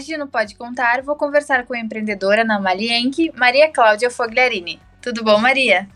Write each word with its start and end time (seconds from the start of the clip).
hoje 0.00 0.16
no 0.16 0.26
Pode 0.26 0.54
Contar 0.54 1.02
vou 1.02 1.14
conversar 1.14 1.66
com 1.66 1.74
a 1.74 1.78
empreendedora 1.78 2.40
Ana 2.40 2.58
Malienque, 2.58 3.30
Maria 3.36 3.70
Cláudia 3.70 4.10
Fogliarini. 4.10 4.80
Tudo 5.02 5.22
bom, 5.22 5.38
Maria? 5.38 5.86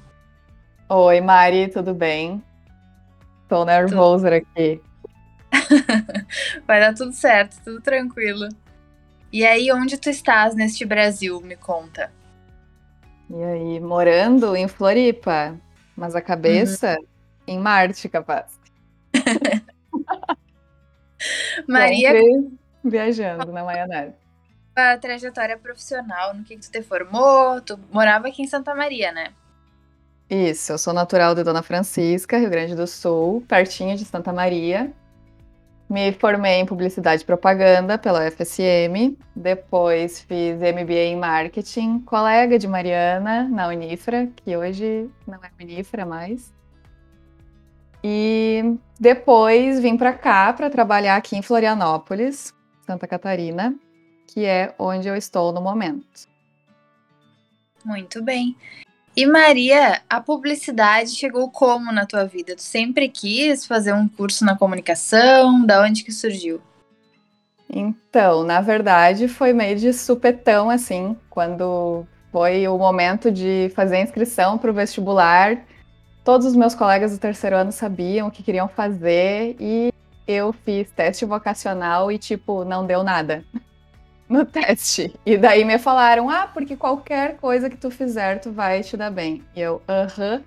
Oi, 0.90 1.22
Mari, 1.22 1.68
tudo 1.68 1.94
bem? 1.94 2.44
Tô 3.48 3.64
nervosa 3.64 4.28
tudo. 4.28 4.34
aqui. 4.34 4.78
Vai 6.68 6.80
dar 6.80 6.94
tudo 6.94 7.14
certo, 7.14 7.56
tudo 7.64 7.80
tranquilo. 7.80 8.46
E 9.32 9.46
aí, 9.46 9.72
onde 9.72 9.96
tu 9.96 10.10
estás 10.10 10.54
neste 10.54 10.84
Brasil? 10.84 11.40
Me 11.40 11.56
conta. 11.56 12.12
E 13.30 13.42
aí, 13.42 13.80
morando 13.80 14.54
em 14.54 14.68
Floripa, 14.68 15.58
mas 15.96 16.14
a 16.14 16.20
cabeça 16.20 16.94
uhum. 16.98 17.06
em 17.46 17.58
Marte, 17.58 18.06
capaz. 18.10 18.60
Maria. 21.66 22.12
Viajando 22.84 23.50
na 23.52 23.64
maionese. 23.64 24.14
A 24.76 24.98
trajetória 24.98 25.56
profissional, 25.56 26.34
no 26.34 26.42
que, 26.42 26.56
que 26.56 26.62
tu 26.62 26.70
te 26.70 26.82
formou? 26.82 27.60
Tu 27.60 27.78
morava 27.92 28.26
aqui 28.26 28.42
em 28.42 28.46
Santa 28.48 28.74
Maria, 28.74 29.12
né? 29.12 29.32
Isso, 30.28 30.72
eu 30.72 30.78
sou 30.78 30.92
natural 30.92 31.32
de 31.34 31.44
Dona 31.44 31.62
Francisca, 31.62 32.38
Rio 32.38 32.50
Grande 32.50 32.74
do 32.74 32.86
Sul, 32.86 33.44
pertinho 33.46 33.96
de 33.96 34.04
Santa 34.04 34.32
Maria. 34.32 34.92
Me 35.88 36.12
formei 36.12 36.54
em 36.54 36.66
publicidade 36.66 37.22
e 37.22 37.26
propaganda 37.26 37.96
pela 37.98 38.26
UFSM, 38.26 39.16
depois 39.36 40.22
fiz 40.22 40.56
MBA 40.56 41.04
em 41.10 41.16
marketing, 41.16 42.00
colega 42.00 42.58
de 42.58 42.66
Mariana 42.66 43.46
na 43.48 43.68
Unifra, 43.68 44.28
que 44.34 44.56
hoje 44.56 45.08
não 45.24 45.38
é 45.44 45.62
Unifra 45.62 46.04
mais. 46.04 46.52
E 48.02 48.76
depois 48.98 49.78
vim 49.78 49.96
para 49.96 50.12
cá 50.14 50.52
para 50.52 50.68
trabalhar 50.68 51.16
aqui 51.16 51.36
em 51.36 51.42
Florianópolis, 51.42 52.52
Santa 52.84 53.06
Catarina, 53.06 53.74
que 54.26 54.44
é 54.44 54.74
onde 54.78 55.08
eu 55.08 55.16
estou 55.16 55.52
no 55.52 55.60
momento. 55.60 56.28
Muito 57.84 58.22
bem. 58.22 58.56
E 59.16 59.26
Maria, 59.26 60.02
a 60.10 60.20
publicidade 60.20 61.10
chegou 61.10 61.48
como 61.50 61.92
na 61.92 62.04
tua 62.04 62.24
vida? 62.24 62.56
Tu 62.56 62.62
sempre 62.62 63.08
quis 63.08 63.64
fazer 63.64 63.92
um 63.92 64.08
curso 64.08 64.44
na 64.44 64.56
comunicação? 64.56 65.64
Da 65.64 65.82
onde 65.82 66.02
que 66.02 66.10
surgiu? 66.10 66.60
Então, 67.70 68.42
na 68.42 68.60
verdade, 68.60 69.28
foi 69.28 69.52
meio 69.52 69.78
de 69.78 69.92
supetão, 69.92 70.68
assim, 70.68 71.16
quando 71.30 72.04
foi 72.32 72.66
o 72.66 72.76
momento 72.76 73.30
de 73.30 73.70
fazer 73.74 73.96
a 73.96 74.00
inscrição 74.00 74.58
para 74.58 74.70
o 74.70 74.74
vestibular. 74.74 75.64
Todos 76.24 76.46
os 76.46 76.56
meus 76.56 76.74
colegas 76.74 77.12
do 77.12 77.18
terceiro 77.18 77.56
ano 77.56 77.70
sabiam 77.70 78.26
o 78.26 78.30
que 78.30 78.42
queriam 78.42 78.66
fazer 78.66 79.56
e 79.60 79.93
eu 80.26 80.52
fiz 80.52 80.90
teste 80.90 81.24
vocacional 81.24 82.10
e, 82.10 82.18
tipo, 82.18 82.64
não 82.64 82.86
deu 82.86 83.02
nada 83.02 83.44
no 84.28 84.44
teste. 84.44 85.14
E 85.24 85.36
daí 85.36 85.64
me 85.64 85.78
falaram, 85.78 86.28
ah, 86.30 86.46
porque 86.46 86.76
qualquer 86.76 87.36
coisa 87.36 87.68
que 87.70 87.76
tu 87.76 87.90
fizer, 87.90 88.40
tu 88.40 88.52
vai 88.52 88.82
te 88.82 88.96
dar 88.96 89.10
bem. 89.10 89.42
E 89.54 89.60
eu, 89.60 89.82
aham. 89.88 90.36
Uh 90.36 90.38
-huh. 90.38 90.42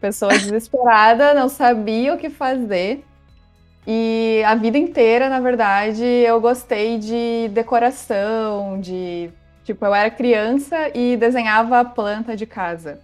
Pessoa 0.00 0.32
desesperada, 0.32 1.32
não 1.32 1.48
sabia 1.48 2.12
o 2.12 2.18
que 2.18 2.28
fazer. 2.28 3.04
E 3.86 4.42
a 4.44 4.54
vida 4.56 4.78
inteira, 4.78 5.28
na 5.28 5.40
verdade, 5.40 6.04
eu 6.04 6.40
gostei 6.40 6.98
de 6.98 7.48
decoração, 7.52 8.80
de. 8.80 9.30
Tipo, 9.64 9.86
eu 9.86 9.94
era 9.94 10.10
criança 10.10 10.90
e 10.92 11.16
desenhava 11.16 11.84
planta 11.84 12.36
de 12.36 12.46
casa. 12.46 13.00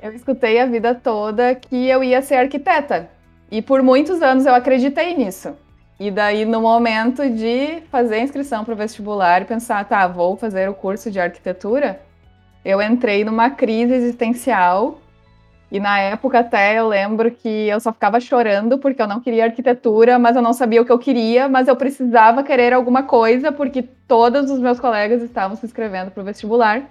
Eu 0.00 0.12
escutei 0.12 0.60
a 0.60 0.66
vida 0.66 0.94
toda 0.94 1.54
que 1.54 1.88
eu 1.88 2.04
ia 2.04 2.22
ser 2.22 2.36
arquiteta. 2.36 3.10
E 3.50 3.62
por 3.62 3.82
muitos 3.82 4.22
anos 4.22 4.44
eu 4.46 4.54
acreditei 4.54 5.16
nisso. 5.16 5.54
E 5.98 6.10
daí, 6.10 6.44
no 6.44 6.60
momento 6.60 7.28
de 7.30 7.80
fazer 7.90 8.16
a 8.16 8.20
inscrição 8.20 8.64
para 8.64 8.74
o 8.74 8.76
vestibular 8.76 9.42
e 9.42 9.44
pensar, 9.46 9.84
tá, 9.86 10.06
vou 10.06 10.36
fazer 10.36 10.68
o 10.68 10.74
curso 10.74 11.10
de 11.10 11.18
arquitetura, 11.18 12.00
eu 12.62 12.82
entrei 12.82 13.24
numa 13.24 13.48
crise 13.48 13.94
existencial. 13.94 15.00
E 15.72 15.80
na 15.80 15.98
época 15.98 16.40
até 16.40 16.78
eu 16.78 16.86
lembro 16.88 17.30
que 17.30 17.48
eu 17.48 17.80
só 17.80 17.92
ficava 17.92 18.20
chorando 18.20 18.78
porque 18.78 19.00
eu 19.00 19.06
não 19.06 19.20
queria 19.20 19.44
arquitetura, 19.44 20.18
mas 20.18 20.36
eu 20.36 20.42
não 20.42 20.52
sabia 20.52 20.82
o 20.82 20.84
que 20.84 20.92
eu 20.92 20.98
queria, 20.98 21.48
mas 21.48 21.66
eu 21.66 21.74
precisava 21.74 22.42
querer 22.42 22.72
alguma 22.72 23.02
coisa 23.02 23.50
porque 23.50 23.82
todos 23.82 24.50
os 24.50 24.60
meus 24.60 24.78
colegas 24.78 25.22
estavam 25.22 25.56
se 25.56 25.64
inscrevendo 25.64 26.10
para 26.10 26.22
o 26.22 26.24
vestibular. 26.24 26.82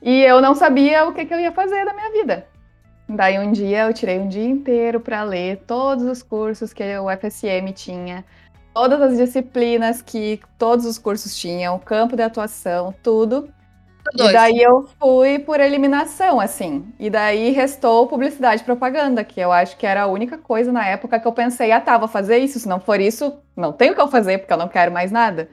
E 0.00 0.22
eu 0.22 0.40
não 0.40 0.54
sabia 0.54 1.06
o 1.06 1.12
que, 1.12 1.26
que 1.26 1.34
eu 1.34 1.40
ia 1.40 1.52
fazer 1.52 1.84
da 1.84 1.92
minha 1.92 2.10
vida. 2.12 2.46
Daí 3.12 3.40
um 3.40 3.50
dia 3.50 3.86
eu 3.86 3.92
tirei 3.92 4.20
um 4.20 4.28
dia 4.28 4.48
inteiro 4.48 5.00
para 5.00 5.24
ler 5.24 5.64
todos 5.66 6.04
os 6.04 6.22
cursos 6.22 6.72
que 6.72 6.96
o 6.96 7.10
FSM 7.10 7.72
tinha, 7.74 8.24
todas 8.72 9.00
as 9.02 9.18
disciplinas 9.18 10.00
que 10.00 10.40
todos 10.56 10.86
os 10.86 10.96
cursos 10.96 11.36
tinham, 11.36 11.76
campo 11.80 12.14
de 12.14 12.22
atuação, 12.22 12.94
tudo. 13.02 13.52
Dois. 14.14 14.30
E 14.30 14.32
daí 14.32 14.62
eu 14.62 14.88
fui 14.98 15.40
por 15.40 15.60
eliminação, 15.60 16.40
assim. 16.40 16.86
E 16.98 17.10
daí 17.10 17.50
restou 17.50 18.06
publicidade 18.06 18.62
e 18.62 18.64
propaganda, 18.64 19.24
que 19.24 19.40
eu 19.40 19.50
acho 19.50 19.76
que 19.76 19.86
era 19.86 20.02
a 20.02 20.06
única 20.06 20.38
coisa 20.38 20.70
na 20.70 20.86
época 20.86 21.18
que 21.18 21.26
eu 21.26 21.32
pensei, 21.32 21.72
ah 21.72 21.80
tá, 21.80 21.98
vou 21.98 22.08
fazer 22.08 22.38
isso. 22.38 22.60
Se 22.60 22.68
não 22.68 22.78
for 22.78 23.00
isso, 23.00 23.38
não 23.56 23.72
tenho 23.72 23.92
o 23.92 23.94
que 23.96 24.00
eu 24.00 24.08
fazer, 24.08 24.38
porque 24.38 24.52
eu 24.52 24.56
não 24.56 24.68
quero 24.68 24.92
mais 24.92 25.10
nada. 25.10 25.48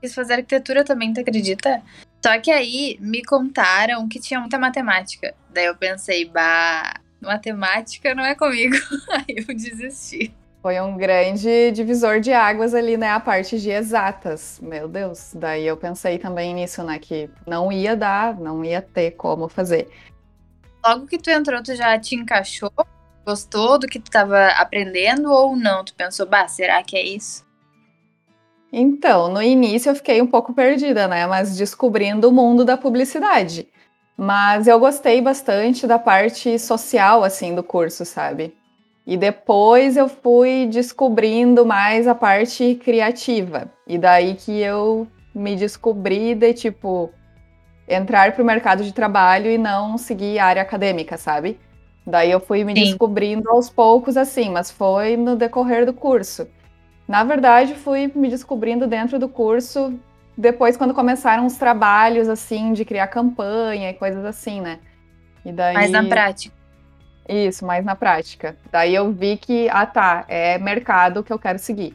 Quis 0.00 0.14
fazer 0.14 0.34
arquitetura 0.34 0.84
também, 0.84 1.12
tu 1.12 1.20
acredita? 1.20 1.82
Só 2.24 2.38
que 2.40 2.50
aí 2.50 2.96
me 3.00 3.24
contaram 3.24 4.08
que 4.08 4.20
tinha 4.20 4.38
muita 4.38 4.58
matemática. 4.58 5.34
Daí 5.50 5.66
eu 5.66 5.76
pensei, 5.76 6.24
bah, 6.24 6.94
matemática 7.20 8.14
não 8.14 8.24
é 8.24 8.34
comigo. 8.34 8.76
aí 9.10 9.44
eu 9.48 9.54
desisti. 9.54 10.32
Foi 10.62 10.80
um 10.80 10.96
grande 10.96 11.72
divisor 11.72 12.20
de 12.20 12.32
águas 12.32 12.72
ali, 12.72 12.96
né? 12.96 13.10
A 13.10 13.18
parte 13.18 13.58
de 13.60 13.70
exatas. 13.70 14.60
Meu 14.62 14.86
Deus. 14.86 15.32
Daí 15.34 15.66
eu 15.66 15.76
pensei 15.76 16.18
também 16.18 16.54
nisso, 16.54 16.84
né? 16.84 17.00
Que 17.00 17.28
não 17.44 17.72
ia 17.72 17.96
dar, 17.96 18.38
não 18.38 18.64
ia 18.64 18.80
ter 18.80 19.10
como 19.12 19.48
fazer. 19.48 19.90
Logo 20.84 21.06
que 21.08 21.18
tu 21.18 21.30
entrou, 21.30 21.60
tu 21.60 21.74
já 21.74 21.98
te 21.98 22.14
encaixou? 22.14 22.72
Gostou 23.26 23.78
do 23.80 23.88
que 23.88 23.98
tu 23.98 24.06
estava 24.06 24.46
aprendendo 24.48 25.32
ou 25.32 25.56
não? 25.56 25.84
Tu 25.84 25.94
pensou, 25.94 26.26
bah, 26.26 26.46
será 26.46 26.80
que 26.84 26.96
é 26.96 27.04
isso? 27.04 27.44
Então, 28.72 29.28
no 29.28 29.42
início 29.42 29.90
eu 29.90 29.94
fiquei 29.94 30.22
um 30.22 30.26
pouco 30.26 30.54
perdida, 30.54 31.06
né? 31.06 31.26
Mas 31.26 31.56
descobrindo 31.56 32.28
o 32.28 32.32
mundo 32.32 32.64
da 32.64 32.76
publicidade. 32.76 33.68
Mas 34.16 34.66
eu 34.66 34.78
gostei 34.78 35.20
bastante 35.20 35.86
da 35.86 35.98
parte 35.98 36.58
social, 36.58 37.22
assim, 37.22 37.54
do 37.54 37.62
curso, 37.62 38.04
sabe? 38.04 38.54
E 39.06 39.16
depois 39.16 39.96
eu 39.96 40.08
fui 40.08 40.66
descobrindo 40.70 41.66
mais 41.66 42.06
a 42.08 42.14
parte 42.14 42.76
criativa. 42.76 43.70
E 43.86 43.98
daí 43.98 44.34
que 44.34 44.60
eu 44.60 45.06
me 45.34 45.54
descobri 45.54 46.34
de, 46.34 46.54
tipo, 46.54 47.10
entrar 47.86 48.32
para 48.32 48.42
o 48.42 48.46
mercado 48.46 48.84
de 48.84 48.92
trabalho 48.92 49.50
e 49.50 49.58
não 49.58 49.98
seguir 49.98 50.38
a 50.38 50.46
área 50.46 50.62
acadêmica, 50.62 51.18
sabe? 51.18 51.58
Daí 52.06 52.30
eu 52.30 52.40
fui 52.40 52.64
me 52.64 52.74
Sim. 52.74 52.80
descobrindo 52.80 53.50
aos 53.50 53.68
poucos, 53.68 54.16
assim, 54.16 54.50
mas 54.50 54.70
foi 54.70 55.16
no 55.16 55.36
decorrer 55.36 55.84
do 55.84 55.92
curso. 55.92 56.46
Na 57.12 57.24
verdade, 57.24 57.74
fui 57.74 58.10
me 58.14 58.26
descobrindo 58.30 58.86
dentro 58.86 59.18
do 59.18 59.28
curso 59.28 60.00
depois 60.34 60.78
quando 60.78 60.94
começaram 60.94 61.44
os 61.44 61.58
trabalhos 61.58 62.26
assim 62.26 62.72
de 62.72 62.86
criar 62.86 63.06
campanha 63.08 63.90
e 63.90 63.92
coisas 63.92 64.24
assim, 64.24 64.62
né? 64.62 64.80
E 65.44 65.52
daí 65.52 65.74
Mais 65.74 65.90
na 65.90 66.04
prática. 66.04 66.54
Isso, 67.28 67.66
mais 67.66 67.84
na 67.84 67.94
prática. 67.94 68.56
Daí 68.70 68.94
eu 68.94 69.12
vi 69.12 69.36
que, 69.36 69.68
ah 69.68 69.84
tá, 69.84 70.24
é 70.26 70.56
mercado 70.56 71.22
que 71.22 71.30
eu 71.30 71.38
quero 71.38 71.58
seguir. 71.58 71.94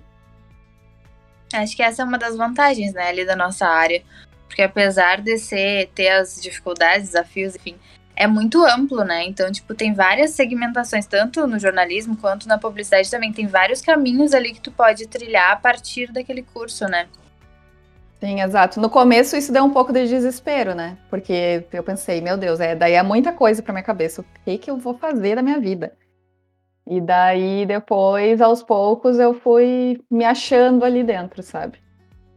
Acho 1.52 1.76
que 1.76 1.82
essa 1.82 2.04
é 2.04 2.06
uma 2.06 2.20
das 2.20 2.38
vantagens, 2.38 2.94
né, 2.94 3.10
ali 3.10 3.26
da 3.26 3.36
nossa 3.36 3.66
área. 3.66 4.04
Porque 4.48 4.62
apesar 4.62 5.20
de 5.20 5.40
ser, 5.40 5.90
ter 5.96 6.10
as 6.10 6.40
dificuldades, 6.40 7.08
desafios, 7.08 7.56
enfim, 7.56 7.76
é 8.18 8.26
muito 8.26 8.66
amplo, 8.66 9.04
né? 9.04 9.26
Então, 9.26 9.52
tipo, 9.52 9.76
tem 9.76 9.94
várias 9.94 10.32
segmentações, 10.32 11.06
tanto 11.06 11.46
no 11.46 11.60
jornalismo 11.60 12.18
quanto 12.18 12.48
na 12.48 12.58
publicidade 12.58 13.12
também. 13.12 13.32
Tem 13.32 13.46
vários 13.46 13.80
caminhos 13.80 14.34
ali 14.34 14.54
que 14.54 14.60
tu 14.60 14.72
pode 14.72 15.08
trilhar 15.08 15.52
a 15.52 15.56
partir 15.56 16.12
daquele 16.12 16.42
curso, 16.42 16.86
né? 16.86 17.08
Sim, 18.20 18.42
exato. 18.42 18.82
No 18.82 18.90
começo 18.90 19.38
isso 19.38 19.54
deu 19.54 19.64
um 19.64 19.70
pouco 19.70 19.94
de 19.94 20.08
desespero, 20.08 20.74
né? 20.74 20.98
Porque 21.12 21.64
eu 21.72 21.84
pensei, 21.84 22.20
meu 22.20 22.36
Deus, 22.36 22.60
é, 22.60 22.76
daí 22.76 22.94
é 22.94 23.04
muita 23.04 23.32
coisa 23.32 23.62
para 23.62 23.72
minha 23.72 23.84
cabeça. 23.84 24.22
O 24.22 24.26
que 24.44 24.58
que 24.58 24.72
eu 24.72 24.78
vou 24.78 24.98
fazer 24.98 25.36
da 25.36 25.44
minha 25.44 25.60
vida? 25.60 25.94
E 26.90 27.00
daí 27.00 27.68
depois, 27.68 28.42
aos 28.42 28.64
poucos, 28.64 29.20
eu 29.20 29.36
fui 29.36 30.02
me 30.10 30.26
achando 30.26 30.84
ali 30.84 31.04
dentro, 31.04 31.44
sabe? 31.44 31.78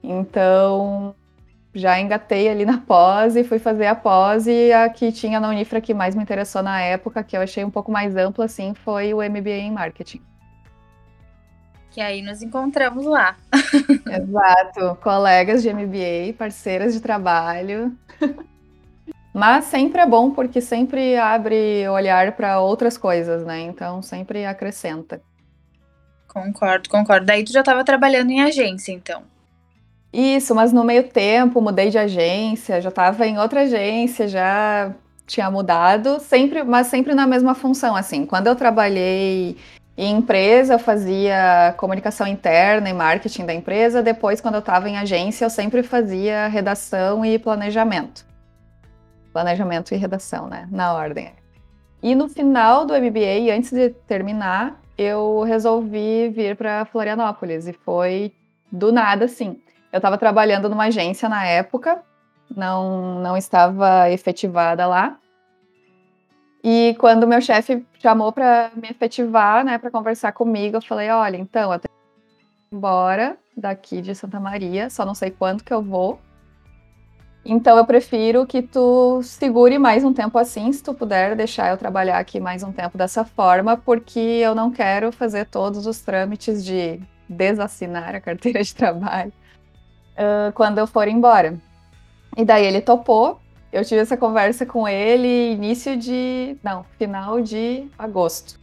Então, 0.03 1.15
já 1.75 2.01
engatei 2.01 2.49
ali 2.49 2.65
na 2.65 2.79
pós 2.79 3.37
e 3.37 3.45
fui 3.45 3.59
fazer 3.59 3.87
a 3.87 3.95
pós 3.95 4.47
e 4.47 4.73
a 4.73 4.89
que 4.89 5.13
tinha 5.13 5.39
na 5.39 5.49
Unifra 5.49 5.81
que 5.81 5.95
mais 5.95 6.15
me 6.15 6.23
interessou 6.23 6.63
na 6.63 6.81
época, 6.81 7.23
que 7.23 7.37
eu 7.37 7.41
achei 7.41 7.65
um 7.65 7.71
pouco 7.71 7.93
mais 7.93 8.17
ampla 8.17 8.47
assim, 8.47 8.75
foi 8.75 9.15
o 9.15 9.19
MBA 9.19 9.51
em 9.51 9.71
marketing. 9.71 10.23
Que 11.91 12.01
aí 12.01 12.23
nos 12.23 12.43
encontramos 12.43 13.05
lá. 13.05 13.37
Exato, 14.07 14.97
colegas 15.03 15.63
de 15.63 15.73
MBA, 15.73 16.35
parceiras 16.37 16.95
de 16.95 17.01
trabalho. 17.01 17.97
Mas 19.33 19.67
sempre 19.67 20.01
é 20.01 20.07
bom 20.07 20.33
porque 20.33 20.61
sempre 20.61 21.17
abre 21.17 21.89
olhar 21.89 22.33
para 22.33 22.61
outras 22.61 22.99
coisas, 22.99 23.45
né? 23.45 23.61
Então 23.61 24.03
sempre 24.03 24.45
acrescenta. 24.45 25.23
Concordo, 26.27 26.89
concordo. 26.89 27.27
Daí 27.27 27.45
tu 27.45 27.53
já 27.53 27.61
estava 27.61 27.85
trabalhando 27.85 28.31
em 28.31 28.43
agência, 28.43 28.93
então. 28.93 29.23
Isso, 30.13 30.55
mas 30.55 30.73
no 30.73 30.83
meio 30.83 31.05
tempo 31.05 31.61
mudei 31.61 31.89
de 31.89 31.99
agência, 31.99 32.81
já 32.81 32.89
estava 32.89 33.27
em 33.27 33.39
outra 33.39 33.63
agência, 33.63 34.27
já 34.27 34.93
tinha 35.27 35.49
mudado, 35.51 36.19
sempre, 36.19 36.65
mas 36.65 36.89
sempre 36.89 37.15
na 37.15 37.27
mesma 37.27 37.55
função, 37.55 37.95
assim. 37.95 38.27
Quando 38.27 38.49
eu 38.49 38.57
trabalhei 38.57 39.57
em 39.97 40.17
empresa, 40.17 40.75
eu 40.75 40.79
fazia 40.79 41.75
comunicação 41.77 42.27
interna 42.27 42.91
e 42.91 42.93
marketing 42.93 43.47
da 43.47 43.55
empresa. 43.55 44.03
Depois, 44.03 44.41
quando 44.41 44.55
eu 44.55 44.61
estava 44.61 44.89
em 44.89 44.99
agência, 44.99 45.45
eu 45.45 45.51
sempre 45.51 45.85
fazia 45.85 46.49
redação 46.49 47.25
e 47.25 47.39
planejamento. 47.39 48.27
Planejamento 49.33 49.95
e 49.95 49.97
redação, 49.97 50.49
né? 50.49 50.67
Na 50.73 50.93
ordem. 50.95 51.31
E 52.03 52.15
no 52.17 52.29
final 52.29 52.85
do 52.85 52.95
MBA, 52.95 53.55
antes 53.55 53.71
de 53.71 53.91
terminar, 53.91 54.81
eu 54.99 55.43
resolvi 55.43 56.29
vir 56.31 56.57
para 56.57 56.85
Florianópolis 56.87 57.69
e 57.69 57.73
foi 57.73 58.33
do 58.73 58.91
nada, 58.91 59.27
assim. 59.27 59.61
Eu 59.93 59.99
estava 59.99 60.17
trabalhando 60.17 60.69
numa 60.69 60.85
agência 60.85 61.29
na 61.29 61.45
época, 61.45 62.03
não, 62.55 63.21
não 63.21 63.37
estava 63.37 64.11
efetivada 64.11 64.87
lá. 64.87 65.19
E 66.63 66.95
quando 66.99 67.27
meu 67.27 67.41
chefe 67.41 67.85
chamou 67.99 68.33
para 68.33 68.71
me 68.77 68.89
efetivar, 68.91 69.65
né, 69.65 69.79
para 69.79 69.91
conversar 69.91 70.33
comigo, 70.33 70.77
eu 70.77 70.83
falei: 70.83 71.11
olha, 71.11 71.37
então, 71.37 71.73
eu 71.73 71.79
tenho 71.79 71.95
que 71.95 72.75
ir 72.75 72.77
embora 72.77 73.37
daqui 73.57 74.01
de 74.01 74.15
Santa 74.15 74.39
Maria, 74.39 74.91
só 74.91 75.05
não 75.05 75.15
sei 75.15 75.31
quando 75.31 75.65
que 75.65 75.73
eu 75.73 75.83
vou. 75.83 76.21
Então 77.45 77.79
eu 77.79 77.87
prefiro 77.87 78.47
que 78.47 78.61
tu 78.61 79.23
segure 79.23 79.79
mais 79.79 80.05
um 80.05 80.13
tempo 80.13 80.37
assim, 80.37 80.71
se 80.73 80.83
tu 80.83 80.93
puder 80.93 81.35
deixar 81.35 81.71
eu 81.71 81.79
trabalhar 81.79 82.19
aqui 82.19 82.39
mais 82.39 82.63
um 82.63 82.71
tempo 82.71 82.99
dessa 82.99 83.25
forma, 83.25 83.79
porque 83.79 84.21
eu 84.21 84.55
não 84.55 84.71
quero 84.71 85.11
fazer 85.11 85.47
todos 85.47 85.87
os 85.87 86.01
trâmites 86.03 86.63
de 86.63 87.01
desassinar 87.27 88.15
a 88.15 88.21
carteira 88.21 88.63
de 88.63 88.75
trabalho 88.75 89.33
uh, 90.21 90.53
quando 90.53 90.79
eu 90.79 90.87
for 90.87 91.09
embora. 91.09 91.59
E 92.37 92.45
daí 92.45 92.67
ele 92.67 92.81
topou. 92.81 93.41
Eu 93.73 93.85
tive 93.85 94.01
essa 94.01 94.17
conversa 94.17 94.67
com 94.67 94.87
ele 94.87 95.53
início 95.53 95.97
de. 95.97 96.57
Não, 96.63 96.85
final 96.99 97.41
de 97.41 97.89
agosto. 97.99 98.59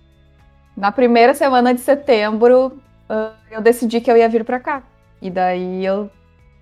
Na 0.75 0.91
primeira 0.91 1.33
semana 1.33 1.73
de 1.73 1.81
setembro, 1.81 2.79
uh, 3.09 3.33
eu 3.49 3.61
decidi 3.61 3.99
que 3.99 4.11
eu 4.11 4.17
ia 4.17 4.29
vir 4.29 4.45
para 4.45 4.59
cá. 4.59 4.83
E 5.21 5.29
daí 5.29 5.83
eu 5.83 6.09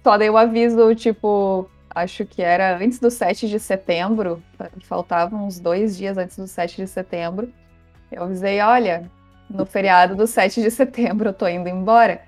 só 0.04 0.18
dei 0.18 0.30
o 0.30 0.38
aviso, 0.38 0.94
tipo, 0.96 1.70
acho 1.90 2.26
que 2.26 2.42
era 2.42 2.78
antes 2.78 3.00
do 3.00 3.10
7 3.10 3.50
de 3.50 3.60
setembro, 3.60 4.42
faltavam 4.84 5.46
uns 5.46 5.60
dois 5.60 5.98
dias 5.98 6.18
antes 6.18 6.38
do 6.38 6.48
7 6.48 6.78
de 6.78 6.88
setembro. 6.88 7.52
Eu 8.12 8.24
avisei: 8.24 8.62
olha, 8.62 9.10
no 9.50 9.66
feriado 9.66 10.16
do 10.16 10.28
7 10.28 10.62
de 10.62 10.72
setembro 10.72 11.30
eu 11.30 11.34
tô 11.34 11.48
indo 11.48 11.68
embora. 11.68 12.22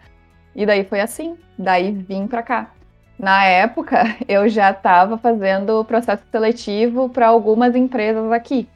E 0.58 0.66
daí 0.66 0.84
foi 0.84 1.00
assim, 1.00 1.38
daí 1.58 1.92
vim 1.92 2.26
para 2.26 2.42
cá. 2.42 2.72
Na 3.20 3.46
época, 3.46 4.04
eu 4.28 4.50
já 4.50 4.72
estava 4.72 5.16
fazendo 5.16 5.86
processo 5.86 6.24
seletivo 6.32 7.10
para 7.10 7.28
algumas 7.28 7.76
empresas 7.76 8.32
aqui. 8.32 8.68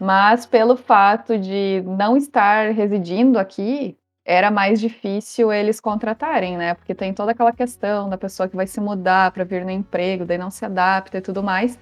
Mas 0.00 0.46
pelo 0.46 0.76
fato 0.76 1.36
de 1.36 1.82
não 1.84 2.16
estar 2.16 2.70
residindo 2.70 3.36
aqui, 3.36 3.98
era 4.24 4.48
mais 4.48 4.80
difícil 4.80 5.52
eles 5.52 5.80
contratarem, 5.80 6.56
né? 6.56 6.74
Porque 6.74 6.94
tem 6.94 7.12
toda 7.12 7.32
aquela 7.32 7.52
questão 7.52 8.08
da 8.08 8.16
pessoa 8.16 8.48
que 8.48 8.54
vai 8.54 8.68
se 8.68 8.80
mudar 8.80 9.32
para 9.32 9.42
vir 9.42 9.64
no 9.64 9.72
emprego, 9.72 10.24
daí 10.24 10.38
não 10.38 10.52
se 10.52 10.64
adapta 10.64 11.18
e 11.18 11.20
tudo 11.20 11.42
mais. 11.42 11.76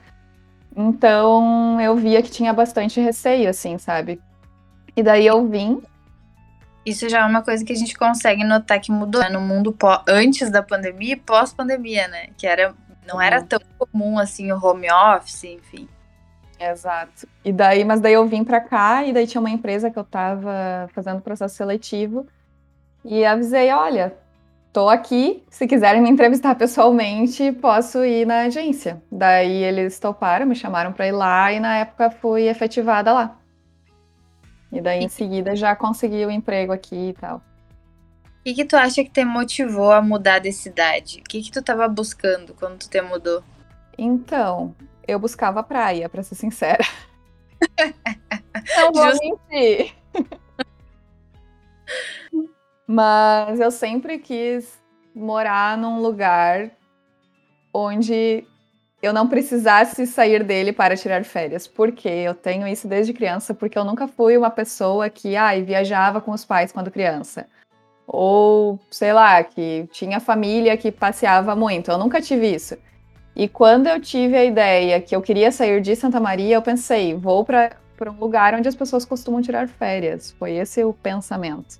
Então, 0.75 1.79
eu 1.79 1.94
via 1.94 2.23
que 2.23 2.31
tinha 2.31 2.55
bastante 2.55 3.00
receio, 3.00 3.50
assim, 3.50 3.77
sabe? 3.77 4.19
E 4.97 5.03
daí 5.03 5.27
eu 5.27 5.47
vim 5.47 5.82
isso 6.87 7.09
já 7.09 7.23
é 7.23 7.25
uma 7.25 7.43
coisa 7.43 7.65
que 7.65 7.73
a 7.73 7.77
gente 7.77 7.99
consegue 7.99 8.44
notar 8.44 8.81
que 8.81 8.93
mudou 8.93 9.21
né? 9.21 9.29
no 9.29 9.41
mundo 9.41 9.77
antes 10.09 10.50
da 10.50 10.62
pandemia 10.62 11.15
e 11.15 11.17
pós-pandemia, 11.17 12.06
né? 12.06 12.29
Que 12.38 12.47
era, 12.47 12.73
não 13.05 13.21
era 13.21 13.43
tão 13.43 13.59
comum 13.77 14.17
assim 14.21 14.53
o 14.53 14.65
home 14.65 14.87
office, 14.91 15.43
enfim. 15.44 15.88
Exato. 16.61 17.27
E 17.44 17.53
daí, 17.53 17.85
mas 17.85 18.00
daí 18.00 18.12
eu 18.12 18.27
vim 18.27 18.44
para 18.44 18.61
cá 18.61 19.05
e 19.05 19.12
daí 19.12 19.27
tinha 19.27 19.41
uma 19.41 19.50
empresa 19.50 19.91
que 19.91 19.99
eu 19.99 20.05
estava 20.05 20.88
fazendo 20.94 21.21
processo 21.21 21.56
seletivo 21.56 22.25
e 23.05 23.25
avisei, 23.25 23.73
olha, 23.73 24.15
tô 24.73 24.89
aqui, 24.89 25.43
se 25.50 25.67
quiserem 25.67 26.00
me 26.00 26.09
entrevistar 26.09 26.55
pessoalmente, 26.56 27.50
posso 27.50 28.05
ir 28.05 28.25
na 28.27 28.43
agência. 28.43 29.03
Daí 29.11 29.65
eles 29.65 29.99
toparam, 29.99 30.47
me 30.47 30.55
chamaram 30.55 30.93
para 30.93 31.09
ir 31.09 31.12
lá 31.12 31.53
e 31.53 31.59
na 31.59 31.79
época 31.79 32.11
fui 32.11 32.47
efetivada 32.47 33.12
lá. 33.12 33.37
E 34.73 34.81
daí, 34.81 35.05
em 35.05 35.09
seguida, 35.09 35.55
já 35.55 35.75
consegui 35.77 36.25
o 36.25 36.29
um 36.29 36.31
emprego 36.31 36.73
aqui 36.73 37.11
e 37.11 37.13
tal. 37.13 37.39
O 37.39 38.45
que, 38.45 38.55
que 38.55 38.65
tu 38.65 38.77
acha 38.77 39.03
que 39.03 39.11
te 39.11 39.25
motivou 39.25 39.93
a 39.93 40.01
mudar 40.01 40.39
de 40.39 40.53
cidade? 40.53 41.21
O 41.21 41.25
que, 41.25 41.43
que 41.43 41.51
tu 41.51 41.61
estava 41.61 41.89
buscando 41.89 42.55
quando 42.55 42.79
tu 42.79 42.89
te 42.89 43.01
mudou? 43.01 43.43
Então, 43.99 44.75
eu 45.07 45.19
buscava 45.19 45.63
praia, 45.63 46.09
para 46.09 46.23
ser 46.23 46.35
sincera. 46.35 46.85
Não 48.77 48.93
vou 48.93 49.13
mentir. 49.21 49.95
Mas 52.87 53.59
eu 53.59 53.71
sempre 53.71 54.19
quis 54.19 54.81
morar 55.15 55.77
num 55.77 56.01
lugar 56.01 56.71
onde 57.73 58.47
eu 59.06 59.12
não 59.12 59.29
precisasse 59.29 60.06
sair 60.06 60.43
dele 60.43 60.73
para 60.73 60.97
tirar 60.97 61.25
férias. 61.25 61.67
Porque 61.67 62.08
eu 62.08 62.35
tenho 62.35 62.67
isso 62.67 62.88
desde 62.88 63.12
criança, 63.12 63.55
porque 63.55 63.79
eu 63.79 63.85
nunca 63.85 64.06
fui 64.08 64.37
uma 64.37 64.50
pessoa 64.50 65.08
que 65.08 65.37
ai, 65.37 65.62
viajava 65.62 66.20
com 66.20 66.32
os 66.32 66.44
pais 66.44 66.73
quando 66.73 66.91
criança. 66.91 67.47
Ou, 68.06 68.79
sei 68.91 69.12
lá, 69.12 69.43
que 69.43 69.88
tinha 69.91 70.20
família 70.20 70.76
que 70.76 70.93
passeava 70.93 71.56
muito. 71.56 71.91
Eu 71.91 71.99
nunca 71.99 72.20
tive 72.20 72.55
isso. 72.55 72.76
E 73.35 73.49
quando 73.49 73.87
eu 73.87 74.00
tive 74.00 74.37
a 74.37 74.44
ideia 74.44 75.00
que 75.00 75.14
eu 75.14 75.20
queria 75.20 75.53
sair 75.53 75.81
de 75.81 75.94
Santa 75.94 76.19
Maria, 76.19 76.56
eu 76.56 76.62
pensei, 76.62 77.14
vou 77.14 77.44
para 77.44 77.76
um 78.06 78.19
lugar 78.19 78.55
onde 78.55 78.69
as 78.69 78.75
pessoas 78.75 79.05
costumam 79.05 79.43
tirar 79.43 79.69
férias. 79.69 80.32
Foi 80.38 80.53
esse 80.53 80.82
o 80.85 80.93
pensamento. 80.93 81.79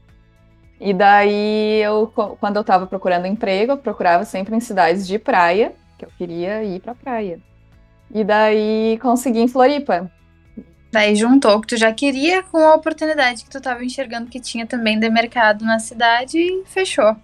E 0.79 0.93
daí, 0.93 1.81
eu, 1.83 2.13
quando 2.39 2.57
eu 2.57 2.61
estava 2.61 2.87
procurando 2.87 3.27
emprego, 3.27 3.73
eu 3.73 3.79
procurava 3.79 4.25
sempre 4.25 4.55
em 4.55 4.61
cidades 4.61 5.07
de 5.07 5.19
praia 5.19 5.73
que 5.97 6.05
eu 6.05 6.11
queria 6.17 6.63
ir 6.65 6.81
pra 6.81 6.95
praia. 6.95 7.41
E 8.13 8.23
daí 8.23 8.99
consegui 9.01 9.41
em 9.41 9.49
Floripa. 9.49 10.11
Daí 10.93 11.15
juntou 11.15 11.57
o 11.57 11.61
que 11.61 11.69
tu 11.69 11.77
já 11.77 11.93
queria 11.93 12.43
com 12.43 12.59
a 12.59 12.75
oportunidade 12.75 13.45
que 13.45 13.51
tu 13.51 13.59
estava 13.59 13.85
enxergando 13.85 14.31
que 14.31 14.41
tinha 14.41 14.67
também 14.67 14.99
de 14.99 15.11
mercado 15.11 15.65
na 15.65 15.79
cidade 15.79 16.39
e 16.39 16.65
fechou. 16.65 17.17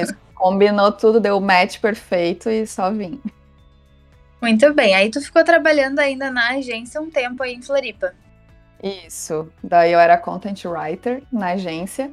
Isso. 0.00 0.14
Combinou 0.34 0.92
tudo, 0.92 1.18
deu 1.18 1.36
o 1.36 1.40
match 1.40 1.80
perfeito 1.80 2.48
e 2.48 2.66
só 2.66 2.92
vim. 2.92 3.20
Muito 4.40 4.72
bem. 4.72 4.94
Aí 4.94 5.10
tu 5.10 5.20
ficou 5.20 5.42
trabalhando 5.42 5.98
ainda 5.98 6.30
na 6.30 6.50
agência 6.50 7.00
um 7.00 7.10
tempo 7.10 7.42
aí 7.42 7.54
em 7.54 7.62
Floripa. 7.62 8.14
Isso. 8.82 9.50
Daí 9.62 9.92
eu 9.92 9.98
era 9.98 10.16
content 10.16 10.64
writer 10.64 11.22
na 11.32 11.48
agência. 11.48 12.12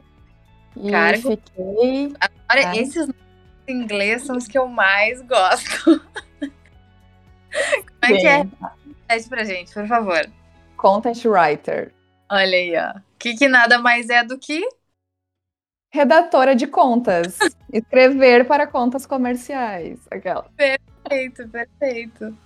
E 0.75 0.89
Cargo. 0.89 1.29
fiquei. 1.31 2.13
Agora, 2.19 2.69
ah. 2.69 2.77
esses 2.77 3.07
inglês 3.67 4.23
são 4.23 4.37
os 4.37 4.47
que 4.47 4.57
eu 4.57 4.67
mais 4.67 5.21
gosto. 5.21 6.01
Como 8.01 8.03
é 8.03 8.07
Sim. 8.07 8.17
que 8.17 8.27
é? 8.27 8.47
Pede 9.07 9.29
pra 9.29 9.43
gente, 9.43 9.73
por 9.73 9.87
favor. 9.87 10.29
Content 10.77 11.25
writer. 11.25 11.91
Olha 12.29 12.57
aí, 12.57 12.73
ó. 12.77 12.99
Que, 13.17 13.35
que 13.35 13.47
nada 13.47 13.79
mais 13.79 14.09
é 14.09 14.23
do 14.23 14.37
que 14.37 14.67
redatora 15.95 16.55
de 16.55 16.67
contas. 16.67 17.39
Escrever 17.71 18.45
para 18.45 18.67
contas 18.67 19.05
comerciais. 19.05 19.99
Aquela. 20.11 20.43
Perfeito, 20.55 21.47
perfeito. 21.47 22.37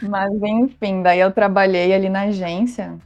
Mas 0.00 0.32
enfim, 0.42 1.02
daí 1.02 1.20
eu 1.20 1.32
trabalhei 1.32 1.92
ali 1.92 2.08
na 2.08 2.22
agência. 2.22 2.96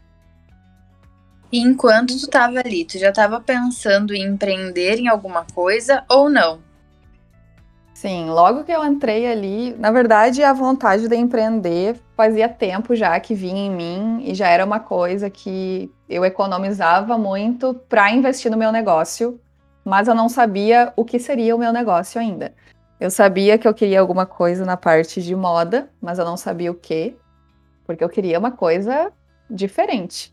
E 1.51 1.61
enquanto 1.61 2.09
tu 2.09 2.25
estava 2.25 2.59
ali, 2.59 2.85
tu 2.85 2.99
já 2.99 3.11
estava 3.11 3.41
pensando 3.41 4.15
em 4.15 4.23
empreender 4.23 4.99
em 4.99 5.09
alguma 5.09 5.47
coisa 5.55 6.05
ou 6.09 6.29
não? 6.29 6.61
Sim, 8.07 8.31
logo 8.31 8.63
que 8.63 8.71
eu 8.71 8.85
entrei 8.85 9.27
ali, 9.27 9.75
na 9.81 9.91
verdade, 9.91 10.41
a 10.41 10.53
vontade 10.53 11.09
de 11.09 11.17
empreender 11.17 11.97
fazia 12.17 12.49
tempo 12.49 12.95
já 12.95 13.19
que 13.19 13.35
vinha 13.35 13.67
em 13.67 13.69
mim 13.69 14.23
e 14.23 14.33
já 14.33 14.47
era 14.47 14.65
uma 14.65 14.79
coisa 14.79 15.29
que 15.29 15.93
eu 16.09 16.25
economizava 16.25 17.19
muito 17.19 17.75
para 17.89 18.13
investir 18.13 18.49
no 18.49 18.57
meu 18.57 18.71
negócio, 18.71 19.41
mas 19.85 20.07
eu 20.07 20.15
não 20.15 20.29
sabia 20.29 20.93
o 20.95 21.05
que 21.05 21.19
seria 21.19 21.57
o 21.57 21.59
meu 21.59 21.73
negócio 21.73 22.21
ainda. 22.21 22.55
Eu 23.01 23.11
sabia 23.11 23.59
que 23.59 23.67
eu 23.67 23.75
queria 23.75 23.99
alguma 23.99 24.25
coisa 24.25 24.65
na 24.65 24.77
parte 24.77 25.21
de 25.21 25.35
moda, 25.35 25.91
mas 26.01 26.21
eu 26.21 26.25
não 26.25 26.37
sabia 26.37 26.71
o 26.71 26.77
que, 26.77 27.17
porque 27.85 28.05
eu 28.05 28.09
queria 28.09 28.39
uma 28.39 28.53
coisa 28.53 29.11
diferente. 29.51 30.33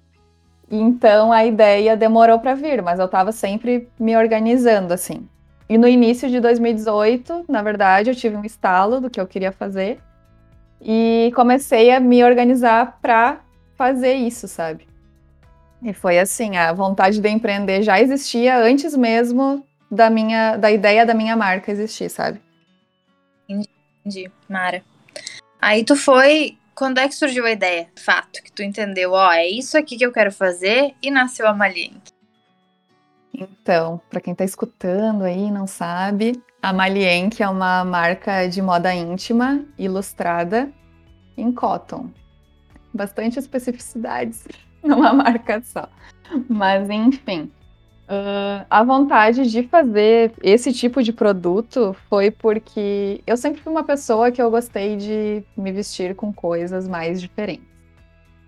Então 0.70 1.32
a 1.32 1.44
ideia 1.44 1.98
demorou 1.98 2.38
para 2.38 2.54
vir, 2.54 2.84
mas 2.84 3.00
eu 3.00 3.06
estava 3.06 3.32
sempre 3.32 3.90
me 4.00 4.16
organizando 4.16 4.94
assim. 4.94 5.28
E 5.74 5.78
no 5.80 5.88
início 5.88 6.30
de 6.30 6.40
2018, 6.40 7.46
na 7.50 7.64
verdade, 7.64 8.12
eu 8.12 8.16
tive 8.16 8.38
um 8.38 8.46
estalo 8.46 9.02
do 9.02 9.10
que 9.10 9.20
eu 9.20 9.26
queria 9.26 9.52
fazer 9.52 10.00
e 10.80 11.32
comecei 11.36 11.90
a 11.90 12.00
me 12.00 12.24
organizar 12.24 13.00
para 13.02 13.42
fazer 13.76 14.14
isso, 14.14 14.48
sabe? 14.48 14.88
E 15.82 15.92
foi 15.92 16.20
assim, 16.20 16.58
a 16.58 16.72
vontade 16.74 17.20
de 17.20 17.28
empreender 17.28 17.82
já 17.82 18.00
existia 18.00 18.56
antes 18.56 18.96
mesmo 18.96 19.66
da 19.90 20.12
minha 20.12 20.58
da 20.58 20.72
ideia 20.72 21.08
da 21.08 21.16
minha 21.16 21.36
marca 21.36 21.72
existir, 21.72 22.08
sabe? 22.08 22.40
Entendi. 23.50 24.30
Mara. 24.48 24.84
Aí 25.60 25.84
tu 25.84 25.96
foi. 25.96 26.56
Quando 26.76 27.00
é 27.00 27.08
que 27.08 27.16
surgiu 27.16 27.48
a 27.48 27.52
ideia? 27.52 27.88
Fato, 27.96 28.44
que 28.44 28.52
tu 28.52 28.62
entendeu, 28.62 29.14
ó, 29.14 29.34
é 29.34 29.48
isso 29.48 29.76
aqui 29.76 29.98
que 29.98 30.06
eu 30.06 30.12
quero 30.12 30.32
fazer 30.32 30.94
e 31.02 31.10
nasceu 31.10 31.48
a 31.48 31.54
Malienk. 31.54 32.13
Então, 33.34 34.00
para 34.10 34.22
quem 34.22 34.34
está 34.34 34.46
escutando 34.46 35.24
aí 35.24 35.48
e 35.48 35.52
não 35.52 35.66
sabe, 35.66 36.42
a 36.62 36.72
Malienk 36.72 37.42
é 37.42 37.50
uma 37.50 37.84
marca 37.84 38.48
de 38.48 38.62
moda 38.62 38.94
íntima 38.94 39.66
ilustrada 39.78 40.72
em 41.36 41.52
cotton. 41.52 42.10
Bastante 42.94 43.40
especificidades 43.40 44.48
numa 44.84 45.14
marca 45.14 45.62
só. 45.64 45.90
Mas 46.48 46.90
enfim, 46.90 47.52
Uh, 48.04 48.66
a 48.70 48.84
vontade 48.84 49.50
de 49.50 49.64
fazer 49.64 50.34
esse 50.44 50.74
tipo 50.74 51.02
de 51.02 51.14
produto 51.14 51.96
foi 52.10 52.30
porque 52.30 53.22
eu 53.26 53.38
sempre 53.38 53.62
fui 53.62 53.72
uma 53.72 53.84
pessoa 53.84 54.30
que 54.30 54.42
eu 54.42 54.52
gostei 54.52 54.98
de 54.98 55.42
me 55.56 55.72
vestir 55.72 56.14
com 56.14 56.32
coisas 56.34 56.86
mais 56.86 57.22
diferentes. 57.22 57.73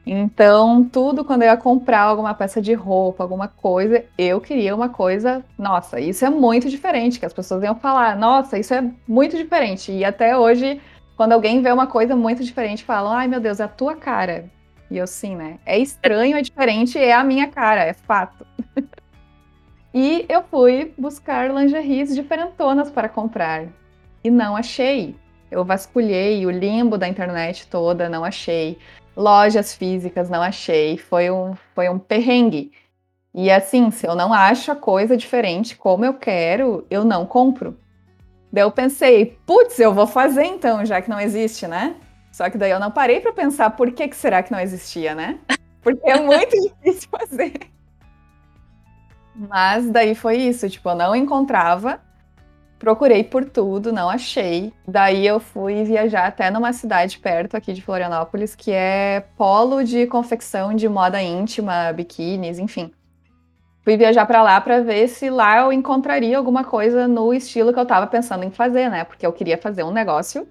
Então, 0.06 0.84
tudo 0.84 1.26
quando 1.26 1.42
eu 1.42 1.48
ia 1.48 1.58
comprar 1.58 2.02
alguma 2.02 2.34
peça 2.34 2.62
de 2.62 2.74
roupa, 2.74 3.24
alguma 3.24 3.48
coisa, 3.48 4.06
eu 4.18 4.40
queria 4.40 4.76
uma 4.76 4.88
coisa, 4.88 5.44
nossa, 5.58 6.00
isso 6.00 6.24
é 6.24 6.30
muito 6.30 6.70
diferente, 6.70 7.20
que 7.20 7.26
as 7.26 7.34
pessoas 7.34 7.64
iam 7.64 7.76
falar, 7.76 8.16
nossa, 8.16 8.60
isso 8.60 8.74
é 8.74 8.84
muito 9.08 9.36
diferente. 9.36 9.92
E 9.92 10.06
até 10.06 10.38
hoje, 10.38 10.80
quando 11.18 11.32
alguém 11.32 11.62
vê 11.62 11.72
uma 11.72 11.88
coisa 11.88 12.16
muito 12.16 12.44
diferente, 12.44 12.84
falam, 12.84 13.14
ai 13.14 13.28
meu 13.28 13.40
Deus, 13.40 13.60
é 13.60 13.64
a 13.64 13.68
tua 13.68 13.96
cara. 13.96 14.46
E 14.92 14.98
eu 14.98 15.08
sim, 15.08 15.36
né? 15.36 15.58
É 15.66 15.80
estranho, 15.80 16.38
é 16.38 16.42
diferente, 16.42 17.00
é 17.00 17.12
a 17.12 17.24
minha 17.24 17.48
cara, 17.48 17.84
é 17.84 17.94
fato. 17.94 18.46
E 19.98 20.26
eu 20.28 20.44
fui 20.44 20.94
buscar 20.98 21.50
lingeries 21.50 22.14
diferentonas 22.14 22.92
para 22.92 23.08
comprar. 23.08 23.66
E 24.22 24.30
não 24.30 24.54
achei. 24.54 25.16
Eu 25.50 25.64
vasculhei 25.64 26.46
o 26.46 26.52
limbo 26.52 26.98
da 26.98 27.08
internet 27.08 27.66
toda, 27.68 28.10
não 28.10 28.26
achei. 28.26 28.78
Lojas 29.16 29.74
físicas, 29.74 30.30
não 30.30 30.42
achei. 30.42 30.98
Foi 30.98 31.32
um, 31.32 31.56
foi 31.74 31.90
um 31.90 31.98
perrengue. 31.98 32.72
E 33.34 33.52
assim, 33.52 33.92
se 33.92 34.08
eu 34.08 34.16
não 34.16 34.34
acho 34.34 34.72
a 34.72 34.76
coisa 34.76 35.18
diferente 35.18 35.76
como 35.76 36.06
eu 36.06 36.14
quero, 36.14 36.86
eu 36.90 37.04
não 37.04 37.26
compro. 37.26 37.78
Daí 38.52 38.64
eu 38.64 38.72
pensei, 38.72 39.38
putz, 39.46 39.78
eu 39.80 39.94
vou 39.94 40.08
fazer 40.08 40.46
então, 40.46 40.86
já 40.86 41.02
que 41.02 41.10
não 41.10 41.20
existe, 41.20 41.68
né? 41.68 41.98
Só 42.32 42.50
que 42.50 42.58
daí 42.58 42.72
eu 42.72 42.80
não 42.80 42.92
parei 42.92 43.20
para 43.20 43.34
pensar 43.34 43.72
por 43.72 43.92
que, 43.92 44.08
que 44.08 44.16
será 44.16 44.42
que 44.42 44.52
não 44.52 44.60
existia, 44.60 45.14
né? 45.14 45.40
Porque 45.82 46.10
é 46.10 46.20
muito 46.20 46.52
difícil 46.62 47.10
fazer. 47.10 47.54
Mas 49.36 49.90
daí 49.90 50.16
foi 50.16 50.38
isso, 50.38 50.70
tipo, 50.70 50.90
eu 50.90 50.96
não 50.96 51.14
encontrava, 51.16 52.00
procurei 52.86 53.24
por 53.24 53.44
tudo, 53.46 53.92
não 53.92 54.08
achei. 54.08 54.72
Daí 54.88 55.26
eu 55.26 55.40
fui 55.40 55.84
viajar 55.84 56.28
até 56.28 56.52
numa 56.52 56.72
cidade 56.72 57.18
perto 57.18 57.58
aqui 57.58 57.74
de 57.74 57.82
Florianópolis, 57.82 58.54
que 58.54 58.72
é 58.72 59.26
polo 59.36 59.84
de 59.84 60.06
confecção 60.06 60.72
de 60.72 60.88
moda 60.88 61.20
íntima, 61.20 61.92
biquínis, 61.92 62.60
enfim. 62.60 62.92
Fui 63.84 63.98
viajar 63.98 64.28
para 64.28 64.44
lá 64.44 64.62
para 64.62 64.82
ver 64.82 65.08
se 65.08 65.32
lá 65.32 65.62
eu 65.62 65.74
encontraria 65.74 66.38
alguma 66.38 66.64
coisa 66.64 67.08
no 67.08 67.34
estilo 67.34 67.74
que 67.74 67.80
eu 67.80 67.88
tava 67.88 68.06
pensando 68.06 68.44
em 68.44 68.52
fazer, 68.52 68.88
né? 68.88 69.04
Porque 69.04 69.26
eu 69.26 69.34
queria 69.34 69.58
fazer 69.58 69.82
um 69.82 69.92
negócio 69.92 70.48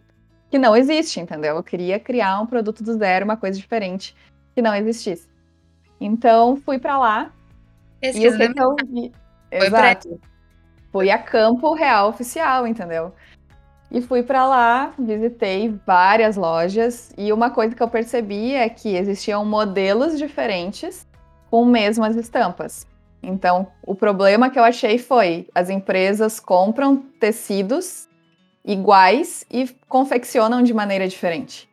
que 0.50 0.58
não 0.58 0.76
existe, 0.76 1.20
entendeu? 1.20 1.54
Eu 1.54 1.62
queria 1.62 2.00
criar 2.00 2.40
um 2.40 2.46
produto 2.46 2.82
do 2.82 2.94
zero, 2.94 3.24
uma 3.24 3.36
coisa 3.36 3.56
diferente 3.56 4.12
que 4.56 4.60
não 4.60 4.74
existisse. 4.74 5.28
Então 6.00 6.56
fui 6.56 6.80
para 6.80 6.98
lá 6.98 7.30
e 8.02 8.10
o 8.10 8.12
que, 8.12 8.52
que 8.52 8.60
eu 8.60 8.74
vi? 8.88 9.12
Foi 9.50 9.66
Exato. 9.68 10.20
Fui 10.94 11.10
a 11.10 11.18
Campo 11.18 11.74
Real 11.74 12.08
Oficial, 12.08 12.68
entendeu? 12.68 13.12
E 13.90 14.00
fui 14.00 14.22
para 14.22 14.46
lá, 14.46 14.94
visitei 14.96 15.76
várias 15.84 16.36
lojas 16.36 17.12
e 17.18 17.32
uma 17.32 17.50
coisa 17.50 17.74
que 17.74 17.82
eu 17.82 17.88
percebi 17.88 18.54
é 18.54 18.68
que 18.68 18.94
existiam 18.94 19.44
modelos 19.44 20.16
diferentes 20.16 21.04
com 21.50 21.64
mesmas 21.64 22.14
estampas. 22.14 22.86
Então, 23.20 23.66
o 23.84 23.92
problema 23.92 24.48
que 24.48 24.56
eu 24.56 24.62
achei 24.62 24.96
foi 24.96 25.48
as 25.52 25.68
empresas 25.68 26.38
compram 26.38 26.98
tecidos 27.18 28.08
iguais 28.64 29.44
e 29.50 29.68
confeccionam 29.88 30.62
de 30.62 30.72
maneira 30.72 31.08
diferente. 31.08 31.68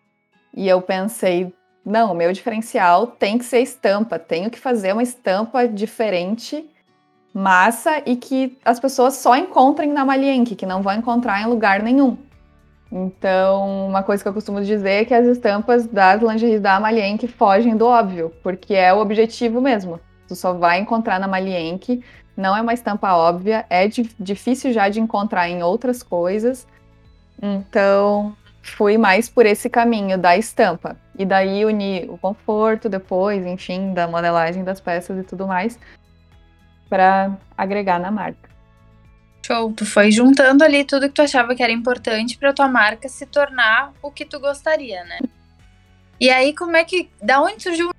E 0.52 0.68
eu 0.68 0.82
pensei, 0.82 1.54
não, 1.86 2.12
o 2.12 2.16
meu 2.16 2.34
diferencial 2.34 3.06
tem 3.06 3.38
que 3.38 3.46
ser 3.46 3.60
estampa, 3.60 4.18
tenho 4.18 4.50
que 4.50 4.58
fazer 4.58 4.94
uma 4.94 5.04
estampa 5.04 5.68
diferente, 5.68 6.68
massa 7.34 8.02
e 8.06 8.16
que 8.16 8.58
as 8.64 8.80
pessoas 8.80 9.16
só 9.16 9.36
encontrem 9.36 9.92
na 9.92 10.04
Malienque, 10.04 10.56
que 10.56 10.66
não 10.66 10.82
vão 10.82 10.94
encontrar 10.94 11.42
em 11.42 11.48
lugar 11.48 11.82
nenhum. 11.82 12.18
Então, 12.92 13.88
uma 13.88 14.04
coisa 14.04 14.22
que 14.22 14.28
eu 14.28 14.34
costumo 14.34 14.62
dizer 14.62 15.04
é 15.04 15.06
que 15.06 15.14
as 15.14 15.26
estampas 15.26 15.88
das 15.88 16.22
lingeries 16.22 16.60
da 16.60 16.78
Malienque 16.80 17.28
fogem 17.28 17.78
do 17.78 17.86
óbvio, 17.86 18.34
porque 18.44 18.74
é 18.74 18.94
o 18.94 19.00
objetivo 19.00 19.62
mesmo. 19.62 20.00
Tu 20.28 20.36
só 20.36 20.54
vai 20.54 20.80
encontrar 20.80 21.18
na 21.18 21.28
Malienque, 21.28 22.04
não 22.36 22.56
é 22.56 22.62
uma 22.62 22.74
estampa 22.74 23.14
óbvia, 23.14 23.66
é 23.70 23.88
difícil 24.20 24.74
já 24.74 24.90
de 24.90 25.00
encontrar 25.00 25.48
em 25.50 25.64
outras 25.64 26.04
coisas. 26.04 26.68
Então, 27.42 28.36
fui 28.62 28.98
mais 28.98 29.30
por 29.30 29.46
esse 29.46 29.70
caminho 29.70 30.18
da 30.18 30.38
estampa. 30.38 30.98
E 31.18 31.26
daí 31.26 31.66
uni 31.66 32.06
o 32.10 32.18
conforto 32.18 32.90
depois, 32.90 33.46
enfim, 33.46 33.94
da 33.94 34.08
modelagem 34.08 34.64
das 34.64 34.82
peças 34.82 35.18
e 35.18 35.24
tudo 35.24 35.48
mais, 35.48 35.80
para 36.92 37.38
agregar 37.58 37.98
na 37.98 38.12
marca. 38.12 38.50
Show, 39.48 39.72
tu 39.72 39.86
foi 39.86 40.12
juntando 40.12 40.62
ali 40.62 40.84
tudo 40.84 41.08
que 41.08 41.16
tu 41.16 41.22
achava 41.22 41.56
que 41.56 41.64
era 41.64 41.72
importante 41.72 42.38
para 42.38 42.54
tua 42.54 42.68
marca 42.68 43.08
se 43.08 43.26
tornar 43.26 43.94
o 44.02 44.12
que 44.12 44.26
tu 44.26 44.42
gostaria, 44.42 45.06
né? 45.06 45.20
E 46.20 46.30
aí, 46.30 46.54
como 46.54 46.76
é 46.76 46.84
que. 46.84 47.10
Da 47.24 47.42
onde 47.42 47.64
surgiu 47.64 47.90
o 47.90 47.94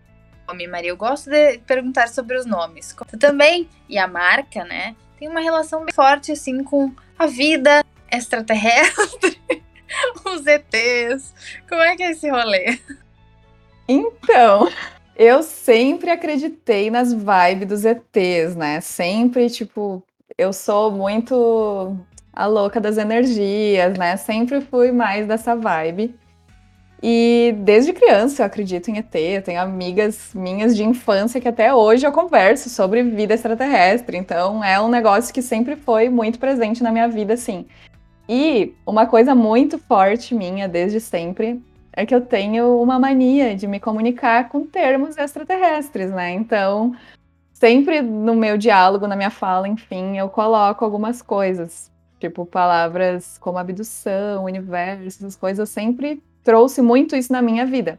nome, 0.46 0.68
Maria? 0.68 0.90
Eu 0.90 0.96
gosto 0.96 1.30
de 1.30 1.58
perguntar 1.60 2.08
sobre 2.08 2.36
os 2.36 2.44
nomes. 2.44 2.94
Tu 3.08 3.18
também, 3.18 3.66
e 3.88 3.98
a 3.98 4.06
marca, 4.06 4.62
né? 4.62 4.94
Tem 5.18 5.26
uma 5.26 5.40
relação 5.40 5.86
bem 5.86 5.94
forte, 5.94 6.32
assim, 6.32 6.62
com 6.62 6.94
a 7.18 7.26
vida 7.26 7.82
extraterrestre. 8.10 9.40
os 10.26 10.46
ETs. 10.46 11.34
Como 11.66 11.80
é 11.80 11.96
que 11.96 12.02
é 12.02 12.10
esse 12.10 12.28
rolê? 12.28 12.78
Então, 13.88 14.70
eu 15.16 15.42
sempre 15.42 16.10
acreditei 16.10 16.90
nas 16.90 17.12
vibes 17.12 17.68
dos 17.68 17.84
ETs, 17.84 18.56
né? 18.56 18.80
Sempre, 18.80 19.50
tipo, 19.50 20.02
eu 20.38 20.52
sou 20.52 20.90
muito 20.90 21.96
a 22.32 22.46
louca 22.46 22.80
das 22.80 22.96
energias, 22.96 23.96
né? 23.98 24.16
Sempre 24.16 24.60
fui 24.60 24.90
mais 24.90 25.26
dessa 25.26 25.54
vibe. 25.54 26.14
E 27.02 27.54
desde 27.58 27.92
criança 27.92 28.42
eu 28.42 28.46
acredito 28.46 28.88
em 28.88 28.98
ET, 28.98 29.14
eu 29.14 29.42
tenho 29.42 29.60
amigas 29.60 30.30
minhas 30.34 30.76
de 30.76 30.84
infância 30.84 31.40
que 31.40 31.48
até 31.48 31.74
hoje 31.74 32.06
eu 32.06 32.12
converso 32.12 32.70
sobre 32.70 33.02
vida 33.02 33.34
extraterrestre, 33.34 34.16
então 34.16 34.62
é 34.62 34.80
um 34.80 34.88
negócio 34.88 35.34
que 35.34 35.42
sempre 35.42 35.74
foi 35.74 36.08
muito 36.08 36.38
presente 36.38 36.80
na 36.80 36.92
minha 36.92 37.08
vida, 37.08 37.34
assim. 37.34 37.66
E 38.28 38.72
uma 38.86 39.04
coisa 39.04 39.34
muito 39.34 39.78
forte 39.78 40.32
minha 40.32 40.68
desde 40.68 41.00
sempre 41.00 41.60
é 41.92 42.06
que 42.06 42.14
eu 42.14 42.20
tenho 42.20 42.80
uma 42.80 42.98
mania 42.98 43.54
de 43.54 43.66
me 43.66 43.78
comunicar 43.78 44.48
com 44.48 44.64
termos 44.64 45.16
extraterrestres, 45.18 46.10
né? 46.10 46.32
Então, 46.32 46.96
sempre 47.52 48.00
no 48.00 48.34
meu 48.34 48.56
diálogo, 48.56 49.06
na 49.06 49.14
minha 49.14 49.30
fala, 49.30 49.68
enfim, 49.68 50.16
eu 50.16 50.28
coloco 50.28 50.84
algumas 50.84 51.20
coisas, 51.20 51.90
tipo 52.18 52.46
palavras 52.46 53.36
como 53.38 53.58
abdução, 53.58 54.44
universo, 54.44 55.06
essas 55.06 55.36
coisas, 55.36 55.58
eu 55.58 55.66
sempre 55.66 56.22
trouxe 56.42 56.80
muito 56.80 57.14
isso 57.14 57.32
na 57.32 57.42
minha 57.42 57.66
vida. 57.66 57.98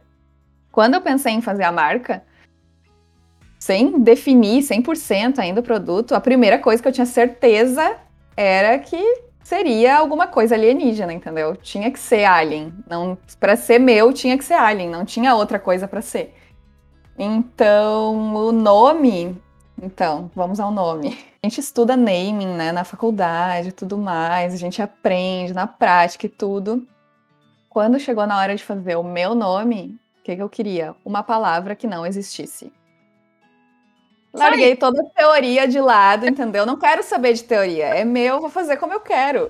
Quando 0.72 0.94
eu 0.94 1.00
pensei 1.00 1.32
em 1.32 1.40
fazer 1.40 1.62
a 1.62 1.72
marca, 1.72 2.22
sem 3.58 3.98
definir 4.00 4.62
100% 4.62 5.38
ainda 5.38 5.60
o 5.60 5.62
produto, 5.64 6.14
a 6.14 6.20
primeira 6.20 6.58
coisa 6.58 6.82
que 6.82 6.88
eu 6.88 6.92
tinha 6.92 7.06
certeza 7.06 7.96
era 8.36 8.78
que 8.78 9.22
seria 9.44 9.98
alguma 9.98 10.26
coisa 10.26 10.54
alienígena, 10.54 11.12
entendeu? 11.12 11.54
Tinha 11.54 11.90
que 11.90 11.98
ser 11.98 12.24
alien. 12.24 12.72
Não, 12.88 13.16
para 13.38 13.54
ser 13.54 13.78
meu, 13.78 14.12
tinha 14.12 14.36
que 14.36 14.44
ser 14.44 14.54
alien, 14.54 14.88
não 14.88 15.04
tinha 15.04 15.34
outra 15.36 15.58
coisa 15.58 15.86
para 15.86 16.00
ser. 16.00 16.34
Então, 17.16 18.34
o 18.34 18.50
nome, 18.50 19.40
então, 19.80 20.30
vamos 20.34 20.58
ao 20.58 20.72
nome. 20.72 21.16
A 21.42 21.46
gente 21.46 21.60
estuda 21.60 21.94
naming, 21.94 22.54
né, 22.56 22.72
na 22.72 22.84
faculdade 22.84 23.70
tudo 23.70 23.98
mais, 23.98 24.54
a 24.54 24.56
gente 24.56 24.80
aprende 24.80 25.52
na 25.52 25.66
prática 25.66 26.26
e 26.26 26.28
tudo. 26.28 26.86
Quando 27.68 28.00
chegou 28.00 28.26
na 28.26 28.38
hora 28.38 28.56
de 28.56 28.64
fazer 28.64 28.96
o 28.96 29.02
meu 29.02 29.34
nome, 29.34 29.98
o 30.20 30.22
que, 30.24 30.34
que 30.34 30.42
eu 30.42 30.48
queria? 30.48 30.94
Uma 31.04 31.22
palavra 31.22 31.76
que 31.76 31.86
não 31.86 32.06
existisse. 32.06 32.72
Larguei 34.34 34.74
toda 34.74 35.00
a 35.00 35.04
teoria 35.04 35.68
de 35.68 35.80
lado, 35.80 36.26
entendeu? 36.26 36.66
Não 36.66 36.76
quero 36.76 37.02
saber 37.04 37.34
de 37.34 37.44
teoria. 37.44 37.86
É 37.86 38.04
meu, 38.04 38.40
vou 38.40 38.50
fazer 38.50 38.76
como 38.76 38.92
eu 38.92 39.00
quero. 39.00 39.48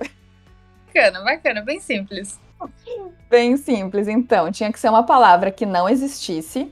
Bacana, 0.85 1.23
bacana, 1.23 1.61
bem 1.61 1.79
simples. 1.79 2.39
Bem 3.29 3.57
simples, 3.57 4.07
então. 4.07 4.51
Tinha 4.51 4.71
que 4.71 4.79
ser 4.79 4.89
uma 4.89 5.03
palavra 5.03 5.51
que 5.51 5.65
não 5.65 5.89
existisse 5.89 6.71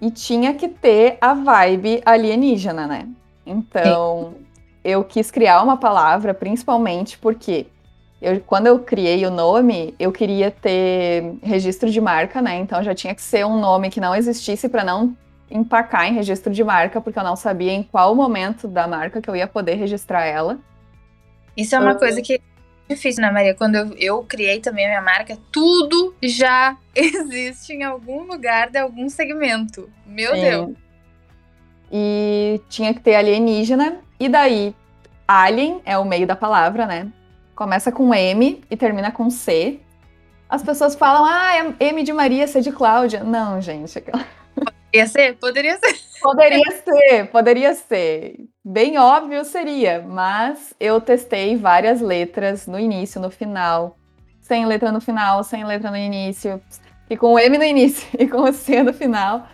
e 0.00 0.10
tinha 0.10 0.54
que 0.54 0.68
ter 0.68 1.18
a 1.20 1.34
vibe 1.34 2.00
alienígena, 2.06 2.86
né? 2.86 3.08
Então, 3.44 4.34
Sim. 4.36 4.46
eu 4.84 5.04
quis 5.04 5.30
criar 5.30 5.62
uma 5.62 5.76
palavra 5.76 6.32
principalmente 6.32 7.18
porque 7.18 7.66
eu, 8.22 8.40
quando 8.40 8.66
eu 8.66 8.78
criei 8.78 9.24
o 9.26 9.30
nome, 9.30 9.94
eu 9.98 10.12
queria 10.12 10.50
ter 10.50 11.36
registro 11.42 11.90
de 11.90 12.00
marca, 12.00 12.40
né? 12.40 12.56
Então 12.58 12.82
já 12.82 12.94
tinha 12.94 13.14
que 13.14 13.22
ser 13.22 13.44
um 13.44 13.58
nome 13.58 13.90
que 13.90 14.00
não 14.00 14.14
existisse 14.14 14.68
para 14.68 14.84
não 14.84 15.16
empacar 15.50 16.06
em 16.06 16.14
registro 16.14 16.52
de 16.52 16.62
marca, 16.62 17.00
porque 17.00 17.18
eu 17.18 17.24
não 17.24 17.36
sabia 17.36 17.72
em 17.72 17.82
qual 17.82 18.14
momento 18.14 18.68
da 18.68 18.86
marca 18.86 19.20
que 19.20 19.28
eu 19.28 19.34
ia 19.34 19.46
poder 19.46 19.74
registrar 19.74 20.24
ela. 20.24 20.58
Isso 21.56 21.74
é 21.74 21.80
uma 21.80 21.94
coisa 21.94 22.22
que 22.22 22.34
é 22.34 22.40
difícil, 22.88 23.22
né, 23.22 23.30
Maria? 23.30 23.54
Quando 23.54 23.74
eu, 23.74 23.94
eu 23.96 24.22
criei 24.22 24.60
também 24.60 24.86
a 24.86 24.88
minha 24.88 25.02
marca, 25.02 25.36
tudo 25.50 26.14
já 26.22 26.76
existe 26.94 27.72
em 27.72 27.82
algum 27.82 28.22
lugar 28.22 28.70
de 28.70 28.78
algum 28.78 29.08
segmento. 29.08 29.90
Meu 30.06 30.34
Sim. 30.34 30.40
Deus. 30.40 30.70
E 31.92 32.60
tinha 32.68 32.94
que 32.94 33.00
ter 33.00 33.16
alienígena, 33.16 33.98
e 34.18 34.28
daí, 34.28 34.74
alien 35.26 35.80
é 35.84 35.98
o 35.98 36.04
meio 36.04 36.26
da 36.26 36.36
palavra, 36.36 36.86
né? 36.86 37.08
Começa 37.54 37.90
com 37.90 38.14
M 38.14 38.62
e 38.70 38.76
termina 38.76 39.10
com 39.10 39.28
C. 39.28 39.80
As 40.48 40.62
pessoas 40.62 40.94
falam, 40.94 41.24
ah, 41.24 41.74
é 41.80 41.84
M 41.88 42.02
de 42.02 42.12
Maria, 42.12 42.46
C 42.46 42.60
de 42.60 42.70
Cláudia. 42.70 43.24
Não, 43.24 43.60
gente. 43.60 44.02
Poderia 44.90 45.06
ser? 45.06 45.36
Poderia 45.36 45.78
ser. 45.78 46.10
Poderia 46.20 46.82
ser, 46.82 47.30
poderia 47.30 47.74
ser. 47.74 48.36
Bem 48.64 48.98
óbvio 48.98 49.44
seria, 49.44 50.02
mas 50.02 50.74
eu 50.78 51.00
testei 51.00 51.56
várias 51.56 52.00
letras 52.00 52.66
no 52.66 52.78
início, 52.78 53.20
no 53.20 53.30
final. 53.30 53.96
Sem 54.40 54.66
letra 54.66 54.90
no 54.90 55.00
final, 55.00 55.42
sem 55.44 55.64
letra 55.64 55.90
no 55.90 55.96
início. 55.96 56.60
E 57.08 57.16
com 57.16 57.34
o 57.34 57.38
M 57.38 57.56
no 57.56 57.64
início 57.64 58.06
e 58.18 58.28
com 58.28 58.42
o 58.42 58.52
C 58.52 58.82
no 58.82 58.92
final. 58.92 59.46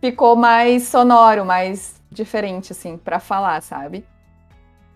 Ficou 0.00 0.36
mais 0.36 0.84
sonoro, 0.84 1.44
mais 1.44 2.00
diferente, 2.10 2.72
assim, 2.72 2.96
para 2.96 3.18
falar, 3.18 3.60
sabe? 3.60 4.06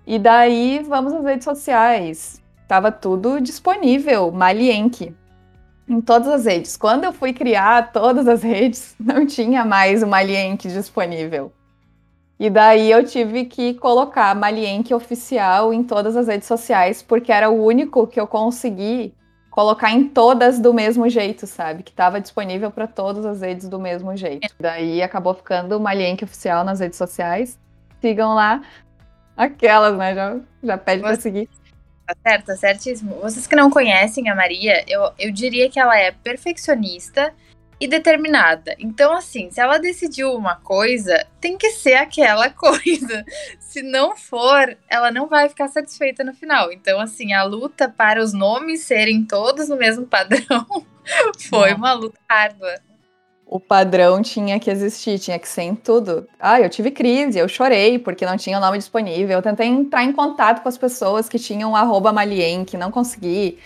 E 0.07 0.19
daí, 0.19 0.83
vamos 0.87 1.13
às 1.13 1.25
redes 1.25 1.45
sociais. 1.45 2.43
Tava 2.69 2.93
tudo 2.93 3.41
disponível, 3.41 4.31
Malienk, 4.31 5.15
em 5.91 6.01
todas 6.01 6.29
as 6.29 6.45
redes. 6.45 6.77
Quando 6.77 7.03
eu 7.03 7.13
fui 7.13 7.33
criar 7.33 7.93
todas 7.93 8.29
as 8.29 8.45
redes, 8.45 8.95
não 9.01 9.27
tinha 9.27 9.65
mais 9.65 10.05
o 10.05 10.07
Malienk 10.07 10.69
disponível. 10.69 11.53
E 12.39 12.49
daí 12.49 12.91
eu 12.91 13.05
tive 13.05 13.45
que 13.45 13.75
colocar 13.75 14.35
Malienk 14.35 14.95
oficial 14.95 15.75
em 15.75 15.83
todas 15.83 16.17
as 16.17 16.29
redes 16.29 16.47
sociais, 16.47 17.03
porque 17.03 17.33
era 17.33 17.51
o 17.51 17.65
único 17.65 18.07
que 18.07 18.19
eu 18.19 18.27
consegui 18.27 19.13
colocar 19.51 19.91
em 19.91 20.09
todas 20.09 20.61
do 20.61 20.73
mesmo 20.73 21.09
jeito, 21.09 21.47
sabe? 21.47 21.83
Que 21.83 21.91
estava 21.91 22.21
disponível 22.21 22.71
para 22.71 22.87
todas 22.87 23.27
as 23.27 23.43
redes 23.43 23.69
do 23.69 23.79
mesmo 23.79 24.17
jeito. 24.17 24.49
Daí 24.59 25.03
acabou 25.03 25.35
ficando 25.35 25.77
o 25.77 25.81
Malienk 25.81 26.25
oficial 26.25 26.65
nas 26.65 26.79
redes 26.79 26.97
sociais. 26.97 27.59
Sigam 28.01 28.33
lá. 28.35 28.63
Aquelas, 29.37 29.99
né? 29.99 30.15
Já, 30.15 30.37
já 30.63 30.79
pede 30.79 31.03
para 31.03 31.17
seguir. 31.17 31.49
Tá 32.11 32.17
certo, 32.23 32.47
tá 32.47 32.57
certíssimo. 32.57 33.15
Vocês 33.21 33.47
que 33.47 33.55
não 33.55 33.71
conhecem 33.71 34.29
a 34.29 34.35
Maria, 34.35 34.85
eu, 34.89 35.13
eu 35.17 35.31
diria 35.31 35.71
que 35.71 35.79
ela 35.79 35.97
é 35.97 36.11
perfeccionista 36.11 37.33
e 37.79 37.87
determinada. 37.87 38.75
Então, 38.81 39.13
assim, 39.15 39.49
se 39.51 39.61
ela 39.61 39.79
decidiu 39.79 40.35
uma 40.35 40.57
coisa, 40.57 41.25
tem 41.41 41.57
que 41.57 41.71
ser 41.71 41.95
aquela 41.95 42.51
coisa. 42.53 43.25
Se 43.61 43.81
não 43.81 44.17
for, 44.17 44.77
ela 44.89 45.13
não 45.13 45.29
vai 45.29 45.49
ficar 45.49 45.69
satisfeita 45.69 46.25
no 46.25 46.35
final. 46.35 46.73
Então, 46.73 47.01
assim, 47.01 47.33
a 47.33 47.45
luta 47.45 47.89
para 47.89 48.21
os 48.21 48.33
nomes 48.33 48.83
serem 48.83 49.25
todos 49.25 49.69
no 49.69 49.77
mesmo 49.77 50.05
padrão 50.05 50.67
foi 51.49 51.73
uma 51.73 51.93
luta 51.93 52.19
árdua 52.29 52.75
o 53.51 53.59
padrão 53.59 54.23
tinha 54.23 54.61
que 54.61 54.71
existir, 54.71 55.19
tinha 55.19 55.37
que 55.37 55.49
ser 55.49 55.63
em 55.63 55.75
tudo. 55.75 56.29
Ah, 56.39 56.61
eu 56.61 56.71
tive 56.71 56.93
crise, 56.93 57.37
eu 57.37 57.49
chorei 57.49 57.99
porque 57.99 58.25
não 58.25 58.37
tinha 58.37 58.57
o 58.57 58.61
nome 58.61 58.79
disponível. 58.79 59.39
Eu 59.39 59.43
tentei 59.43 59.67
entrar 59.67 60.05
em 60.05 60.13
contato 60.13 60.63
com 60.63 60.69
as 60.69 60.79
pessoas 60.79 61.29
que 61.29 61.37
tinham 61.37 61.75
arroba 61.75 62.13
Malien, 62.13 62.65
que 62.65 62.77
não 62.77 62.93
consegui. 62.93 63.59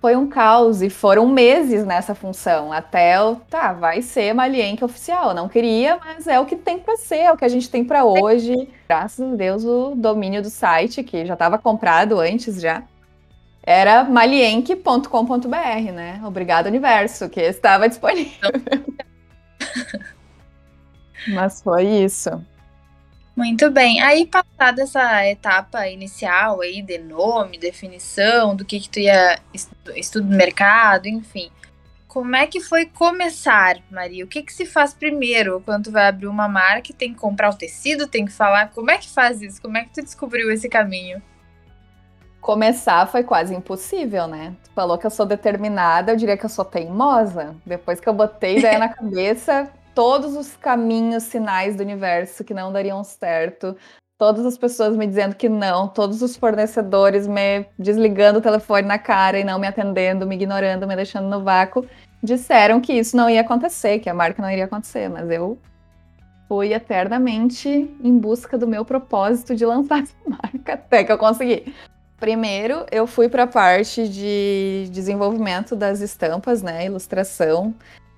Foi 0.00 0.14
um 0.14 0.28
caos 0.28 0.80
e 0.80 0.88
foram 0.88 1.26
meses 1.26 1.84
nessa 1.84 2.14
função, 2.14 2.72
até 2.72 3.16
eu, 3.16 3.40
tá, 3.50 3.72
vai 3.72 4.00
ser 4.00 4.32
Malienk 4.32 4.84
oficial. 4.84 5.30
Eu 5.30 5.34
não 5.34 5.48
queria, 5.48 5.96
mas 5.96 6.28
é 6.28 6.38
o 6.38 6.46
que 6.46 6.54
tem 6.54 6.78
para 6.78 6.96
ser, 6.96 7.22
é 7.22 7.32
o 7.32 7.36
que 7.36 7.44
a 7.44 7.48
gente 7.48 7.68
tem 7.68 7.84
para 7.84 8.04
hoje. 8.04 8.68
Graças 8.88 9.32
a 9.32 9.34
Deus, 9.34 9.64
o 9.64 9.96
domínio 9.96 10.40
do 10.40 10.50
site, 10.50 11.02
que 11.02 11.26
já 11.26 11.34
estava 11.34 11.58
comprado 11.58 12.20
antes 12.20 12.60
já, 12.60 12.84
era 13.60 14.04
malienk.com.br, 14.04 15.92
né? 15.92 16.20
Obrigado, 16.24 16.66
universo, 16.66 17.28
que 17.28 17.40
estava 17.40 17.88
disponível. 17.88 18.52
Mas 21.28 21.62
foi 21.62 21.84
isso. 21.86 22.30
Muito 23.36 23.70
bem. 23.70 24.00
Aí, 24.00 24.26
passada 24.26 24.82
essa 24.82 25.26
etapa 25.26 25.86
inicial 25.88 26.62
aí 26.62 26.80
de 26.80 26.96
nome, 26.98 27.58
definição, 27.58 28.56
do 28.56 28.64
que, 28.64 28.80
que 28.80 28.88
tu 28.88 28.98
ia 28.98 29.38
estudo 29.94 30.28
de 30.28 30.34
mercado, 30.34 31.06
enfim. 31.06 31.50
Como 32.08 32.34
é 32.34 32.46
que 32.46 32.60
foi 32.60 32.86
começar, 32.86 33.76
Maria? 33.90 34.24
O 34.24 34.28
que, 34.28 34.42
que 34.42 34.52
se 34.52 34.64
faz 34.64 34.94
primeiro 34.94 35.60
quando 35.66 35.84
tu 35.84 35.92
vai 35.92 36.06
abrir 36.06 36.28
uma 36.28 36.48
marca? 36.48 36.94
Tem 36.94 37.12
que 37.12 37.20
comprar 37.20 37.50
o 37.50 37.54
tecido, 37.54 38.06
tem 38.06 38.24
que 38.24 38.32
falar. 38.32 38.70
Como 38.70 38.90
é 38.90 38.96
que 38.96 39.10
faz 39.10 39.42
isso? 39.42 39.60
Como 39.60 39.76
é 39.76 39.84
que 39.84 39.92
tu 39.92 40.02
descobriu 40.02 40.50
esse 40.50 40.66
caminho? 40.66 41.20
Começar 42.46 43.08
foi 43.08 43.24
quase 43.24 43.52
impossível, 43.52 44.28
né? 44.28 44.54
Tu 44.62 44.70
falou 44.70 44.96
que 44.96 45.04
eu 45.04 45.10
sou 45.10 45.26
determinada, 45.26 46.12
eu 46.12 46.16
diria 46.16 46.36
que 46.36 46.44
eu 46.44 46.48
sou 46.48 46.64
teimosa. 46.64 47.56
Depois 47.66 47.98
que 47.98 48.08
eu 48.08 48.14
botei 48.14 48.58
ideia 48.58 48.78
na 48.78 48.88
cabeça, 48.88 49.68
todos 49.92 50.36
os 50.36 50.54
caminhos, 50.54 51.24
sinais 51.24 51.74
do 51.74 51.82
universo 51.82 52.44
que 52.44 52.54
não 52.54 52.72
dariam 52.72 53.02
certo, 53.02 53.76
todas 54.16 54.46
as 54.46 54.56
pessoas 54.56 54.96
me 54.96 55.08
dizendo 55.08 55.34
que 55.34 55.48
não, 55.48 55.88
todos 55.88 56.22
os 56.22 56.36
fornecedores 56.36 57.26
me 57.26 57.66
desligando 57.76 58.38
o 58.38 58.42
telefone 58.42 58.86
na 58.86 58.96
cara 58.96 59.40
e 59.40 59.44
não 59.44 59.58
me 59.58 59.66
atendendo, 59.66 60.24
me 60.24 60.36
ignorando, 60.36 60.86
me 60.86 60.94
deixando 60.94 61.28
no 61.28 61.42
vácuo, 61.42 61.84
disseram 62.22 62.80
que 62.80 62.92
isso 62.92 63.16
não 63.16 63.28
ia 63.28 63.40
acontecer, 63.40 63.98
que 63.98 64.08
a 64.08 64.14
marca 64.14 64.40
não 64.40 64.48
iria 64.48 64.66
acontecer, 64.66 65.10
mas 65.10 65.28
eu 65.32 65.58
fui 66.46 66.72
eternamente 66.72 67.68
em 67.68 68.16
busca 68.16 68.56
do 68.56 68.68
meu 68.68 68.84
propósito 68.84 69.52
de 69.52 69.66
lançar 69.66 69.98
essa 70.04 70.14
marca 70.24 70.74
até 70.74 71.02
que 71.02 71.10
eu 71.10 71.18
consegui. 71.18 71.74
Primeiro, 72.18 72.86
eu 72.90 73.06
fui 73.06 73.28
para 73.28 73.42
a 73.42 73.46
parte 73.46 74.08
de 74.08 74.88
desenvolvimento 74.90 75.76
das 75.76 76.00
estampas, 76.00 76.62
né, 76.62 76.86
ilustração, 76.86 77.74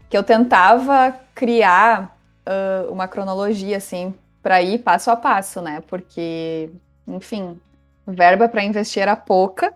que 0.09 0.17
eu 0.17 0.23
tentava 0.23 1.15
criar 1.35 2.17
uh, 2.47 2.93
uma 2.93 3.09
cronologia 3.09 3.77
assim 3.77 4.15
para 4.43 4.63
ir 4.63 4.79
passo 4.79 5.11
a 5.11 5.17
passo, 5.17 5.61
né? 5.61 5.83
Porque, 5.89 6.71
enfim, 7.07 7.61
verba 8.07 8.49
para 8.49 8.65
investir 8.65 9.03
era 9.03 9.17
pouca 9.17 9.75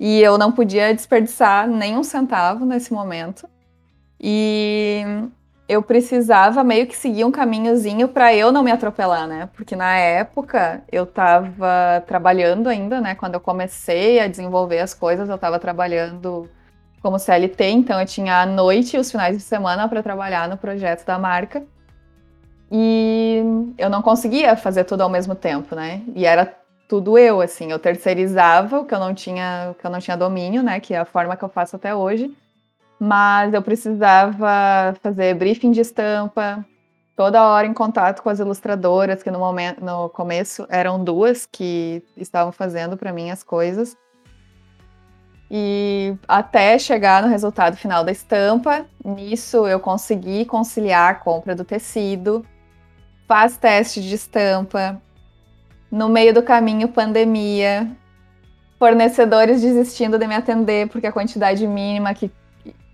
e 0.00 0.20
eu 0.20 0.38
não 0.38 0.50
podia 0.50 0.94
desperdiçar 0.94 1.68
nem 1.68 1.96
um 1.96 2.02
centavo 2.02 2.64
nesse 2.64 2.92
momento. 2.92 3.48
E 4.20 5.04
eu 5.68 5.82
precisava 5.82 6.64
meio 6.64 6.86
que 6.86 6.96
seguir 6.96 7.24
um 7.24 7.30
caminhozinho 7.30 8.08
para 8.08 8.34
eu 8.34 8.50
não 8.50 8.62
me 8.62 8.72
atropelar, 8.72 9.26
né? 9.26 9.50
Porque 9.54 9.76
na 9.76 9.96
época 9.96 10.82
eu 10.90 11.04
estava 11.04 12.02
trabalhando 12.06 12.68
ainda, 12.68 13.02
né? 13.02 13.14
Quando 13.14 13.34
eu 13.34 13.40
comecei 13.40 14.18
a 14.18 14.26
desenvolver 14.26 14.78
as 14.78 14.94
coisas, 14.94 15.28
eu 15.28 15.34
estava 15.34 15.58
trabalhando 15.58 16.48
como 17.02 17.18
CLT, 17.18 17.64
então 17.64 18.00
eu 18.00 18.06
tinha 18.06 18.40
a 18.40 18.46
noite 18.46 18.96
e 18.96 18.98
os 18.98 19.10
finais 19.10 19.36
de 19.36 19.42
semana 19.42 19.86
para 19.86 20.02
trabalhar 20.02 20.48
no 20.48 20.56
projeto 20.56 21.04
da 21.04 21.18
marca. 21.18 21.62
E 22.72 23.42
eu 23.76 23.90
não 23.90 24.00
conseguia 24.00 24.56
fazer 24.56 24.84
tudo 24.84 25.02
ao 25.02 25.10
mesmo 25.10 25.34
tempo, 25.34 25.74
né? 25.74 26.02
E 26.16 26.24
era 26.24 26.50
tudo 26.88 27.18
eu, 27.18 27.42
assim, 27.42 27.70
eu 27.70 27.78
terceirizava 27.78 28.80
o 28.80 28.86
que 28.86 28.94
eu 28.94 28.98
não 28.98 29.12
tinha, 29.12 29.74
que 29.78 29.86
eu 29.86 29.90
não 29.90 29.98
tinha 29.98 30.16
domínio, 30.16 30.62
né? 30.62 30.80
Que 30.80 30.94
é 30.94 30.98
a 30.98 31.04
forma 31.04 31.36
que 31.36 31.44
eu 31.44 31.48
faço 31.50 31.76
até 31.76 31.94
hoje 31.94 32.34
mas 33.00 33.54
eu 33.54 33.62
precisava 33.62 34.94
fazer 35.02 35.34
briefing 35.34 35.70
de 35.70 35.80
estampa, 35.80 36.64
toda 37.16 37.46
hora 37.46 37.66
em 37.66 37.74
contato 37.74 38.22
com 38.22 38.28
as 38.28 38.38
ilustradoras, 38.38 39.22
que 39.22 39.30
no 39.30 39.38
momento, 39.38 39.84
no 39.84 40.08
começo 40.08 40.66
eram 40.68 41.02
duas 41.02 41.46
que 41.46 42.02
estavam 42.16 42.52
fazendo 42.52 42.96
para 42.96 43.12
mim 43.12 43.30
as 43.30 43.42
coisas. 43.42 43.96
E 45.50 46.14
até 46.26 46.78
chegar 46.78 47.22
no 47.22 47.28
resultado 47.28 47.76
final 47.76 48.04
da 48.04 48.12
estampa, 48.12 48.86
nisso 49.04 49.66
eu 49.66 49.80
consegui 49.80 50.44
conciliar 50.44 51.10
a 51.10 51.14
compra 51.14 51.54
do 51.54 51.64
tecido, 51.64 52.44
faz 53.26 53.56
teste 53.56 54.02
de 54.02 54.14
estampa, 54.14 55.00
no 55.90 56.08
meio 56.08 56.34
do 56.34 56.42
caminho 56.42 56.88
pandemia, 56.88 57.90
fornecedores 58.78 59.62
desistindo 59.62 60.18
de 60.18 60.26
me 60.26 60.34
atender 60.34 60.88
porque 60.88 61.06
a 61.06 61.12
quantidade 61.12 61.66
mínima 61.66 62.14
que 62.14 62.30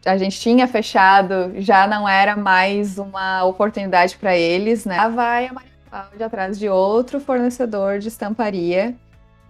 a 0.04 0.16
gente 0.16 0.38
tinha 0.38 0.68
fechado, 0.68 1.52
já 1.56 1.86
não 1.86 2.08
era 2.08 2.36
mais 2.36 2.98
uma 2.98 3.44
oportunidade 3.44 4.16
para 4.16 4.36
eles, 4.36 4.84
né? 4.84 5.08
Vai 5.08 5.46
a 5.46 5.52
Maria 5.52 5.70
Cláudia 5.90 6.26
atrás 6.26 6.58
de 6.58 6.68
outro 6.68 7.20
fornecedor 7.20 7.98
de 7.98 8.08
estamparia. 8.08 8.94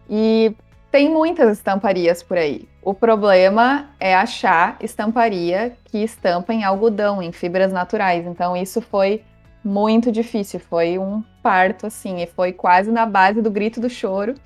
E 0.09 0.55
tem 0.91 1.11
muitas 1.11 1.59
estamparias 1.59 2.23
por 2.23 2.39
aí. 2.39 2.69
O 2.83 2.95
problema 2.95 3.89
é 3.99 4.15
achar 4.15 4.77
estamparia 4.81 5.77
que 5.87 5.99
estampa 5.99 6.53
em 6.53 6.63
algodão, 6.63 7.21
em 7.21 7.33
fibras 7.33 7.73
naturais. 7.73 8.25
Então 8.27 8.57
isso 8.57 8.81
foi 8.81 9.23
muito 9.65 10.13
difícil, 10.13 10.61
foi 10.61 10.99
um 10.99 11.25
parto 11.43 11.87
assim, 11.87 12.23
e 12.23 12.27
foi 12.27 12.53
quase 12.53 12.93
na 12.93 13.07
base 13.07 13.41
do 13.43 13.51
grito 13.51 13.81
do 13.81 13.91
choro. 13.91 14.35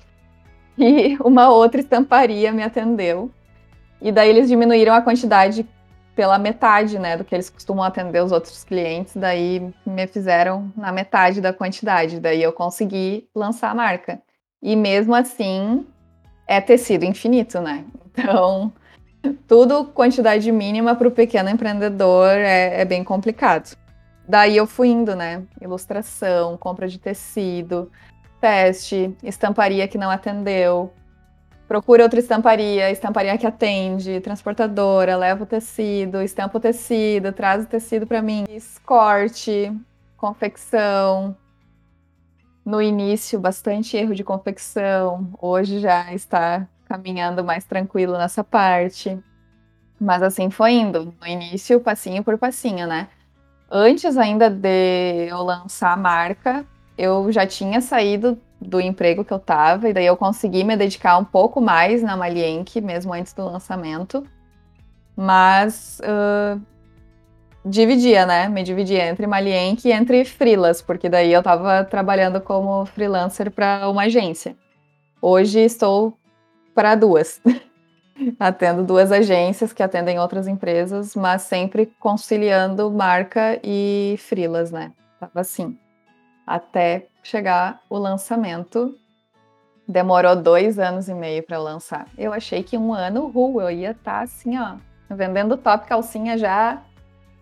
E 0.81 1.17
uma 1.21 1.49
outra 1.49 1.81
estamparia 1.81 2.53
me 2.53 2.63
atendeu 2.63 3.29
E 4.01 4.13
daí 4.13 4.29
eles 4.29 4.47
diminuíram 4.47 4.93
a 4.93 5.01
quantidade 5.01 5.67
pela 6.19 6.37
metade, 6.37 6.99
né, 6.99 7.15
do 7.15 7.23
que 7.23 7.33
eles 7.33 7.49
costumam 7.49 7.81
atender 7.81 8.21
os 8.21 8.33
outros 8.33 8.65
clientes, 8.65 9.15
daí 9.15 9.73
me 9.85 10.05
fizeram 10.05 10.69
na 10.75 10.91
metade 10.91 11.39
da 11.39 11.53
quantidade, 11.53 12.19
daí 12.19 12.43
eu 12.43 12.51
consegui 12.51 13.29
lançar 13.33 13.69
a 13.69 13.73
marca. 13.73 14.21
E 14.61 14.75
mesmo 14.75 15.15
assim, 15.15 15.87
é 16.45 16.59
tecido 16.59 17.05
infinito, 17.05 17.61
né? 17.61 17.85
Então, 18.11 18.69
tudo 19.47 19.85
quantidade 19.85 20.51
mínima 20.51 20.93
para 20.93 21.07
o 21.07 21.11
pequeno 21.11 21.49
empreendedor 21.49 22.31
é, 22.31 22.81
é 22.81 22.83
bem 22.83 23.01
complicado. 23.01 23.77
Daí 24.27 24.57
eu 24.57 24.67
fui 24.67 24.89
indo, 24.89 25.15
né? 25.15 25.43
Ilustração, 25.61 26.57
compra 26.57 26.89
de 26.89 26.99
tecido, 26.99 27.89
teste, 28.41 29.15
estamparia 29.23 29.87
que 29.87 29.97
não 29.97 30.09
atendeu, 30.09 30.91
procura 31.69 32.01
outra 32.01 32.19
estamparia, 32.19 32.89
estamparia 32.89 33.37
que 33.37 33.45
atende, 33.45 34.19
transportadora, 34.21 35.15
leva 35.15 35.43
o 35.43 35.45
tecido, 35.45 36.19
estampa 36.19 36.57
o 36.57 36.59
tecido, 36.59 37.31
traz 37.31 37.63
o 37.63 37.67
tecido 37.67 38.07
para 38.07 38.23
mim, 38.23 38.43
corte, 38.83 39.71
confecção. 40.17 41.37
No 42.65 42.81
início, 42.81 43.39
bastante 43.39 43.95
erro 43.95 44.15
de 44.15 44.23
confecção, 44.23 45.31
hoje 45.39 45.79
já 45.79 46.11
está 46.11 46.67
caminhando 46.85 47.43
mais 47.43 47.65
tranquilo 47.65 48.17
nessa 48.17 48.43
parte. 48.43 49.19
Mas 50.01 50.23
assim 50.23 50.49
foi 50.49 50.71
indo, 50.71 51.13
no 51.21 51.27
início, 51.27 51.79
passinho 51.79 52.23
por 52.23 52.35
passinho, 52.39 52.87
né? 52.87 53.09
Antes 53.69 54.17
ainda 54.17 54.49
de 54.49 55.27
eu 55.29 55.43
lançar 55.43 55.93
a 55.93 55.97
marca, 55.97 56.65
eu 56.99 57.31
já 57.31 57.47
tinha 57.47 57.79
saído 57.79 58.37
do 58.59 58.81
emprego 58.81 59.23
que 59.23 59.31
eu 59.31 59.39
tava, 59.39 59.87
e 59.87 59.93
daí 59.93 60.05
eu 60.05 60.17
consegui 60.17 60.65
me 60.65 60.75
dedicar 60.75 61.17
um 61.17 61.23
pouco 61.23 61.61
mais 61.61 62.03
na 62.03 62.17
Malienk, 62.17 62.81
mesmo 62.81 63.13
antes 63.13 63.31
do 63.31 63.45
lançamento. 63.45 64.27
Mas 65.15 66.01
uh, 66.01 66.61
dividia, 67.63 68.25
né? 68.25 68.49
Me 68.49 68.63
dividia 68.63 69.07
entre 69.07 69.25
Malienk 69.25 69.87
e 69.87 69.93
entre 69.93 70.25
freelas, 70.25 70.81
porque 70.81 71.07
daí 71.07 71.31
eu 71.31 71.41
tava 71.41 71.85
trabalhando 71.85 72.41
como 72.41 72.85
freelancer 72.85 73.49
para 73.49 73.89
uma 73.89 74.03
agência. 74.03 74.57
Hoje 75.21 75.61
estou 75.61 76.17
para 76.75 76.95
duas. 76.95 77.41
Atendo 78.37 78.83
duas 78.83 79.09
agências 79.13 79.71
que 79.71 79.81
atendem 79.81 80.19
outras 80.19 80.49
empresas, 80.49 81.15
mas 81.15 81.43
sempre 81.43 81.89
conciliando 81.97 82.91
marca 82.91 83.57
e 83.63 84.17
freelas, 84.19 84.69
né? 84.69 84.91
Tava 85.17 85.39
assim 85.39 85.77
até 86.49 87.05
chegar 87.21 87.79
o 87.87 87.97
lançamento. 87.99 88.97
Demorou 89.87 90.35
dois 90.35 90.79
anos 90.79 91.07
e 91.07 91.13
meio 91.13 91.43
para 91.43 91.59
lançar. 91.59 92.07
Eu 92.17 92.33
achei 92.33 92.63
que 92.63 92.75
um 92.75 92.91
ano, 92.91 93.27
ru, 93.27 93.61
eu 93.61 93.69
ia 93.69 93.91
estar 93.91 94.17
tá 94.17 94.21
assim, 94.21 94.57
ó, 94.57 94.75
vendendo 95.09 95.55
top 95.55 95.85
calcinha 95.85 96.37
já 96.39 96.81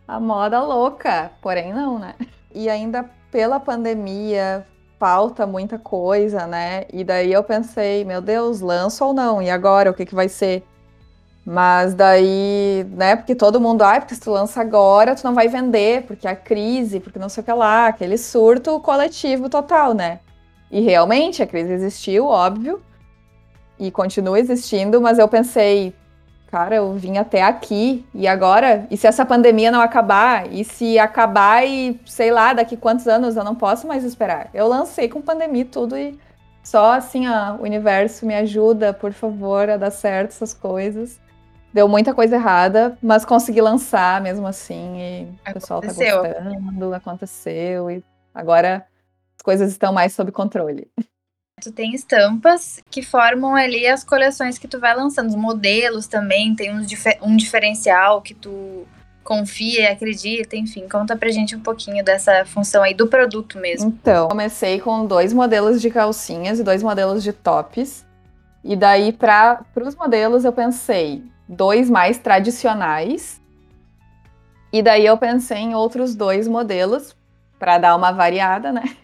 a 0.05 0.19
moda 0.19 0.61
louca. 0.61 1.31
Porém, 1.41 1.73
não, 1.73 1.97
né? 1.97 2.15
E 2.53 2.69
ainda 2.69 3.09
pela 3.31 3.59
pandemia, 3.59 4.65
falta 4.99 5.47
muita 5.47 5.79
coisa, 5.79 6.45
né? 6.45 6.85
E 6.91 7.03
daí 7.03 7.31
eu 7.31 7.43
pensei, 7.43 8.03
meu 8.03 8.21
Deus, 8.21 8.59
lanço 8.59 9.05
ou 9.05 9.13
não? 9.13 9.41
E 9.41 9.49
agora, 9.49 9.89
o 9.89 9.93
que, 9.93 10.05
que 10.05 10.15
vai 10.15 10.27
ser? 10.27 10.65
Mas 11.49 11.93
daí, 11.93 12.85
né, 12.91 13.15
porque 13.15 13.33
todo 13.33 13.61
mundo, 13.61 13.81
ai, 13.81 13.99
ah, 13.99 14.01
porque 14.01 14.13
se 14.13 14.19
tu 14.19 14.31
lança 14.31 14.59
agora, 14.59 15.15
tu 15.15 15.23
não 15.23 15.33
vai 15.33 15.47
vender, 15.47 16.03
porque 16.03 16.27
a 16.27 16.35
crise, 16.35 16.99
porque 16.99 17.17
não 17.17 17.29
sei 17.29 17.41
o 17.41 17.45
que 17.45 17.53
lá, 17.53 17.87
aquele 17.87 18.17
surto 18.17 18.77
coletivo 18.81 19.47
total, 19.47 19.93
né? 19.93 20.19
E 20.69 20.81
realmente 20.81 21.41
a 21.41 21.47
crise 21.47 21.71
existiu, 21.71 22.25
óbvio, 22.25 22.81
e 23.79 23.89
continua 23.89 24.37
existindo, 24.37 24.99
mas 24.99 25.19
eu 25.19 25.27
pensei, 25.29 25.95
cara, 26.51 26.75
eu 26.75 26.91
vim 26.95 27.17
até 27.17 27.41
aqui, 27.41 28.05
e 28.13 28.27
agora? 28.27 28.85
E 28.91 28.97
se 28.97 29.07
essa 29.07 29.25
pandemia 29.25 29.71
não 29.71 29.79
acabar? 29.79 30.51
E 30.51 30.65
se 30.65 30.99
acabar 30.99 31.65
e, 31.65 31.97
sei 32.05 32.29
lá, 32.29 32.51
daqui 32.51 32.75
quantos 32.75 33.07
anos 33.07 33.37
eu 33.37 33.43
não 33.45 33.55
posso 33.55 33.87
mais 33.87 34.03
esperar? 34.03 34.49
Eu 34.53 34.67
lancei 34.67 35.07
com 35.07 35.21
pandemia 35.21 35.63
tudo 35.63 35.97
e 35.97 36.19
só 36.61 36.91
assim, 36.91 37.25
ó, 37.25 37.53
o 37.55 37.63
universo 37.63 38.25
me 38.25 38.35
ajuda, 38.35 38.91
por 38.91 39.13
favor, 39.13 39.69
a 39.69 39.77
dar 39.77 39.91
certo 39.91 40.31
essas 40.31 40.53
coisas. 40.53 41.25
Deu 41.73 41.87
muita 41.87 42.13
coisa 42.13 42.35
errada, 42.35 42.97
mas 43.01 43.25
consegui 43.25 43.61
lançar 43.61 44.21
mesmo 44.21 44.47
assim. 44.47 44.99
E 44.99 45.49
o 45.49 45.53
pessoal 45.53 45.81
tá 45.81 45.87
gostando, 45.87 46.93
aconteceu. 46.93 47.91
E 47.91 48.03
agora 48.33 48.85
as 49.37 49.43
coisas 49.43 49.71
estão 49.71 49.93
mais 49.93 50.13
sob 50.13 50.31
controle. 50.31 50.89
Tu 51.61 51.71
tem 51.71 51.93
estampas 51.93 52.79
que 52.89 53.01
formam 53.01 53.55
ali 53.55 53.87
as 53.87 54.03
coleções 54.03 54.59
que 54.59 54.67
tu 54.67 54.79
vai 54.79 54.95
lançando, 54.95 55.29
os 55.29 55.35
modelos 55.35 56.05
também, 56.05 56.55
tem 56.55 56.71
um, 56.71 56.85
um 57.23 57.35
diferencial 57.35 58.21
que 58.21 58.35
tu 58.35 58.85
confia 59.23 59.81
e 59.81 59.87
acredita, 59.87 60.55
enfim, 60.55 60.87
conta 60.87 61.17
pra 61.17 61.29
gente 61.29 61.53
um 61.53 61.59
pouquinho 61.59 62.01
dessa 62.05 62.45
função 62.45 62.81
aí 62.81 62.93
do 62.93 63.07
produto 63.07 63.57
mesmo. 63.57 63.89
Então, 63.89 64.29
comecei 64.29 64.79
com 64.79 65.05
dois 65.05 65.33
modelos 65.33 65.81
de 65.81 65.89
calcinhas 65.89 66.59
e 66.59 66.63
dois 66.63 66.81
modelos 66.81 67.21
de 67.23 67.33
tops. 67.33 68.05
E 68.63 68.75
daí, 68.75 69.11
para 69.11 69.65
os 69.83 69.95
modelos, 69.95 70.45
eu 70.45 70.53
pensei, 70.53 71.23
dois 71.47 71.89
mais 71.89 72.17
tradicionais. 72.17 73.41
E 74.71 74.81
daí 74.81 75.05
eu 75.05 75.17
pensei 75.17 75.59
em 75.59 75.75
outros 75.75 76.15
dois 76.15 76.47
modelos 76.47 77.15
para 77.57 77.77
dar 77.77 77.95
uma 77.95 78.11
variada, 78.11 78.71
né? 78.71 78.95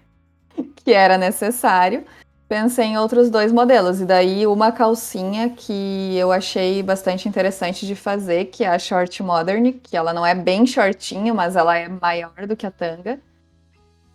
que 0.76 0.92
era 0.92 1.18
necessário. 1.18 2.04
Pensei 2.48 2.86
em 2.86 2.98
outros 2.98 3.30
dois 3.30 3.52
modelos 3.52 4.02
e 4.02 4.06
daí 4.06 4.46
uma 4.46 4.72
calcinha 4.72 5.50
que 5.50 6.16
eu 6.16 6.32
achei 6.32 6.84
bastante 6.84 7.28
interessante 7.28 7.88
de 7.88 7.96
fazer, 7.96 8.46
que 8.46 8.64
é 8.64 8.68
a 8.68 8.78
short 8.78 9.24
modern, 9.24 9.72
que 9.72 9.98
ela 9.98 10.14
não 10.14 10.26
é 10.26 10.36
bem 10.36 10.66
shortinho, 10.66 11.34
mas 11.34 11.56
ela 11.56 11.76
é 11.78 11.88
maior 11.88 12.46
do 12.46 12.56
que 12.56 12.68
a 12.68 12.72
tanga. 12.72 13.20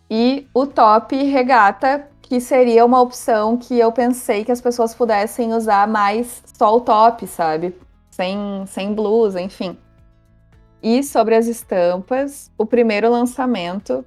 E 0.09 0.47
o 0.53 0.65
top 0.65 1.15
regata, 1.15 2.07
que 2.21 2.39
seria 2.39 2.85
uma 2.85 3.01
opção 3.01 3.57
que 3.57 3.77
eu 3.77 3.91
pensei 3.91 4.45
que 4.45 4.51
as 4.51 4.61
pessoas 4.61 4.95
pudessem 4.95 5.53
usar 5.53 5.87
mais 5.87 6.41
só 6.57 6.77
o 6.77 6.81
top, 6.81 7.27
sabe? 7.27 7.75
Sem, 8.19 8.65
sem 8.65 8.93
blusa, 8.93 9.39
enfim. 9.39 9.77
E 10.83 11.01
sobre 11.03 11.35
as 11.35 11.47
estampas, 11.47 12.51
o 12.57 12.65
primeiro 12.65 13.09
lançamento, 13.09 14.03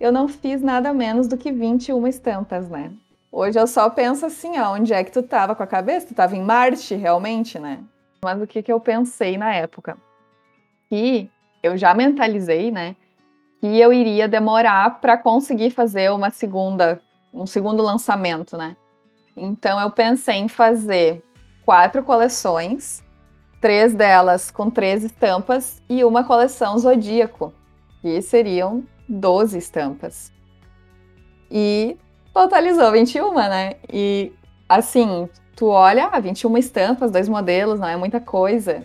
eu 0.00 0.10
não 0.10 0.26
fiz 0.26 0.60
nada 0.60 0.92
menos 0.92 1.28
do 1.28 1.36
que 1.36 1.52
21 1.52 2.04
estampas, 2.08 2.68
né? 2.68 2.92
Hoje 3.30 3.56
eu 3.56 3.66
só 3.68 3.88
penso 3.88 4.26
assim, 4.26 4.58
ó, 4.58 4.72
onde 4.74 4.92
é 4.92 5.04
que 5.04 5.12
tu 5.12 5.22
tava 5.22 5.54
com 5.54 5.62
a 5.62 5.68
cabeça? 5.68 6.08
Tu 6.08 6.14
tava 6.14 6.34
em 6.34 6.42
Marte, 6.42 6.96
realmente, 6.96 7.60
né? 7.60 7.84
Mas 8.20 8.42
o 8.42 8.46
que, 8.46 8.60
que 8.60 8.72
eu 8.72 8.80
pensei 8.80 9.38
na 9.38 9.54
época? 9.54 9.96
Que 10.88 11.30
eu 11.62 11.76
já 11.76 11.94
mentalizei, 11.94 12.72
né? 12.72 12.96
Que 13.60 13.78
eu 13.78 13.92
iria 13.92 14.26
demorar 14.26 15.00
para 15.00 15.16
conseguir 15.16 15.70
fazer 15.70 16.10
uma 16.10 16.30
segunda, 16.30 17.00
um 17.32 17.46
segundo 17.46 17.84
lançamento, 17.84 18.56
né? 18.56 18.76
Então 19.36 19.78
eu 19.80 19.92
pensei 19.92 20.36
em 20.36 20.48
fazer 20.48 21.22
quatro 21.64 22.02
coleções 22.02 23.06
três 23.60 23.94
delas 23.94 24.50
com 24.50 24.70
três 24.70 25.04
estampas 25.04 25.82
e 25.88 26.04
uma 26.04 26.24
coleção 26.24 26.78
Zodíaco, 26.78 27.52
que 28.00 28.20
seriam 28.22 28.84
12 29.08 29.58
estampas. 29.58 30.32
E 31.50 31.96
totalizou 32.32 32.92
21, 32.92 33.34
né? 33.34 33.74
E 33.92 34.32
assim, 34.68 35.28
tu 35.56 35.66
olha, 35.66 36.08
ah, 36.12 36.20
21 36.20 36.58
estampas, 36.58 37.10
dois 37.10 37.28
modelos, 37.28 37.80
não 37.80 37.88
é 37.88 37.96
muita 37.96 38.20
coisa. 38.20 38.84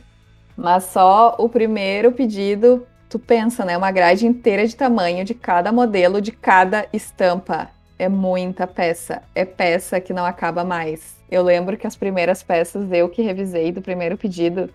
Mas 0.55 0.86
só 0.86 1.36
o 1.38 1.49
primeiro 1.49 2.12
pedido, 2.12 2.88
tu 3.09 3.19
pensa, 3.19 3.65
né? 3.65 3.77
Uma 3.77 3.91
grade 3.91 4.25
inteira 4.25 4.65
de 4.65 4.75
tamanho 4.75 5.25
de 5.25 5.33
cada 5.33 5.71
modelo, 5.71 6.21
de 6.21 6.31
cada 6.31 6.88
estampa. 6.93 7.69
É 7.99 8.09
muita 8.09 8.65
peça. 8.65 9.21
É 9.36 9.45
peça 9.45 9.99
que 9.99 10.13
não 10.13 10.25
acaba 10.25 10.63
mais. 10.63 11.15
Eu 11.33 11.41
lembro 11.41 11.75
que 11.75 11.87
as 11.87 11.95
primeiras 11.95 12.43
peças, 12.43 12.91
eu 12.91 13.09
que 13.09 13.23
revisei 13.23 13.71
do 13.71 13.81
primeiro 13.81 14.15
pedido, 14.15 14.69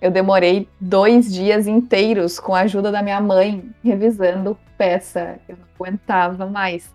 eu 0.00 0.10
demorei 0.10 0.68
dois 0.80 1.32
dias 1.32 1.68
inteiros 1.68 2.40
com 2.40 2.56
a 2.56 2.62
ajuda 2.62 2.90
da 2.90 3.00
minha 3.00 3.20
mãe 3.20 3.72
revisando 3.84 4.58
peça. 4.76 5.38
Eu 5.48 5.56
não 5.56 5.64
aguentava 5.76 6.44
mais. 6.44 6.92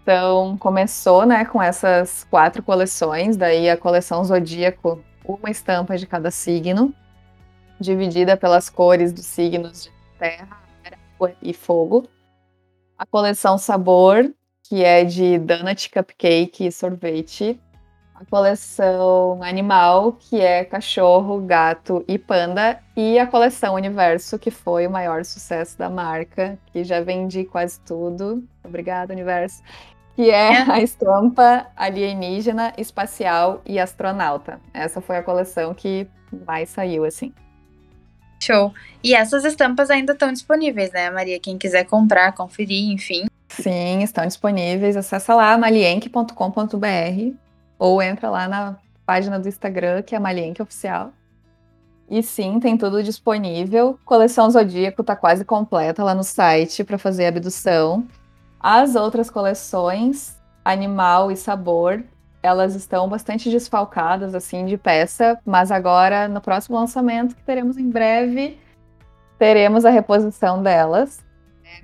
Então 0.00 0.56
começou, 0.56 1.26
né, 1.26 1.44
com 1.44 1.62
essas 1.62 2.24
quatro 2.30 2.62
coleções, 2.62 3.36
daí 3.36 3.68
a 3.68 3.76
coleção 3.76 4.24
Zodíaco, 4.24 5.04
uma 5.22 5.50
estampa 5.50 5.98
de 5.98 6.06
cada 6.06 6.30
signo, 6.30 6.94
dividida 7.78 8.34
pelas 8.34 8.70
cores 8.70 9.12
dos 9.12 9.26
signos 9.26 9.84
de 9.84 9.90
terra, 10.18 10.58
água 11.16 11.34
e 11.42 11.52
fogo. 11.52 12.08
A 12.96 13.04
coleção 13.04 13.58
Sabor, 13.58 14.32
que 14.68 14.84
é 14.84 15.02
de 15.02 15.38
donut, 15.38 15.90
cupcake 15.90 16.66
e 16.66 16.72
sorvete. 16.72 17.58
A 18.14 18.24
coleção 18.26 19.42
Animal, 19.42 20.12
que 20.12 20.40
é 20.40 20.64
cachorro, 20.64 21.40
gato 21.40 22.04
e 22.06 22.18
panda. 22.18 22.78
E 22.94 23.18
a 23.18 23.26
coleção 23.26 23.74
Universo, 23.76 24.38
que 24.38 24.50
foi 24.50 24.86
o 24.86 24.90
maior 24.90 25.24
sucesso 25.24 25.78
da 25.78 25.88
marca, 25.88 26.58
que 26.66 26.84
já 26.84 27.00
vendi 27.00 27.44
quase 27.44 27.80
tudo. 27.80 28.44
Obrigada, 28.62 29.14
Universo. 29.14 29.62
que 30.14 30.30
é, 30.30 30.52
é 30.52 30.70
a 30.70 30.82
estampa 30.82 31.68
alienígena, 31.76 32.74
espacial 32.76 33.62
e 33.64 33.78
astronauta. 33.78 34.60
Essa 34.74 35.00
foi 35.00 35.16
a 35.16 35.22
coleção 35.22 35.72
que 35.72 36.06
mais 36.44 36.68
saiu, 36.68 37.04
assim. 37.04 37.32
Show. 38.42 38.74
E 39.02 39.14
essas 39.14 39.44
estampas 39.44 39.90
ainda 39.90 40.12
estão 40.12 40.32
disponíveis, 40.32 40.92
né, 40.92 41.08
Maria? 41.08 41.40
Quem 41.40 41.56
quiser 41.56 41.84
comprar, 41.84 42.32
conferir, 42.32 42.90
enfim. 42.90 43.26
Sim, 43.62 44.02
estão 44.02 44.26
disponíveis. 44.26 44.96
Acessa 44.96 45.34
lá 45.34 45.56
malienque.com.br 45.58 47.36
ou 47.78 48.02
entra 48.02 48.30
lá 48.30 48.48
na 48.48 48.76
página 49.04 49.38
do 49.38 49.48
Instagram, 49.48 50.02
que 50.02 50.14
é 50.14 50.18
Malienque 50.18 50.62
Oficial. 50.62 51.12
E 52.10 52.22
sim, 52.22 52.58
tem 52.58 52.76
tudo 52.76 53.02
disponível. 53.02 53.98
Coleção 54.04 54.50
Zodíaco 54.50 55.04
tá 55.04 55.14
quase 55.14 55.44
completa 55.44 56.02
lá 56.02 56.14
no 56.14 56.24
site 56.24 56.82
para 56.82 56.98
fazer 56.98 57.26
abdução. 57.26 58.06
As 58.58 58.96
outras 58.96 59.30
coleções, 59.30 60.36
Animal 60.64 61.30
e 61.30 61.36
Sabor, 61.36 62.02
elas 62.42 62.74
estão 62.74 63.08
bastante 63.08 63.50
desfalcadas 63.50 64.34
assim 64.34 64.64
de 64.64 64.78
peça, 64.78 65.38
mas 65.44 65.70
agora 65.70 66.28
no 66.28 66.40
próximo 66.40 66.78
lançamento 66.78 67.36
que 67.36 67.42
teremos 67.42 67.76
em 67.76 67.90
breve, 67.90 68.58
teremos 69.38 69.84
a 69.84 69.90
reposição 69.90 70.62
delas. 70.62 71.22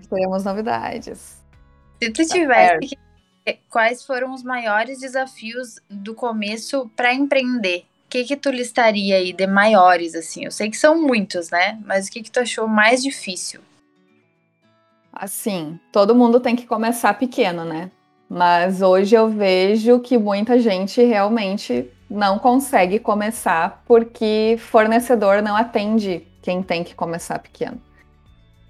Teremos 0.09 0.45
novidades. 0.45 1.44
Se 2.03 2.11
tu 2.11 2.27
tá 2.27 2.35
tivesse 2.35 2.79
que 2.89 2.99
quais 3.69 4.05
foram 4.05 4.33
os 4.33 4.43
maiores 4.43 5.01
desafios 5.01 5.79
do 5.91 6.15
começo 6.15 6.91
para 6.97 7.13
empreender? 7.13 7.85
O 8.07 8.11
que 8.15 8.25
que 8.25 8.37
tu 8.37 8.51
listaria 8.51 9.17
aí 9.17 9.33
de 9.33 9.47
maiores 9.47 10.15
assim? 10.15 10.45
Eu 10.45 10.51
sei 10.51 10.71
que 10.71 10.77
são 10.77 11.01
muitos, 11.03 11.51
né? 11.51 11.79
Mas 11.85 12.07
o 12.07 12.13
que 12.13 12.23
que 12.23 12.31
tu 12.31 12.41
achou 12.41 12.69
mais 12.69 13.03
difícil? 13.03 13.61
Assim, 15.13 15.79
todo 15.93 16.15
mundo 16.15 16.41
tem 16.41 16.57
que 16.57 16.67
começar 16.67 17.15
pequeno, 17.15 17.65
né? 17.65 17.91
Mas 18.29 18.83
hoje 18.83 19.15
eu 19.15 19.29
vejo 19.29 20.01
que 20.01 20.17
muita 20.17 20.59
gente 20.59 21.03
realmente 21.03 21.89
não 22.09 22.39
consegue 22.39 22.99
começar 22.99 23.83
porque 23.87 24.57
fornecedor 24.59 25.43
não 25.43 25.57
atende 25.57 26.27
quem 26.43 26.63
tem 26.63 26.83
que 26.83 26.95
começar 26.95 27.39
pequeno. 27.39 27.81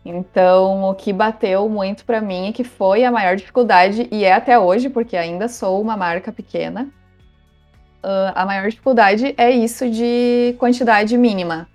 Então, 0.04 0.84
o 0.84 0.94
que 0.94 1.12
bateu 1.12 1.68
muito 1.68 2.04
para 2.04 2.20
mim 2.20 2.48
e 2.48 2.52
que 2.52 2.62
foi 2.62 3.04
a 3.04 3.10
maior 3.10 3.36
dificuldade, 3.36 4.06
e 4.10 4.24
é 4.24 4.34
até 4.34 4.58
hoje, 4.58 4.90
porque 4.90 5.16
ainda 5.16 5.48
sou 5.48 5.80
uma 5.80 5.96
marca 5.96 6.30
pequena, 6.30 6.88
uh, 8.04 8.32
a 8.34 8.44
maior 8.44 8.68
dificuldade 8.68 9.34
é 9.38 9.50
isso 9.50 9.88
de 9.88 10.54
quantidade 10.58 11.16
mínima. 11.16 11.66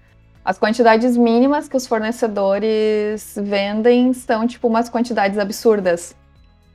As 0.46 0.60
quantidades 0.60 1.18
mínimas 1.18 1.68
que 1.68 1.76
os 1.76 1.88
fornecedores 1.88 3.36
vendem 3.42 4.14
são, 4.14 4.48
tipo, 4.48 4.68
umas 4.68 4.90
quantidades 4.90 5.38
absurdas. 5.40 6.16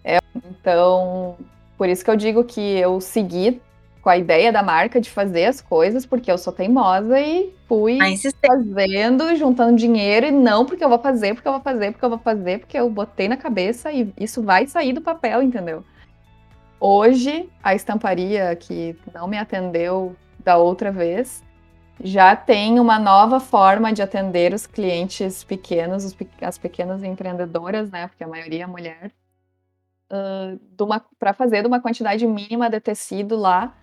É, 0.05 0.19
então, 0.35 1.37
por 1.79 1.88
isso 1.88 2.05
que 2.05 2.11
eu 2.11 2.17
digo 2.17 2.45
que 2.45 2.61
eu 2.61 3.01
segui 3.01 3.61
com 4.05 4.11
a 4.11 4.19
ideia 4.19 4.53
da 4.53 4.62
marca 4.62 5.01
de 5.01 5.09
fazer 5.09 5.47
as 5.47 5.62
coisas, 5.62 6.05
porque 6.05 6.31
eu 6.31 6.37
sou 6.37 6.53
teimosa 6.53 7.19
e 7.19 7.55
fui 7.67 7.99
fazendo, 8.47 9.35
juntando 9.35 9.79
dinheiro, 9.79 10.27
e 10.27 10.31
não 10.31 10.67
porque 10.67 10.85
eu 10.85 10.90
vou 10.90 10.99
fazer, 10.99 11.33
porque 11.33 11.49
eu 11.49 11.53
vou 11.53 11.62
fazer, 11.62 11.90
porque 11.90 12.05
eu 12.05 12.11
vou 12.11 12.19
fazer, 12.19 12.59
porque 12.59 12.79
eu 12.79 12.90
botei 12.90 13.29
na 13.29 13.38
cabeça 13.38 13.90
e 13.90 14.12
isso 14.21 14.43
vai 14.43 14.67
sair 14.67 14.93
do 14.93 15.01
papel, 15.01 15.43
entendeu? 15.43 15.83
Hoje, 16.79 17.49
a 17.62 17.75
estamparia 17.75 18.55
que 18.57 18.95
não 19.14 19.27
me 19.27 19.38
atendeu 19.38 20.14
da 20.38 20.59
outra 20.59 20.93
vez 20.93 21.43
já 21.99 22.37
tem 22.37 22.79
uma 22.79 22.99
nova 22.99 23.40
forma 23.40 23.90
de 23.90 24.03
atender 24.03 24.53
os 24.53 24.67
clientes 24.67 25.43
pequenos, 25.43 26.14
as 26.43 26.59
pequenas 26.59 27.03
empreendedoras, 27.03 27.90
né? 27.90 28.07
Porque 28.07 28.23
a 28.23 28.29
maioria 28.29 28.64
é 28.64 28.67
mulher, 28.67 29.11
uh, 30.12 31.01
para 31.19 31.33
fazer 31.33 31.62
de 31.62 31.69
uma 31.69 31.81
quantidade 31.81 32.27
mínima 32.27 32.69
de 32.69 32.81
tecido 32.81 33.35
lá 33.35 33.75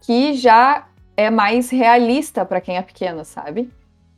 que 0.00 0.34
já 0.34 0.86
é 1.16 1.30
mais 1.30 1.70
realista 1.70 2.44
para 2.44 2.60
quem 2.60 2.76
é 2.76 2.82
pequeno, 2.82 3.24
sabe? 3.24 3.70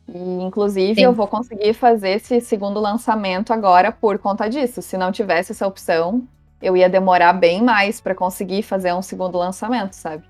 E, 0.09 0.43
inclusive, 0.43 0.97
Sim. 0.97 1.05
eu 1.05 1.13
vou 1.13 1.27
conseguir 1.27 1.73
fazer 1.73 2.11
esse 2.11 2.41
segundo 2.41 2.81
lançamento 2.81 3.53
agora 3.53 3.93
por 3.93 4.19
conta 4.19 4.49
disso. 4.49 4.83
Se 4.83 4.99
não 4.99 5.13
tivesse 5.13 5.53
essa 5.53 5.67
opção, 5.67 6.27
eu 6.61 6.77
ia 6.77 6.89
demorar 6.89 7.33
bem 7.33 7.63
mais 7.63 8.01
para 8.01 8.15
conseguir 8.15 8.63
fazer 8.63 8.93
um 8.93 9.03
segundo 9.03 9.39
lançamento, 9.39 9.95
sabe? 9.95 10.25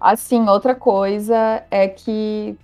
Assim, 0.00 0.48
outra 0.48 0.74
coisa 0.74 1.62
é 1.70 1.88
que 1.88 2.56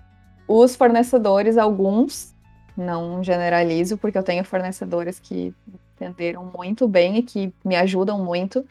os 0.47 0.77
fornecedores, 0.77 1.59
alguns, 1.59 2.35
não 2.77 3.25
generalizo, 3.25 3.97
porque 3.99 4.17
eu 4.17 4.23
tenho 4.23 4.45
fornecedores 4.45 5.19
que 5.19 5.55
entenderam 5.95 6.51
muito 6.57 6.87
bem 6.87 7.17
e 7.17 7.23
que 7.23 7.53
me 7.65 7.75
ajudam 7.77 8.23
muito, 8.25 8.65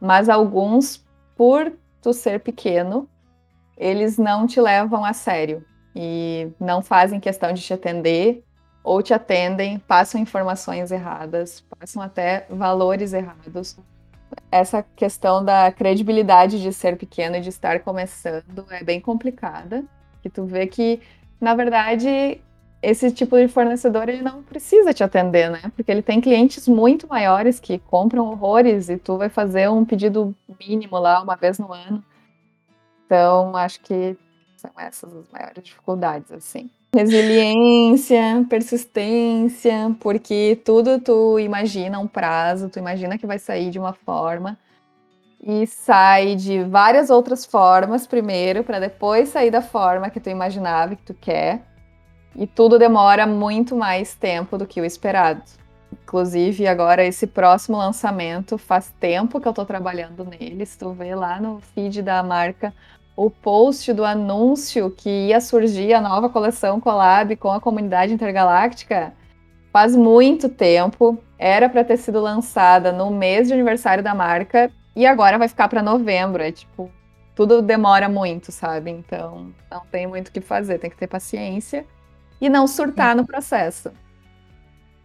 mas 0.00 0.28
alguns, 0.28 1.04
por 1.36 1.72
tu 2.00 2.12
ser 2.12 2.40
pequeno, 2.40 3.08
eles 3.76 4.18
não 4.18 4.46
te 4.46 4.60
levam 4.60 5.04
a 5.04 5.12
sério 5.12 5.64
e 5.94 6.48
não 6.60 6.82
fazem 6.82 7.20
questão 7.20 7.52
de 7.52 7.62
te 7.62 7.72
atender 7.72 8.44
ou 8.82 9.02
te 9.02 9.12
atendem, 9.12 9.78
passam 9.78 10.20
informações 10.20 10.90
erradas, 10.90 11.64
passam 11.78 12.02
até 12.02 12.46
valores 12.48 13.12
errados. 13.12 13.76
Essa 14.50 14.82
questão 14.96 15.44
da 15.44 15.70
credibilidade 15.72 16.60
de 16.60 16.72
ser 16.72 16.96
pequeno 16.96 17.36
e 17.36 17.40
de 17.40 17.48
estar 17.48 17.80
começando 17.80 18.66
é 18.70 18.82
bem 18.82 19.00
complicada, 19.00 19.84
que 20.22 20.30
tu 20.30 20.44
vê 20.44 20.66
que, 20.66 21.00
na 21.40 21.54
verdade, 21.54 22.40
esse 22.82 23.10
tipo 23.10 23.36
de 23.36 23.48
fornecedor 23.48 24.08
ele 24.08 24.22
não 24.22 24.42
precisa 24.42 24.94
te 24.94 25.02
atender, 25.02 25.50
né? 25.50 25.72
Porque 25.74 25.90
ele 25.90 26.02
tem 26.02 26.20
clientes 26.20 26.68
muito 26.68 27.08
maiores 27.08 27.58
que 27.58 27.78
compram 27.78 28.26
horrores 28.26 28.88
e 28.88 28.96
tu 28.96 29.18
vai 29.18 29.28
fazer 29.28 29.68
um 29.68 29.84
pedido 29.84 30.34
mínimo 30.60 30.98
lá 30.98 31.20
uma 31.20 31.36
vez 31.36 31.58
no 31.58 31.72
ano. 31.72 32.04
Então, 33.04 33.56
acho 33.56 33.80
que 33.80 34.16
são 34.56 34.70
essas 34.76 35.14
as 35.14 35.28
maiores 35.30 35.62
dificuldades, 35.62 36.30
assim. 36.30 36.70
Resiliência, 36.94 38.46
persistência, 38.48 39.94
porque 40.00 40.60
tudo 40.64 41.00
tu 41.00 41.38
imagina 41.38 41.98
um 41.98 42.06
prazo, 42.06 42.68
tu 42.68 42.78
imagina 42.78 43.18
que 43.18 43.26
vai 43.26 43.38
sair 43.38 43.70
de 43.70 43.78
uma 43.78 43.92
forma 43.92 44.58
e 45.42 45.66
sai 45.66 46.34
de 46.34 46.64
várias 46.64 47.10
outras 47.10 47.44
formas 47.44 48.06
primeiro, 48.06 48.64
para 48.64 48.80
depois 48.80 49.28
sair 49.28 49.50
da 49.50 49.62
forma 49.62 50.10
que 50.10 50.20
tu 50.20 50.30
imaginava 50.30 50.96
que 50.96 51.02
tu 51.02 51.14
quer. 51.14 51.62
E 52.36 52.46
tudo 52.46 52.78
demora 52.78 53.26
muito 53.26 53.74
mais 53.74 54.14
tempo 54.14 54.56
do 54.56 54.66
que 54.66 54.80
o 54.80 54.84
esperado. 54.84 55.42
Inclusive, 55.92 56.66
agora 56.66 57.04
esse 57.04 57.26
próximo 57.26 57.76
lançamento 57.76 58.56
faz 58.56 58.92
tempo 58.98 59.40
que 59.40 59.48
eu 59.48 59.52
tô 59.52 59.64
trabalhando 59.64 60.24
nele. 60.24 60.64
Se 60.64 60.78
tu 60.78 60.92
vê 60.92 61.14
lá 61.14 61.40
no 61.40 61.60
feed 61.74 62.02
da 62.02 62.22
marca 62.22 62.72
o 63.16 63.28
post 63.28 63.92
do 63.92 64.04
anúncio 64.04 64.90
que 64.90 65.10
ia 65.28 65.40
surgir 65.40 65.92
a 65.92 66.00
nova 66.00 66.28
coleção 66.28 66.80
Collab 66.80 67.34
com 67.36 67.50
a 67.50 67.60
comunidade 67.60 68.12
intergaláctica, 68.12 69.12
faz 69.72 69.96
muito 69.96 70.48
tempo. 70.48 71.18
Era 71.38 71.68
para 71.68 71.84
ter 71.84 71.96
sido 71.96 72.20
lançada 72.20 72.92
no 72.92 73.10
mês 73.10 73.48
de 73.48 73.54
aniversário 73.54 74.04
da 74.04 74.14
marca 74.14 74.70
e 74.94 75.04
agora 75.04 75.36
vai 75.36 75.48
ficar 75.48 75.68
para 75.68 75.82
novembro. 75.82 76.42
É 76.42 76.52
tipo, 76.52 76.90
tudo 77.34 77.60
demora 77.60 78.08
muito, 78.08 78.52
sabe? 78.52 78.90
Então, 78.90 79.52
não 79.70 79.80
tem 79.90 80.06
muito 80.06 80.28
o 80.28 80.32
que 80.32 80.40
fazer, 80.40 80.78
tem 80.78 80.90
que 80.90 80.96
ter 80.96 81.08
paciência 81.08 81.84
e 82.40 82.48
não 82.48 82.66
surtar 82.66 83.14
no 83.16 83.26
processo. 83.26 83.90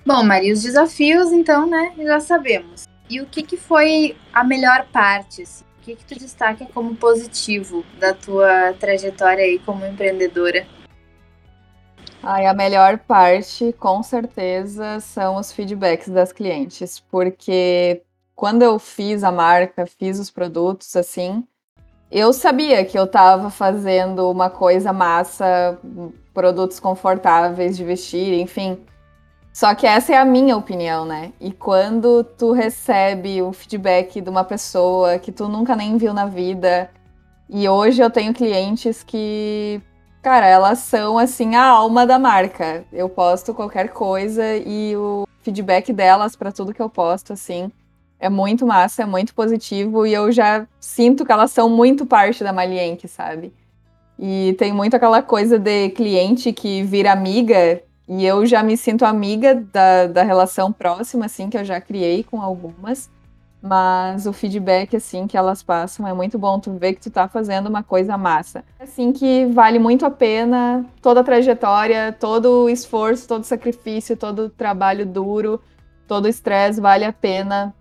Bom, 0.06 0.24
Maria, 0.24 0.54
os 0.54 0.62
desafios, 0.62 1.32
então, 1.32 1.66
né, 1.66 1.94
já 1.98 2.20
sabemos. 2.20 2.84
E 3.10 3.22
o 3.22 3.26
que, 3.26 3.44
que 3.44 3.58
foi 3.58 4.18
a 4.34 4.44
melhor 4.44 4.86
parte? 4.92 5.44
Assim? 5.44 5.64
O 5.80 5.82
que, 5.84 5.96
que 5.96 6.06
tu 6.06 6.16
destaca 6.18 6.66
como 6.74 6.96
positivo 6.96 7.86
da 8.00 8.14
tua 8.14 8.74
trajetória 8.80 9.44
aí 9.44 9.60
como 9.60 9.86
empreendedora? 9.86 10.66
Ai, 12.22 12.46
a 12.46 12.54
melhor 12.54 13.00
parte, 13.00 13.74
com 13.74 14.02
certeza, 14.02 15.02
são 15.02 15.36
os 15.36 15.52
feedbacks 15.52 16.08
das 16.08 16.32
clientes, 16.32 17.02
porque 17.12 18.02
quando 18.34 18.62
eu 18.62 18.80
fiz 18.80 19.26
a 19.26 19.32
marca, 19.32 19.86
fiz 19.86 20.20
os 20.20 20.32
produtos 20.32 20.96
assim, 20.96 21.46
eu 22.10 22.32
sabia 22.32 22.86
que 22.86 22.98
eu 22.98 23.04
estava 23.04 23.50
fazendo 23.50 24.32
uma 24.32 24.50
coisa 24.50 24.94
massa, 24.94 25.78
produtos 26.34 26.80
confortáveis 26.80 27.78
de 27.78 27.84
vestir, 27.84 28.34
enfim. 28.40 28.80
Só 29.54 29.76
que 29.76 29.86
essa 29.86 30.14
é 30.14 30.18
a 30.18 30.26
minha 30.26 30.58
opinião, 30.58 31.06
né? 31.06 31.32
E 31.40 31.52
quando 31.52 32.24
tu 32.24 32.52
recebe 32.52 33.42
o 33.42 33.54
feedback 33.54 34.20
de 34.20 34.30
uma 34.30 34.44
pessoa 34.44 35.20
que 35.20 35.32
tu 35.32 35.48
nunca 35.48 35.76
nem 35.76 35.96
viu 35.96 36.12
na 36.12 36.26
vida, 36.26 36.90
e 37.48 37.70
hoje 37.70 38.02
eu 38.02 38.10
tenho 38.10 38.34
clientes 38.34 39.04
que, 39.04 39.80
cara, 40.24 40.48
elas 40.48 40.80
são 40.80 41.20
assim 41.20 41.56
a 41.56 41.64
alma 41.64 42.04
da 42.08 42.18
marca. 42.18 42.84
Eu 42.92 43.08
posto 43.08 43.54
qualquer 43.54 43.90
coisa 43.90 44.44
e 44.58 44.96
o 44.98 45.28
feedback 45.42 45.94
delas 45.94 46.36
para 46.36 46.52
tudo 46.52 46.74
que 46.74 46.82
eu 46.82 46.90
posto, 46.90 47.34
assim, 47.34 47.72
é 48.20 48.30
muito 48.30 48.66
massa, 48.66 49.04
é 49.04 49.06
muito 49.06 49.36
positivo 49.36 50.08
e 50.08 50.14
eu 50.14 50.32
já 50.32 50.66
sinto 50.80 51.24
que 51.24 51.32
elas 51.32 51.52
são 51.52 51.70
muito 51.70 52.08
parte 52.08 52.44
da 52.44 52.52
Malienque, 52.52 53.08
sabe? 53.08 53.54
E 54.26 54.54
tem 54.54 54.72
muito 54.72 54.96
aquela 54.96 55.22
coisa 55.22 55.60
de 55.60 55.90
cliente 55.90 56.54
que 56.54 56.82
vira 56.82 57.12
amiga, 57.12 57.82
e 58.08 58.26
eu 58.26 58.46
já 58.46 58.64
me 58.64 58.78
sinto 58.78 59.04
amiga 59.04 59.54
da, 59.54 60.08
da 60.08 60.24
relação 60.24 60.72
próxima, 60.72 61.26
assim, 61.26 61.50
que 61.50 61.58
eu 61.58 61.66
já 61.66 61.82
criei 61.82 62.24
com 62.24 62.42
algumas. 62.42 63.12
Mas 63.62 64.26
o 64.26 64.32
feedback, 64.32 64.96
assim, 64.96 65.28
que 65.28 65.36
elas 65.36 65.62
passam 65.62 66.08
é 66.08 66.14
muito 66.14 66.40
bom. 66.40 66.58
Tu 66.58 66.72
vê 66.72 66.94
que 66.94 67.02
tu 67.02 67.12
tá 67.12 67.28
fazendo 67.28 67.68
uma 67.68 67.84
coisa 67.84 68.18
massa. 68.18 68.64
Assim 68.80 69.12
que 69.12 69.46
vale 69.48 69.78
muito 69.78 70.06
a 70.06 70.12
pena 70.12 70.86
toda 71.02 71.20
a 71.20 71.24
trajetória, 71.24 72.16
todo 72.18 72.64
o 72.64 72.70
esforço, 72.70 73.28
todo 73.28 73.42
o 73.42 73.46
sacrifício, 73.46 74.16
todo 74.16 74.44
o 74.44 74.50
trabalho 74.50 75.06
duro, 75.06 75.60
todo 76.08 76.26
o 76.26 76.30
estresse 76.30 76.80
vale 76.80 77.04
a 77.04 77.12
pena 77.12 77.76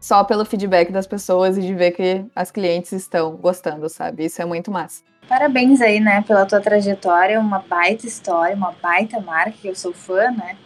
só 0.00 0.24
pelo 0.24 0.44
feedback 0.44 0.90
das 0.90 1.06
pessoas 1.06 1.56
e 1.56 1.60
de 1.60 1.74
ver 1.74 1.92
que 1.92 2.24
as 2.34 2.50
clientes 2.50 2.90
estão 2.90 3.36
gostando, 3.36 3.88
sabe? 3.88 4.24
Isso 4.24 4.42
é 4.42 4.44
muito 4.44 4.70
massa. 4.70 5.02
Parabéns 5.28 5.80
aí, 5.80 5.98
né, 5.98 6.22
pela 6.22 6.46
tua 6.46 6.60
trajetória, 6.60 7.40
uma 7.40 7.58
baita 7.58 8.06
história, 8.06 8.54
uma 8.54 8.72
baita 8.72 9.20
marca, 9.20 9.52
que 9.52 9.68
eu 9.68 9.74
sou 9.74 9.92
fã, 9.92 10.30
né? 10.30 10.56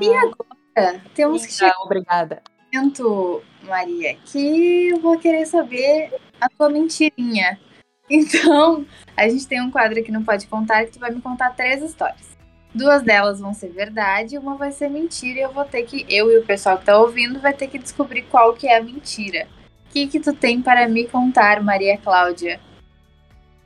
E 0.00 0.08
ah. 0.14 0.20
agora, 0.22 1.00
temos 1.14 1.44
que 1.44 1.52
chegar. 1.52 1.74
Obrigada. 1.80 2.40
Momento, 2.72 3.42
Maria, 3.62 4.16
que 4.24 4.90
eu 4.90 5.00
vou 5.00 5.18
querer 5.18 5.44
saber 5.46 6.12
a 6.40 6.48
tua 6.48 6.68
mentirinha. 6.68 7.58
Então, 8.08 8.86
a 9.16 9.28
gente 9.28 9.48
tem 9.48 9.60
um 9.60 9.68
quadro 9.68 9.98
aqui 9.98 10.12
no 10.12 10.22
Pode 10.22 10.46
Contar 10.46 10.84
que 10.84 10.92
tu 10.92 11.00
vai 11.00 11.10
me 11.10 11.20
contar 11.20 11.50
três 11.56 11.82
histórias. 11.82 12.36
Duas 12.72 13.02
delas 13.02 13.40
vão 13.40 13.52
ser 13.52 13.70
verdade, 13.70 14.38
uma 14.38 14.54
vai 14.54 14.70
ser 14.70 14.88
mentira, 14.88 15.40
e 15.40 15.42
eu 15.42 15.52
vou 15.52 15.64
ter 15.64 15.82
que, 15.82 16.06
eu 16.08 16.30
e 16.30 16.38
o 16.38 16.46
pessoal 16.46 16.78
que 16.78 16.84
tá 16.84 16.96
ouvindo, 16.96 17.40
vai 17.40 17.52
ter 17.52 17.66
que 17.66 17.80
descobrir 17.80 18.22
qual 18.30 18.52
que 18.52 18.68
é 18.68 18.76
a 18.76 18.80
mentira. 18.80 19.48
O 19.86 19.92
que 19.92 20.06
que 20.06 20.20
tu 20.20 20.32
tem 20.32 20.62
para 20.62 20.86
me 20.86 21.08
contar, 21.08 21.60
Maria 21.60 21.98
Cláudia? 21.98 22.60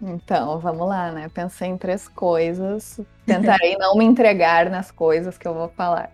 Então, 0.03 0.59
vamos 0.59 0.89
lá, 0.89 1.13
né? 1.13 1.29
Pensei 1.29 1.69
em 1.69 1.77
três 1.77 2.09
coisas. 2.09 3.01
Tentarei 3.27 3.77
não 3.79 3.97
me 3.97 4.05
entregar 4.05 4.71
nas 4.71 4.91
coisas 4.91 5.37
que 5.37 5.47
eu 5.47 5.55
vou 5.55 5.69
falar. 5.69 6.11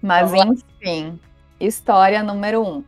Mas, 0.00 0.32
enfim, 0.32 1.18
história 1.58 2.22
número 2.22 2.62
um. 2.62 2.84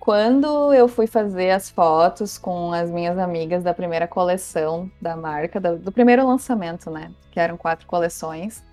Quando 0.00 0.72
eu 0.72 0.88
fui 0.88 1.06
fazer 1.06 1.50
as 1.50 1.68
fotos 1.68 2.38
com 2.38 2.72
as 2.72 2.90
minhas 2.90 3.18
amigas 3.18 3.62
da 3.62 3.74
primeira 3.74 4.08
coleção 4.08 4.90
da 5.02 5.14
marca, 5.14 5.60
do, 5.60 5.78
do 5.78 5.92
primeiro 5.92 6.26
lançamento, 6.26 6.90
né? 6.90 7.10
Que 7.30 7.38
eram 7.38 7.58
quatro 7.58 7.86
coleções, 7.86 8.64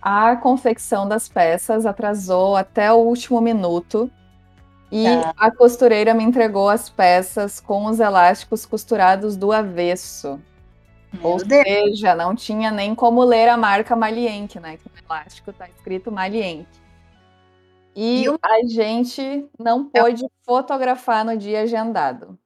a 0.00 0.36
confecção 0.36 1.06
das 1.06 1.28
peças 1.28 1.84
atrasou 1.84 2.56
até 2.56 2.92
o 2.92 2.96
último 2.96 3.40
minuto 3.40 4.10
e 4.90 5.04
tá. 5.04 5.34
a 5.36 5.50
costureira 5.50 6.14
me 6.14 6.22
entregou 6.22 6.68
as 6.68 6.88
peças 6.88 7.60
com 7.60 7.86
os 7.86 8.00
elásticos 8.00 8.64
costurados 8.64 9.36
do 9.36 9.52
avesso. 9.52 10.40
Meu 11.12 11.30
Ou 11.30 11.44
Deus. 11.44 11.62
seja, 11.62 12.14
não 12.14 12.34
tinha 12.34 12.70
nem 12.70 12.94
como 12.94 13.22
ler 13.22 13.48
a 13.48 13.56
marca 13.56 13.94
Malienque, 13.94 14.58
né? 14.58 14.76
Que 14.76 14.88
no 14.88 15.06
elástico 15.08 15.52
tá 15.52 15.68
escrito 15.68 16.10
Malienque. 16.10 16.82
E, 17.94 18.24
e 18.24 18.28
a 18.42 18.66
gente 18.66 19.48
não 19.58 19.84
pôde 19.84 20.26
fotografar 20.44 21.24
no 21.24 21.36
dia 21.36 21.62
agendado. 21.62 22.36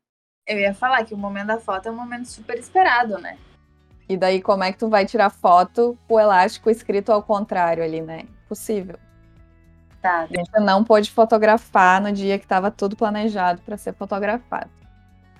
Eu 0.47 0.59
ia 0.59 0.75
falar 0.75 1.05
que 1.05 1.15
o 1.15 1.19
momento 1.19 1.49
da 1.49 1.59
foto 1.59 1.89
é 1.89 1.91
um 1.91 1.97
momento 1.97 2.27
super 2.27 2.59
esperado, 2.59 3.19
né? 3.19 3.39
E 4.09 4.17
daí, 4.17 4.41
como 4.41 4.65
é 4.65 4.73
que 4.73 4.79
tu 4.79 4.89
vai 4.89 5.05
tirar 5.05 5.29
foto 5.29 5.99
com 6.07 6.15
o 6.15 6.21
elástico 6.21 6.71
escrito 6.71 7.13
ao 7.13 7.23
contrário 7.23 7.85
ali, 7.85 8.01
né? 8.01 8.25
Impossível. 8.45 8.99
Tá. 10.01 10.21
A 10.21 10.27
gente 10.27 10.51
não 10.61 10.85
pôde 10.85 11.11
fotografar 11.11 12.01
no 12.01 12.13
dia 12.13 12.39
que 12.39 12.45
estava 12.45 12.71
tudo 12.71 12.97
planejado 12.97 13.61
para 13.63 13.77
ser 13.77 13.95
fotografado. 13.95 14.71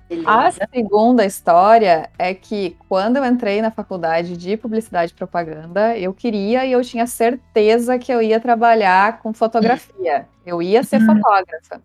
Beleza. 0.09 0.31
A 0.31 0.51
segunda 0.51 1.25
história 1.27 2.09
é 2.19 2.33
que 2.33 2.77
quando 2.89 3.19
eu 3.19 3.25
entrei 3.25 3.61
na 3.61 3.71
faculdade 3.71 4.37
de 4.39 4.57
publicidade 4.57 5.13
e 5.13 5.15
propaganda, 5.15 5.97
eu 5.99 6.15
queria 6.15 6.65
e 6.65 6.73
eu 6.73 6.81
tinha 6.83 7.07
certeza 7.07 7.99
que 7.99 8.11
eu 8.11 8.23
ia 8.23 8.41
trabalhar 8.41 9.21
com 9.21 9.35
fotografia. 9.35 10.27
Eu 10.47 10.63
ia 10.63 10.83
ser 10.83 11.03
uhum. 11.03 11.17
fotógrafa. 11.17 11.83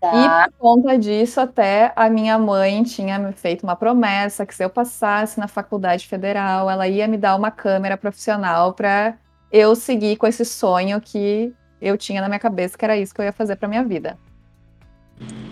Tá. 0.00 0.46
E 0.46 0.50
por 0.50 0.58
conta 0.58 0.96
disso, 0.96 1.40
até 1.40 1.92
a 1.96 2.08
minha 2.08 2.38
mãe 2.38 2.84
tinha 2.84 3.18
me 3.18 3.32
feito 3.32 3.64
uma 3.64 3.74
promessa 3.74 4.46
que 4.46 4.54
se 4.54 4.64
eu 4.64 4.70
passasse 4.70 5.40
na 5.40 5.48
faculdade 5.48 6.06
federal, 6.06 6.70
ela 6.70 6.86
ia 6.86 7.08
me 7.08 7.16
dar 7.16 7.34
uma 7.34 7.50
câmera 7.50 7.96
profissional 7.96 8.74
para 8.74 9.14
eu 9.50 9.74
seguir 9.74 10.16
com 10.16 10.26
esse 10.26 10.44
sonho 10.44 11.00
que 11.00 11.52
eu 11.80 11.96
tinha 11.96 12.20
na 12.20 12.28
minha 12.28 12.38
cabeça 12.38 12.76
que 12.76 12.84
era 12.84 12.96
isso 12.96 13.14
que 13.14 13.20
eu 13.20 13.24
ia 13.24 13.32
fazer 13.32 13.56
para 13.56 13.68
minha 13.68 13.84
vida. 13.84 14.18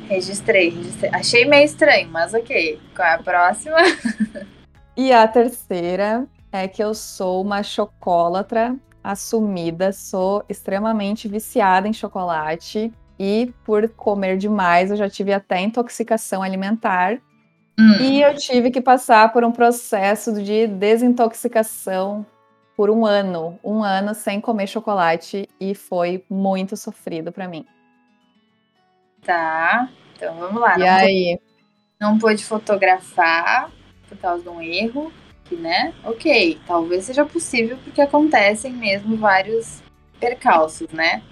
Registrei, 0.08 0.68
registrei. 0.68 1.10
Achei 1.12 1.44
meio 1.44 1.64
estranho, 1.64 2.08
mas 2.10 2.34
ok. 2.34 2.80
Qual 2.94 3.08
é 3.08 3.14
a 3.14 3.22
próxima? 3.22 3.76
e 4.96 5.12
a 5.12 5.26
terceira 5.26 6.26
é 6.52 6.68
que 6.68 6.82
eu 6.82 6.94
sou 6.94 7.42
uma 7.42 7.62
chocolatra 7.62 8.76
assumida, 9.02 9.92
sou 9.92 10.44
extremamente 10.48 11.28
viciada 11.28 11.88
em 11.88 11.92
chocolate 11.92 12.92
e 13.18 13.52
por 13.64 13.88
comer 13.90 14.38
demais 14.38 14.90
eu 14.90 14.96
já 14.96 15.08
tive 15.08 15.32
até 15.32 15.60
intoxicação 15.60 16.42
alimentar. 16.42 17.18
Hum. 17.78 17.96
E 18.00 18.22
eu 18.22 18.34
tive 18.36 18.70
que 18.70 18.80
passar 18.80 19.32
por 19.32 19.44
um 19.44 19.50
processo 19.50 20.32
de 20.32 20.66
desintoxicação 20.66 22.24
por 22.76 22.90
um 22.90 23.06
ano, 23.06 23.58
um 23.62 23.82
ano 23.82 24.14
sem 24.14 24.40
comer 24.40 24.66
chocolate 24.66 25.48
e 25.60 25.74
foi 25.74 26.24
muito 26.28 26.76
sofrido 26.76 27.30
para 27.30 27.46
mim. 27.46 27.64
Tá, 29.22 29.88
então 30.14 30.34
vamos 30.36 30.60
lá. 30.60 30.74
E 30.76 30.80
não 30.80 30.88
aí? 30.88 31.40
não 32.00 32.18
pôde 32.18 32.44
fotografar 32.44 33.70
por 34.08 34.18
causa 34.18 34.42
de 34.42 34.48
um 34.48 34.60
erro, 34.60 35.12
que, 35.44 35.56
né? 35.56 35.94
Ok, 36.04 36.60
talvez 36.66 37.04
seja 37.04 37.24
possível 37.24 37.78
porque 37.84 38.00
acontecem 38.00 38.72
mesmo 38.72 39.16
vários 39.16 39.82
percalços, 40.18 40.88
né? 40.90 41.22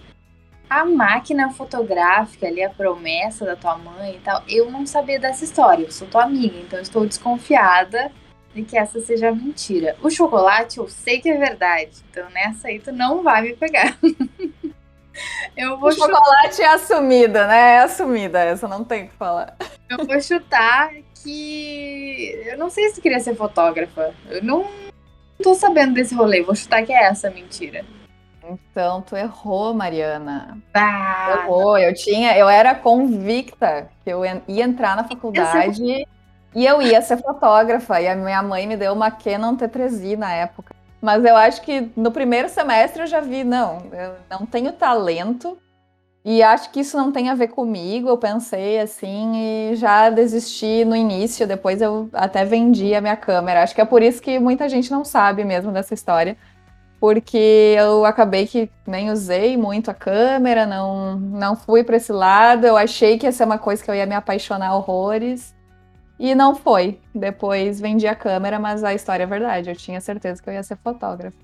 A 0.68 0.84
máquina 0.84 1.50
fotográfica 1.50 2.46
ali, 2.46 2.62
a 2.62 2.70
promessa 2.70 3.44
da 3.44 3.56
tua 3.56 3.76
mãe 3.76 4.16
e 4.16 4.20
tal, 4.20 4.42
eu 4.48 4.70
não 4.70 4.86
sabia 4.86 5.18
dessa 5.18 5.44
história, 5.44 5.84
eu 5.84 5.90
sou 5.90 6.08
tua 6.08 6.24
amiga, 6.24 6.58
então 6.58 6.78
estou 6.80 7.06
desconfiada 7.06 8.10
de 8.54 8.62
que 8.62 8.76
essa 8.76 9.00
seja 9.00 9.32
mentira. 9.32 9.96
O 10.02 10.10
chocolate 10.10 10.78
eu 10.78 10.88
sei 10.88 11.20
que 11.20 11.28
é 11.28 11.36
verdade, 11.36 11.92
então 12.10 12.28
nessa 12.30 12.68
aí 12.68 12.78
tu 12.78 12.92
não 12.92 13.22
vai 13.22 13.42
me 13.42 13.56
pegar. 13.56 13.96
eu 15.56 15.78
vou 15.78 15.88
o 15.88 15.92
chocolate 15.92 16.56
chutar... 16.56 16.70
é 16.70 16.74
assumida, 16.74 17.46
né? 17.46 17.74
É 17.74 17.78
assumida, 17.78 18.40
essa 18.40 18.68
não 18.68 18.84
tem 18.84 19.04
o 19.04 19.08
que 19.08 19.14
falar. 19.14 19.56
Eu 19.88 20.06
vou 20.06 20.20
chutar 20.20 20.90
que. 21.22 22.42
Eu 22.46 22.58
não 22.58 22.68
sei 22.68 22.88
se 22.88 22.96
tu 22.96 23.00
queria 23.00 23.20
ser 23.20 23.34
fotógrafa. 23.34 24.14
Eu 24.28 24.42
não 24.42 24.66
tô 25.42 25.54
sabendo 25.54 25.94
desse 25.94 26.14
rolê. 26.14 26.42
Vou 26.42 26.54
chutar 26.54 26.84
que 26.84 26.92
é 26.92 27.04
essa 27.04 27.30
mentira. 27.30 27.84
Então, 28.44 29.02
tu 29.02 29.16
errou, 29.16 29.72
Mariana. 29.72 30.58
Ah, 30.74 31.42
errou. 31.44 31.78
Eu 31.78 31.94
tinha, 31.94 32.36
eu 32.36 32.48
era 32.48 32.74
convicta 32.74 33.88
que 34.02 34.10
eu 34.10 34.24
ia 34.24 34.64
entrar 34.64 34.96
na 34.96 35.04
faculdade 35.04 36.06
e 36.54 36.66
eu 36.66 36.82
ia 36.82 37.00
ser 37.02 37.16
fotógrafa, 37.18 38.00
e 38.00 38.08
a 38.08 38.14
minha 38.14 38.42
mãe 38.42 38.66
me 38.66 38.76
deu 38.76 38.92
uma 38.92 39.10
Canon 39.10 39.56
T3i 39.56 40.16
na 40.16 40.32
época. 40.32 40.74
Mas 41.00 41.24
eu 41.24 41.36
acho 41.36 41.62
que 41.62 41.90
no 41.96 42.12
primeiro 42.12 42.48
semestre 42.48 43.02
eu 43.02 43.06
já 43.06 43.20
vi, 43.20 43.42
não, 43.42 43.78
eu 43.92 44.14
não 44.30 44.46
tenho 44.46 44.72
talento, 44.72 45.58
e 46.24 46.42
acho 46.42 46.70
que 46.70 46.80
isso 46.80 46.96
não 46.96 47.10
tem 47.10 47.28
a 47.28 47.34
ver 47.34 47.48
comigo. 47.48 48.08
Eu 48.08 48.16
pensei 48.16 48.78
assim 48.78 49.70
e 49.72 49.76
já 49.76 50.08
desisti 50.08 50.84
no 50.84 50.94
início, 50.94 51.46
depois 51.46 51.82
eu 51.82 52.08
até 52.12 52.44
vendi 52.44 52.94
a 52.94 53.00
minha 53.00 53.16
câmera. 53.16 53.62
Acho 53.62 53.74
que 53.74 53.80
é 53.80 53.84
por 53.84 54.02
isso 54.02 54.22
que 54.22 54.38
muita 54.38 54.68
gente 54.68 54.90
não 54.90 55.04
sabe 55.04 55.44
mesmo 55.44 55.72
dessa 55.72 55.94
história. 55.94 56.36
Porque 57.00 57.74
eu 57.76 58.04
acabei 58.04 58.46
que 58.46 58.70
nem 58.86 59.10
usei 59.10 59.56
muito 59.56 59.90
a 59.90 59.94
câmera, 59.94 60.64
não, 60.64 61.16
não 61.16 61.56
fui 61.56 61.82
para 61.82 61.96
esse 61.96 62.12
lado. 62.12 62.64
Eu 62.64 62.76
achei 62.76 63.18
que 63.18 63.26
ia 63.26 63.32
ser 63.32 63.42
uma 63.42 63.58
coisa 63.58 63.82
que 63.82 63.90
eu 63.90 63.94
ia 63.94 64.06
me 64.06 64.14
apaixonar 64.14 64.76
horrores. 64.76 65.52
E 66.22 66.36
não 66.36 66.54
foi. 66.54 67.00
Depois 67.12 67.80
vendi 67.80 68.06
a 68.06 68.14
câmera, 68.14 68.56
mas 68.56 68.84
a 68.84 68.94
história 68.94 69.24
é 69.24 69.26
verdade. 69.26 69.68
Eu 69.68 69.74
tinha 69.74 70.00
certeza 70.00 70.40
que 70.40 70.48
eu 70.48 70.54
ia 70.54 70.62
ser 70.62 70.76
fotógrafa. 70.76 71.36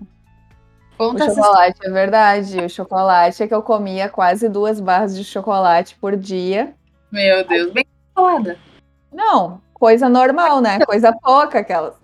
Conta 0.96 1.24
o 1.24 1.34
chocolate 1.34 1.78
é 1.82 1.90
verdade. 1.90 2.60
O 2.60 2.70
chocolate 2.70 3.42
é 3.42 3.48
que 3.48 3.54
eu 3.54 3.60
comia 3.60 4.08
quase 4.08 4.48
duas 4.48 4.78
barras 4.80 5.16
de 5.16 5.24
chocolate 5.24 5.96
por 6.00 6.16
dia. 6.16 6.76
Meu 7.10 7.44
Deus, 7.44 7.72
bem 7.72 7.84
salada. 8.14 8.56
Não, 9.12 9.60
coisa 9.74 10.08
normal, 10.08 10.60
né? 10.60 10.78
Coisa 10.86 11.12
pouca 11.12 11.58
aquelas. 11.58 11.94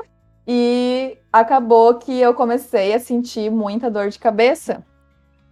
E 0.44 1.16
acabou 1.32 1.94
que 1.94 2.20
eu 2.20 2.34
comecei 2.34 2.92
a 2.92 2.98
sentir 2.98 3.52
muita 3.52 3.88
dor 3.88 4.08
de 4.08 4.18
cabeça. 4.18 4.84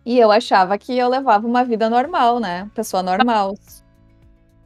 E 0.04 0.18
eu 0.18 0.32
achava 0.32 0.76
que 0.76 0.98
eu 0.98 1.08
levava 1.08 1.46
uma 1.46 1.62
vida 1.62 1.88
normal, 1.88 2.40
né? 2.40 2.68
Pessoa 2.74 3.00
normal. 3.00 3.54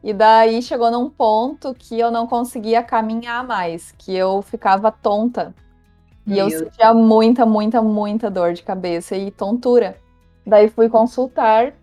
E 0.07 0.13
daí 0.13 0.61
chegou 0.61 0.89
num 0.89 1.09
ponto 1.09 1.75
que 1.77 1.99
eu 1.99 2.09
não 2.09 2.27
conseguia 2.27 2.81
caminhar 2.81 3.45
mais, 3.45 3.91
que 3.97 4.15
eu 4.15 4.41
ficava 4.41 4.89
tonta. 4.89 5.53
E 6.25 6.29
Meu 6.29 6.45
eu 6.45 6.59
sentia 6.59 6.93
muita, 6.93 7.45
muita, 7.45 7.81
muita 7.81 8.31
dor 8.31 8.53
de 8.53 8.63
cabeça 8.63 9.17
e 9.17 9.29
tontura. 9.31 9.97
Daí 10.45 10.69
fui 10.69 10.87
consultar, 10.87 11.73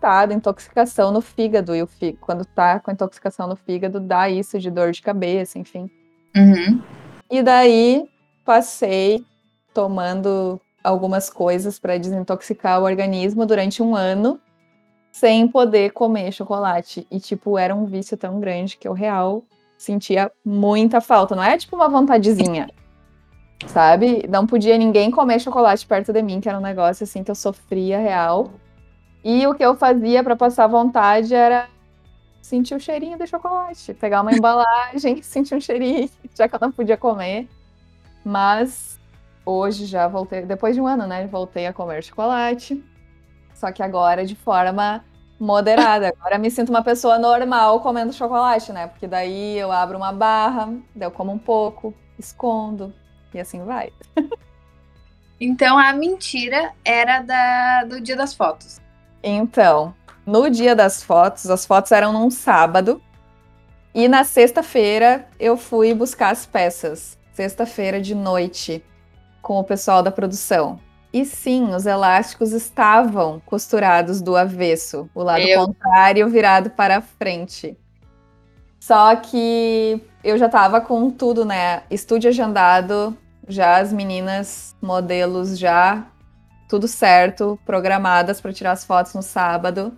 tá, 0.00 0.24
intoxicação 0.30 1.10
no 1.10 1.20
fígado. 1.20 1.74
E 1.74 1.82
o 1.82 1.88
fígado, 1.88 2.18
quando 2.20 2.44
tá 2.44 2.78
com 2.78 2.92
intoxicação 2.92 3.48
no 3.48 3.56
fígado, 3.56 3.98
dá 3.98 4.30
isso 4.30 4.60
de 4.60 4.70
dor 4.70 4.92
de 4.92 5.02
cabeça, 5.02 5.58
enfim. 5.58 5.90
Uhum. 6.36 6.80
E 7.28 7.42
daí 7.42 8.08
passei 8.44 9.26
tomando 9.74 10.60
algumas 10.84 11.28
coisas 11.28 11.80
para 11.80 11.98
desintoxicar 11.98 12.80
o 12.80 12.84
organismo 12.84 13.44
durante 13.44 13.82
um 13.82 13.96
ano. 13.96 14.40
Sem 15.12 15.46
poder 15.46 15.92
comer 15.92 16.32
chocolate. 16.32 17.06
E, 17.10 17.20
tipo, 17.20 17.58
era 17.58 17.74
um 17.74 17.84
vício 17.84 18.16
tão 18.16 18.40
grande 18.40 18.78
que 18.78 18.88
eu 18.88 18.94
real 18.94 19.44
sentia 19.76 20.32
muita 20.44 21.00
falta. 21.00 21.36
Não 21.36 21.42
é 21.42 21.58
tipo 21.58 21.76
uma 21.76 21.88
vontadezinha, 21.88 22.68
sabe? 23.66 24.26
Não 24.28 24.46
podia 24.46 24.78
ninguém 24.78 25.10
comer 25.10 25.38
chocolate 25.38 25.86
perto 25.86 26.12
de 26.12 26.22
mim, 26.22 26.40
que 26.40 26.48
era 26.48 26.58
um 26.58 26.62
negócio 26.62 27.04
assim 27.04 27.22
que 27.22 27.30
eu 27.30 27.34
sofria 27.34 27.98
real. 27.98 28.50
E 29.22 29.46
o 29.46 29.54
que 29.54 29.64
eu 29.64 29.76
fazia 29.76 30.24
para 30.24 30.34
passar 30.34 30.66
vontade 30.66 31.34
era 31.34 31.68
sentir 32.40 32.74
o 32.74 32.80
cheirinho 32.80 33.18
de 33.18 33.26
chocolate, 33.26 33.94
pegar 33.94 34.22
uma 34.22 34.32
embalagem, 34.32 35.20
sentir 35.22 35.54
um 35.54 35.60
cheirinho, 35.60 36.08
já 36.34 36.48
que 36.48 36.54
eu 36.54 36.60
não 36.60 36.72
podia 36.72 36.96
comer. 36.96 37.48
Mas 38.24 38.98
hoje 39.44 39.84
já 39.84 40.08
voltei, 40.08 40.42
depois 40.42 40.74
de 40.74 40.80
um 40.80 40.86
ano, 40.86 41.06
né? 41.06 41.26
Voltei 41.26 41.66
a 41.66 41.72
comer 41.72 42.02
chocolate. 42.02 42.82
Só 43.62 43.70
que 43.70 43.80
agora 43.80 44.26
de 44.26 44.34
forma 44.34 45.04
moderada. 45.38 46.08
Agora 46.08 46.36
me 46.36 46.50
sinto 46.50 46.70
uma 46.70 46.82
pessoa 46.82 47.16
normal 47.16 47.78
comendo 47.78 48.12
chocolate, 48.12 48.72
né? 48.72 48.88
Porque 48.88 49.06
daí 49.06 49.56
eu 49.56 49.70
abro 49.70 49.96
uma 49.96 50.12
barra, 50.12 50.66
daí 50.92 51.06
eu 51.06 51.12
como 51.12 51.30
um 51.30 51.38
pouco, 51.38 51.94
escondo 52.18 52.92
e 53.32 53.38
assim 53.38 53.64
vai. 53.64 53.92
Então 55.40 55.76
a 55.76 55.92
mentira 55.92 56.72
era 56.84 57.20
da, 57.20 57.84
do 57.84 58.00
dia 58.00 58.14
das 58.14 58.32
fotos. 58.32 58.80
Então, 59.22 59.92
no 60.24 60.48
dia 60.48 60.74
das 60.74 61.02
fotos, 61.02 61.50
as 61.50 61.66
fotos 61.66 61.90
eram 61.90 62.12
num 62.12 62.30
sábado. 62.30 63.00
E 63.92 64.06
na 64.06 64.22
sexta-feira 64.22 65.28
eu 65.38 65.56
fui 65.56 65.94
buscar 65.94 66.30
as 66.30 66.46
peças. 66.46 67.16
Sexta-feira 67.32 68.00
de 68.00 68.14
noite, 68.14 68.84
com 69.40 69.58
o 69.58 69.64
pessoal 69.64 70.02
da 70.02 70.10
produção. 70.10 70.80
E 71.12 71.26
sim, 71.26 71.74
os 71.74 71.84
elásticos 71.84 72.52
estavam 72.52 73.40
costurados 73.44 74.22
do 74.22 74.34
avesso, 74.34 75.10
o 75.14 75.22
lado 75.22 75.42
eu... 75.42 75.66
contrário 75.66 76.28
virado 76.28 76.70
para 76.70 77.02
frente. 77.02 77.76
Só 78.80 79.14
que 79.16 80.02
eu 80.24 80.38
já 80.38 80.48
tava 80.48 80.80
com 80.80 81.10
tudo, 81.10 81.44
né? 81.44 81.82
Estúdio 81.90 82.30
agendado, 82.30 83.16
já 83.46 83.78
as 83.78 83.92
meninas, 83.92 84.74
modelos 84.80 85.58
já 85.58 86.06
tudo 86.72 86.88
certo, 86.88 87.58
programadas 87.66 88.40
para 88.40 88.50
tirar 88.50 88.72
as 88.72 88.82
fotos 88.82 89.12
no 89.12 89.22
sábado. 89.22 89.92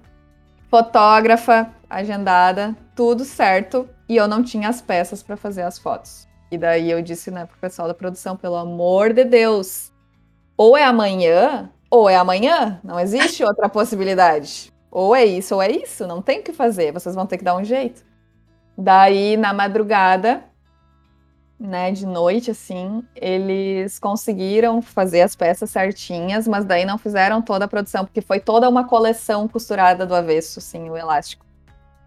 Fotógrafa 0.69 1.71
agendada, 1.89 2.75
tudo 2.97 3.25
certo, 3.25 3.89
e 4.09 4.17
eu 4.17 4.27
não 4.27 4.43
tinha 4.43 4.69
as 4.69 4.83
peças 4.83 5.23
para 5.23 5.37
fazer 5.37 5.63
as 5.63 5.79
fotos. 5.79 6.27
E 6.51 6.59
daí 6.59 6.91
eu 6.91 7.01
disse, 7.01 7.31
né, 7.31 7.47
pro 7.47 7.57
pessoal 7.59 7.87
da 7.87 7.95
produção, 7.95 8.37
pelo 8.37 8.57
amor 8.57 9.13
de 9.13 9.25
Deus, 9.25 9.93
ou 10.57 10.77
é 10.77 10.85
amanhã, 10.85 11.71
ou 11.91 12.09
é 12.09 12.17
amanhã. 12.17 12.81
Não 12.83 12.99
existe 12.99 13.43
outra 13.45 13.69
possibilidade. 13.69 14.73
Ou 14.91 15.15
é 15.15 15.25
isso, 15.25 15.55
ou 15.55 15.63
é 15.63 15.71
isso. 15.71 16.07
Não 16.07 16.23
tem 16.23 16.41
o 16.41 16.43
que 16.43 16.53
fazer. 16.53 16.93
Vocês 16.93 17.15
vão 17.15 17.27
ter 17.27 17.39
que 17.39 17.45
dar 17.45 17.57
um 17.57 17.65
jeito. 17.65 18.05
Daí, 18.77 19.37
na 19.37 19.53
madrugada, 19.53 20.45
né, 21.59 21.93
de 21.93 22.07
noite, 22.07 22.51
assim, 22.51 23.03
eles 23.15 23.99
conseguiram 23.99 24.83
fazer 24.83 25.23
as 25.23 25.37
peças 25.37 25.71
certinhas, 25.71 26.47
mas 26.49 26.65
daí 26.65 26.85
não 26.85 26.99
fizeram 26.99 27.41
toda 27.41 27.65
a 27.65 27.69
produção, 27.69 28.05
porque 28.05 28.21
foi 28.21 28.41
toda 28.41 28.69
uma 28.69 28.85
coleção 28.85 29.47
costurada 29.47 30.05
do 30.05 30.15
avesso, 30.15 30.59
assim, 30.59 30.91
o 30.91 30.97
elástico. 30.97 31.45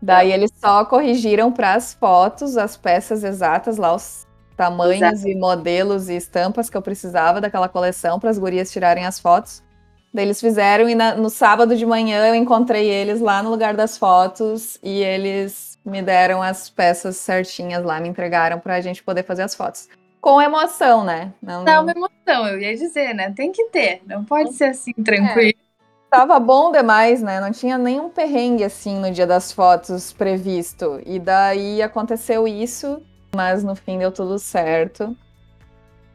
Daí 0.02 0.32
eles 0.32 0.52
só 0.56 0.86
corrigiram 0.86 1.52
para 1.52 1.74
as 1.74 1.93
fotos 1.93 2.56
as 2.56 2.78
peças 2.78 3.24
exatas 3.24 3.78
lá, 3.78 3.95
os 3.95 4.26
tamanhos 4.58 5.20
Exato. 5.22 5.30
e 5.30 5.36
modelos 5.36 6.10
e 6.10 6.16
estampas 6.16 6.70
que 6.70 6.76
eu 6.76 6.82
precisava 6.82 7.39
daquela 7.39 7.70
coleção 7.70 8.20
para 8.20 8.32
as 8.32 8.39
gurias 8.39 8.72
tirarem 8.72 9.05
as 9.05 9.20
fotos. 9.20 9.64
Daí 10.12 10.26
eles 10.26 10.41
fizeram 10.41 10.89
e 10.89 10.95
na, 10.95 11.16
no 11.16 11.30
sábado 11.30 11.76
de 11.76 11.86
manhã 11.86 12.26
eu 12.26 12.34
encontrei 12.34 12.89
eles 12.89 13.22
lá 13.22 13.43
no 13.43 13.51
lugar 13.51 13.76
das 13.76 13.97
fotos 13.97 14.80
e 14.82 15.03
eles 15.03 15.78
me 15.86 16.01
deram 16.01 16.41
as 16.41 16.70
peças 16.70 17.18
certinhas 17.18 17.84
lá, 17.84 17.99
me 17.99 18.10
entregaram 18.10 18.60
para 18.60 18.76
a 18.76 18.82
gente 18.82 19.03
poder 19.03 19.24
fazer 19.24 19.43
as 19.43 19.53
fotos. 19.53 19.88
Com 20.20 20.41
emoção, 20.41 21.05
né? 21.05 21.32
Não, 21.41 21.64
Dá 21.64 21.80
uma 21.80 21.91
emoção, 21.91 22.47
eu 22.47 22.60
ia 22.60 22.76
dizer, 22.76 23.14
né? 23.14 23.32
Tem 23.36 23.51
que 23.51 23.66
ter, 23.66 24.01
não 24.08 24.26
pode 24.26 24.53
ser 24.53 24.66
assim 24.66 24.91
tranquilo. 24.91 25.53
É. 25.64 25.68
Tava 26.10 26.39
bom 26.39 26.72
demais, 26.72 27.22
né? 27.22 27.39
Não 27.39 27.51
tinha 27.51 27.78
nenhum 27.78 28.10
perrengue 28.10 28.64
assim 28.64 28.97
no 28.97 29.12
dia 29.12 29.28
das 29.28 29.51
fotos 29.51 30.14
previsto. 30.14 31.01
E 31.05 31.20
daí 31.20 31.82
aconteceu 31.82 32.47
isso 32.47 33.01
mas 33.36 33.63
no 33.63 33.75
fim 33.75 33.97
deu 33.97 34.11
tudo 34.11 34.38
certo. 34.39 35.15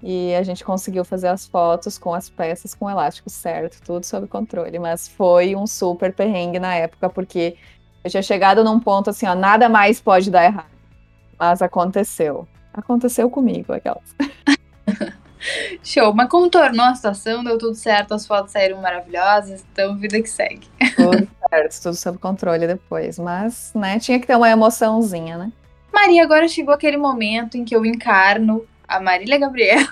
E 0.02 0.34
a 0.34 0.42
gente 0.42 0.64
conseguiu 0.64 1.04
fazer 1.04 1.28
as 1.28 1.46
fotos 1.46 1.96
com 1.96 2.12
as 2.12 2.28
peças 2.28 2.74
com 2.74 2.86
o 2.86 2.90
elástico 2.90 3.30
certo, 3.30 3.80
tudo 3.82 4.04
sob 4.04 4.26
controle. 4.26 4.78
Mas 4.78 5.06
foi 5.06 5.54
um 5.54 5.66
super 5.66 6.12
perrengue 6.12 6.58
na 6.58 6.74
época, 6.74 7.08
porque 7.08 7.56
eu 8.02 8.10
tinha 8.10 8.22
chegado 8.22 8.64
num 8.64 8.80
ponto 8.80 9.10
assim, 9.10 9.26
ó, 9.26 9.34
nada 9.34 9.68
mais 9.68 10.00
pode 10.00 10.30
dar 10.30 10.44
errado. 10.44 10.72
Mas 11.38 11.62
aconteceu. 11.62 12.48
Aconteceu 12.74 13.30
comigo, 13.30 13.72
aquelas. 13.72 14.14
Show, 15.82 16.14
mas 16.14 16.28
contornou 16.28 16.86
a 16.86 16.94
situação, 16.94 17.42
deu 17.42 17.58
tudo 17.58 17.74
certo, 17.74 18.14
as 18.14 18.26
fotos 18.26 18.52
saíram 18.52 18.80
maravilhosas, 18.80 19.64
então 19.72 19.96
vida 19.96 20.20
que 20.22 20.28
segue. 20.28 20.68
Tudo 20.96 21.28
certo, 21.48 21.82
tudo 21.82 21.94
sob 21.94 22.18
controle 22.18 22.66
depois. 22.66 23.18
Mas, 23.18 23.72
né, 23.74 23.98
tinha 23.98 24.18
que 24.20 24.26
ter 24.26 24.36
uma 24.36 24.48
emoçãozinha, 24.48 25.38
né? 25.38 25.52
Maria, 25.93 26.22
agora 26.22 26.49
chegou 26.49 26.72
aquele 26.72 26.97
momento 26.97 27.57
em 27.57 27.64
que 27.64 27.76
eu 27.76 27.84
encarno 27.84 28.66
a 28.88 28.99
Marília 28.99 29.38
Gabriela 29.38 29.86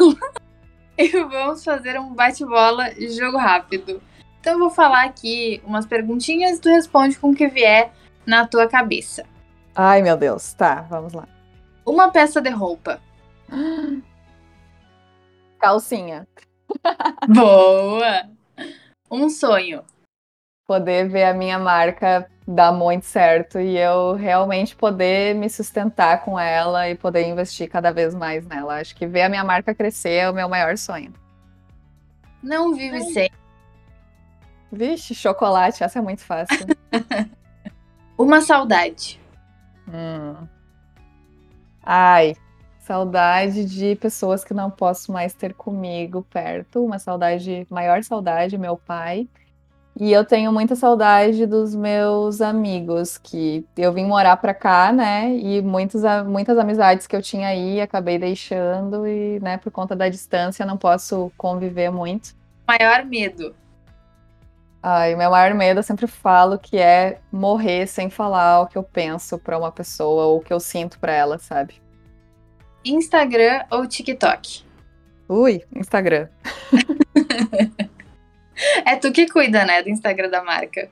e 0.97 1.09
vamos 1.09 1.63
fazer 1.63 1.99
um 2.01 2.15
bate-bola 2.15 2.91
jogo 3.11 3.37
rápido. 3.37 4.03
Então 4.41 4.55
eu 4.55 4.59
vou 4.59 4.71
falar 4.71 5.05
aqui 5.05 5.61
umas 5.65 5.87
perguntinhas 5.87 6.59
e 6.59 6.61
tu 6.61 6.69
responde 6.71 7.19
com 7.19 7.31
o 7.31 7.35
que 7.35 7.47
vier 7.47 7.93
na 8.27 8.47
tua 8.47 8.67
cabeça. 8.67 9.25
Ai, 9.75 10.03
meu 10.03 10.17
Deus. 10.17 10.55
Tá, 10.55 10.83
vamos 10.83 11.13
lá. 11.13 11.29
Uma 11.85 12.11
peça 12.11 12.41
de 12.41 12.51
roupa. 12.51 13.01
Calcinha. 15.61 16.27
Boa! 17.29 18.29
Um 19.11 19.29
sonho. 19.29 19.83
Poder 20.67 21.09
ver 21.09 21.25
a 21.25 21.35
minha 21.35 21.59
marca 21.59 22.31
dar 22.51 22.73
muito 22.73 23.07
certo 23.07 23.61
e 23.61 23.79
eu 23.79 24.15
realmente 24.15 24.75
poder 24.75 25.35
me 25.37 25.49
sustentar 25.49 26.25
com 26.25 26.39
ela 26.39 26.89
e 26.89 26.97
poder 26.97 27.27
investir 27.29 27.69
cada 27.69 27.93
vez 27.93 28.13
mais 28.13 28.45
nela. 28.47 28.81
Acho 28.81 28.95
que 28.97 29.07
ver 29.07 29.23
a 29.23 29.29
minha 29.29 29.45
marca 29.45 29.75
crescer 29.75 30.15
é 30.15 30.31
o 30.31 30.35
meu 30.35 30.49
maior 30.49 30.77
sonho. 30.77 31.13
Não 32.43 32.75
vive 32.75 33.01
sem. 33.13 33.31
Vixe, 34.73 35.15
chocolate, 35.15 35.85
essa 35.85 36.01
é 36.01 36.03
muito 36.03 36.23
fácil. 36.23 36.67
Uma 38.19 38.41
saudade. 38.41 39.21
Hum. 39.89 40.47
Ai, 41.83 42.35
saudade 42.81 43.65
de 43.65 43.95
pessoas 43.97 44.45
que 44.45 44.53
não 44.53 44.71
posso 44.71 45.13
mais 45.13 45.35
ter 45.35 45.55
comigo 45.55 46.27
perto. 46.29 46.85
Uma 46.85 46.99
saudade, 46.99 47.67
maior 47.71 48.03
saudade, 48.03 48.59
meu 48.59 48.77
pai 48.77 49.29
e 50.01 50.15
eu 50.15 50.25
tenho 50.25 50.51
muita 50.51 50.75
saudade 50.75 51.45
dos 51.45 51.75
meus 51.75 52.41
amigos, 52.41 53.19
que 53.19 53.67
eu 53.77 53.93
vim 53.93 54.07
morar 54.07 54.35
pra 54.39 54.55
cá, 54.55 54.91
né? 54.91 55.37
E 55.37 55.61
muitas, 55.61 56.03
muitas 56.27 56.57
amizades 56.57 57.07
que 57.07 57.15
eu 57.15 57.21
tinha 57.21 57.49
aí 57.49 57.83
acabei 57.83 58.19
deixando, 58.19 59.07
e, 59.07 59.39
né, 59.41 59.59
por 59.59 59.71
conta 59.71 59.95
da 59.95 60.09
distância, 60.09 60.65
não 60.65 60.79
posso 60.79 61.31
conviver 61.37 61.91
muito. 61.91 62.35
Maior 62.67 63.05
medo. 63.05 63.55
Ai, 64.83 65.15
meu 65.15 65.31
maior 65.31 65.53
medo 65.53 65.81
eu 65.81 65.83
sempre 65.83 66.07
falo 66.07 66.59
que 66.59 66.79
é 66.79 67.19
morrer 67.31 67.87
sem 67.87 68.09
falar 68.09 68.63
o 68.63 68.69
que 68.69 68.79
eu 68.79 68.83
penso 68.83 69.39
para 69.39 69.59
uma 69.59 69.71
pessoa 69.71 70.25
ou 70.25 70.39
o 70.39 70.41
que 70.41 70.51
eu 70.51 70.59
sinto 70.59 70.99
para 70.99 71.13
ela, 71.13 71.39
sabe? 71.39 71.75
Instagram 72.83 73.65
ou 73.71 73.87
TikTok? 73.87 74.65
Ui, 75.29 75.63
Instagram. 75.77 76.29
É 78.85 78.97
tu 78.97 79.13
que 79.13 79.29
cuida, 79.29 79.65
né, 79.65 79.83
do 79.83 79.89
Instagram 79.89 80.29
da 80.29 80.43
marca. 80.43 80.89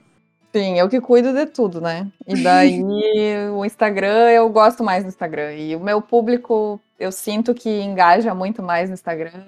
Sim, 0.55 0.79
eu 0.79 0.89
que 0.89 1.01
cuido 1.01 1.33
de 1.33 1.47
tudo, 1.47 1.81
né? 1.81 2.11
E 2.27 2.43
daí 2.43 2.83
o 3.53 3.65
Instagram, 3.65 4.31
eu 4.31 4.49
gosto 4.49 4.83
mais 4.83 5.05
do 5.05 5.09
Instagram. 5.09 5.53
E 5.55 5.77
o 5.77 5.81
meu 5.81 6.01
público, 6.01 6.81
eu 6.99 7.13
sinto 7.13 7.55
que 7.55 7.69
engaja 7.81 8.35
muito 8.35 8.63
mais 8.63 8.89
no 8.89 8.95
Instagram. 8.95 9.45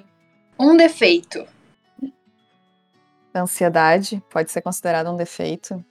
Um 0.58 0.76
defeito. 0.76 1.46
Ansiedade 3.34 4.22
pode 4.30 4.50
ser 4.50 4.60
considerado 4.60 5.10
um 5.10 5.16
defeito. 5.16 5.82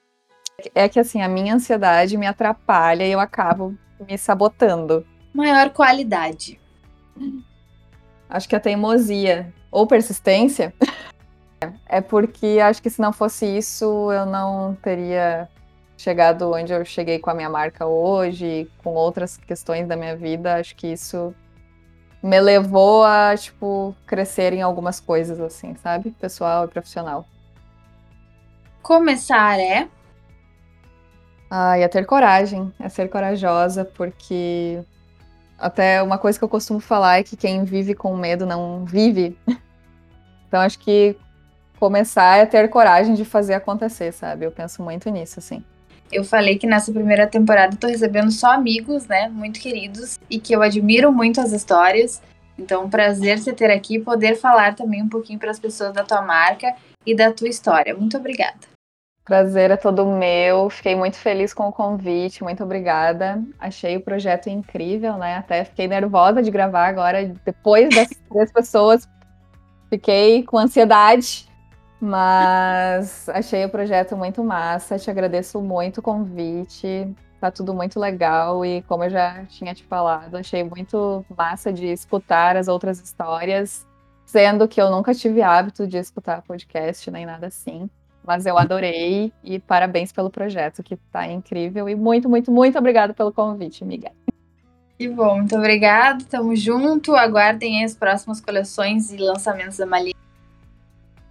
É 0.76 0.88
que 0.88 1.00
assim, 1.00 1.22
a 1.22 1.28
minha 1.28 1.56
ansiedade 1.56 2.18
me 2.18 2.28
atrapalha 2.28 3.06
e 3.06 3.12
eu 3.12 3.20
acabo 3.20 3.76
me 4.00 4.18
sabotando. 4.18 5.06
Maior 5.34 5.72
qualidade. 5.72 6.60
Acho 8.30 8.48
que 8.48 8.56
a 8.56 8.60
teimosia 8.60 9.52
ou 9.72 9.88
persistência 9.88 10.74
É 11.86 12.02
porque 12.02 12.60
acho 12.62 12.82
que 12.82 12.90
se 12.90 13.02
não 13.02 13.12
fosse 13.12 13.46
isso, 13.46 14.12
eu 14.12 14.26
não 14.26 14.76
teria 14.76 15.50
chegado 15.98 16.52
onde 16.54 16.72
eu 16.72 16.86
cheguei 16.86 17.20
com 17.20 17.30
a 17.30 17.34
minha 17.34 17.50
marca 17.50 17.86
hoje, 17.86 18.70
com 18.84 18.94
outras 18.94 19.36
questões 19.36 19.88
da 19.88 19.98
minha 19.98 20.16
vida. 20.16 20.56
Acho 20.56 20.76
que 20.76 20.88
isso 20.88 21.34
me 22.24 22.40
levou 22.40 23.04
a, 23.04 23.36
tipo, 23.36 23.94
crescer 24.06 24.54
em 24.54 24.62
algumas 24.62 25.00
coisas, 25.00 25.40
assim, 25.40 25.76
sabe? 25.76 26.12
Pessoal 26.12 26.66
e 26.66 26.68
profissional. 26.68 27.26
Começar 28.82 29.60
é? 29.60 29.90
Ah, 31.50 31.78
e 31.78 31.84
a 31.84 31.90
ter 31.90 32.06
coragem, 32.06 32.72
a 32.80 32.88
ser 32.90 33.10
corajosa, 33.10 33.84
porque 33.84 34.82
até 35.58 36.02
uma 36.02 36.18
coisa 36.18 36.38
que 36.38 36.46
eu 36.46 36.50
costumo 36.50 36.80
falar 36.80 37.20
é 37.20 37.24
que 37.24 37.36
quem 37.36 37.64
vive 37.64 37.94
com 37.94 38.16
medo 38.16 38.46
não 38.46 38.86
vive. 38.86 39.38
Então 40.50 40.62
acho 40.62 40.80
que 40.80 41.16
começar 41.80 42.38
é 42.38 42.46
ter 42.46 42.70
coragem 42.70 43.16
de 43.16 43.24
fazer 43.24 43.54
acontecer, 43.54 44.12
sabe? 44.12 44.46
Eu 44.46 44.52
penso 44.52 44.84
muito 44.84 45.10
nisso, 45.10 45.40
assim. 45.40 45.64
Eu 46.12 46.24
falei 46.24 46.58
que 46.58 46.68
nessa 46.68 46.92
primeira 46.92 47.28
temporada 47.28 47.76
eu 47.76 47.80
tô 47.80 47.88
recebendo 47.88 48.32
só 48.32 48.54
amigos, 48.54 49.08
né, 49.08 49.30
muito 49.30 49.60
queridos, 49.60 50.20
e 50.30 50.40
que 50.40 50.54
eu 50.54 50.62
admiro 50.62 51.12
muito 51.12 51.40
as 51.40 51.52
histórias. 51.52 52.22
Então, 52.58 52.86
um 52.86 52.90
prazer 52.90 53.40
você 53.40 53.54
ter 53.54 53.72
aqui 53.72 53.96
e 53.96 54.02
poder 54.02 54.36
falar 54.36 54.76
também 54.76 55.02
um 55.02 55.08
pouquinho 55.08 55.40
para 55.40 55.52
as 55.52 55.60
pessoas 55.60 55.94
da 55.94 56.04
tua 56.04 56.22
marca 56.22 56.76
e 57.06 57.16
da 57.16 57.32
tua 57.32 57.48
história. 57.48 57.96
Muito 57.96 58.18
obrigada. 58.18 58.58
Prazer 59.24 59.70
é 59.70 59.78
todo 59.78 60.06
meu. 60.08 60.70
Fiquei 60.70 60.96
muito 60.96 61.16
feliz 61.16 61.54
com 61.54 61.68
o 61.68 61.72
convite. 61.72 62.44
Muito 62.44 62.64
obrigada. 62.64 63.42
Achei 63.60 63.96
o 63.96 64.02
projeto 64.02 64.50
incrível, 64.50 65.18
né? 65.18 65.38
Até 65.38 65.64
fiquei 65.64 65.88
nervosa 65.88 66.42
de 66.42 66.50
gravar 66.50 66.88
agora. 66.88 67.32
Depois 67.46 67.90
das 67.96 68.10
três 68.28 68.52
pessoas, 68.52 69.08
fiquei 69.90 70.44
com 70.44 70.58
ansiedade. 70.58 71.49
Mas 72.02 73.28
achei 73.30 73.66
o 73.66 73.70
projeto 73.70 74.16
muito 74.16 74.44
massa. 74.44 74.98
Te 74.98 75.12
agradeço 75.12 75.62
muito 75.62 75.98
o 75.98 76.02
convite. 76.02 77.14
Tá 77.42 77.52
tudo 77.52 77.74
muito 77.74 78.00
legal. 78.00 78.66
E 78.66 78.82
como 78.84 79.04
eu 79.04 79.10
já 79.10 79.46
tinha 79.46 79.74
te 79.74 79.84
falado, 79.84 80.36
achei 80.36 80.64
muito 80.64 81.26
massa 81.36 81.74
de 81.74 81.88
escutar 81.88 82.56
as 82.56 82.68
outras 82.68 83.02
histórias. 83.02 83.86
Sendo 84.26 84.68
que 84.68 84.82
eu 84.82 84.90
nunca 84.90 85.14
tive 85.14 85.42
hábito 85.42 85.88
de 85.88 85.98
escutar 85.98 86.42
podcast 86.44 87.10
nem 87.12 87.26
nada 87.26 87.48
assim. 87.48 87.90
Mas 88.26 88.46
eu 88.46 88.58
adorei 88.58 89.34
e 89.44 89.60
parabéns 89.60 90.12
pelo 90.12 90.30
projeto, 90.30 90.84
que 90.84 90.96
tá 91.12 91.28
incrível. 91.28 91.90
E 91.90 91.96
muito, 91.96 92.30
muito, 92.30 92.52
muito 92.52 92.78
obrigada 92.78 93.14
pelo 93.14 93.34
convite, 93.34 93.84
amiga. 93.84 94.12
Que 94.98 95.08
bom, 95.08 95.38
muito 95.38 95.56
obrigada. 95.56 96.24
Tamo 96.30 96.56
junto. 96.56 97.16
Aguardem 97.16 97.84
as 97.84 97.96
próximas 97.96 98.40
coleções 98.40 99.12
e 99.12 99.18
lançamentos 99.18 99.78
da 99.78 99.86
Malia. 99.86 100.19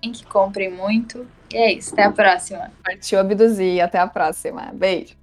Que 0.01 0.24
comprem 0.26 0.70
muito. 0.70 1.26
E 1.53 1.57
é 1.57 1.72
isso. 1.72 1.92
Até 1.94 2.05
a 2.05 2.12
próxima. 2.12 2.70
Partiu 2.84 3.18
abduzir. 3.18 3.80
Até 3.80 3.99
a 3.99 4.07
próxima. 4.07 4.70
Beijo. 4.72 5.18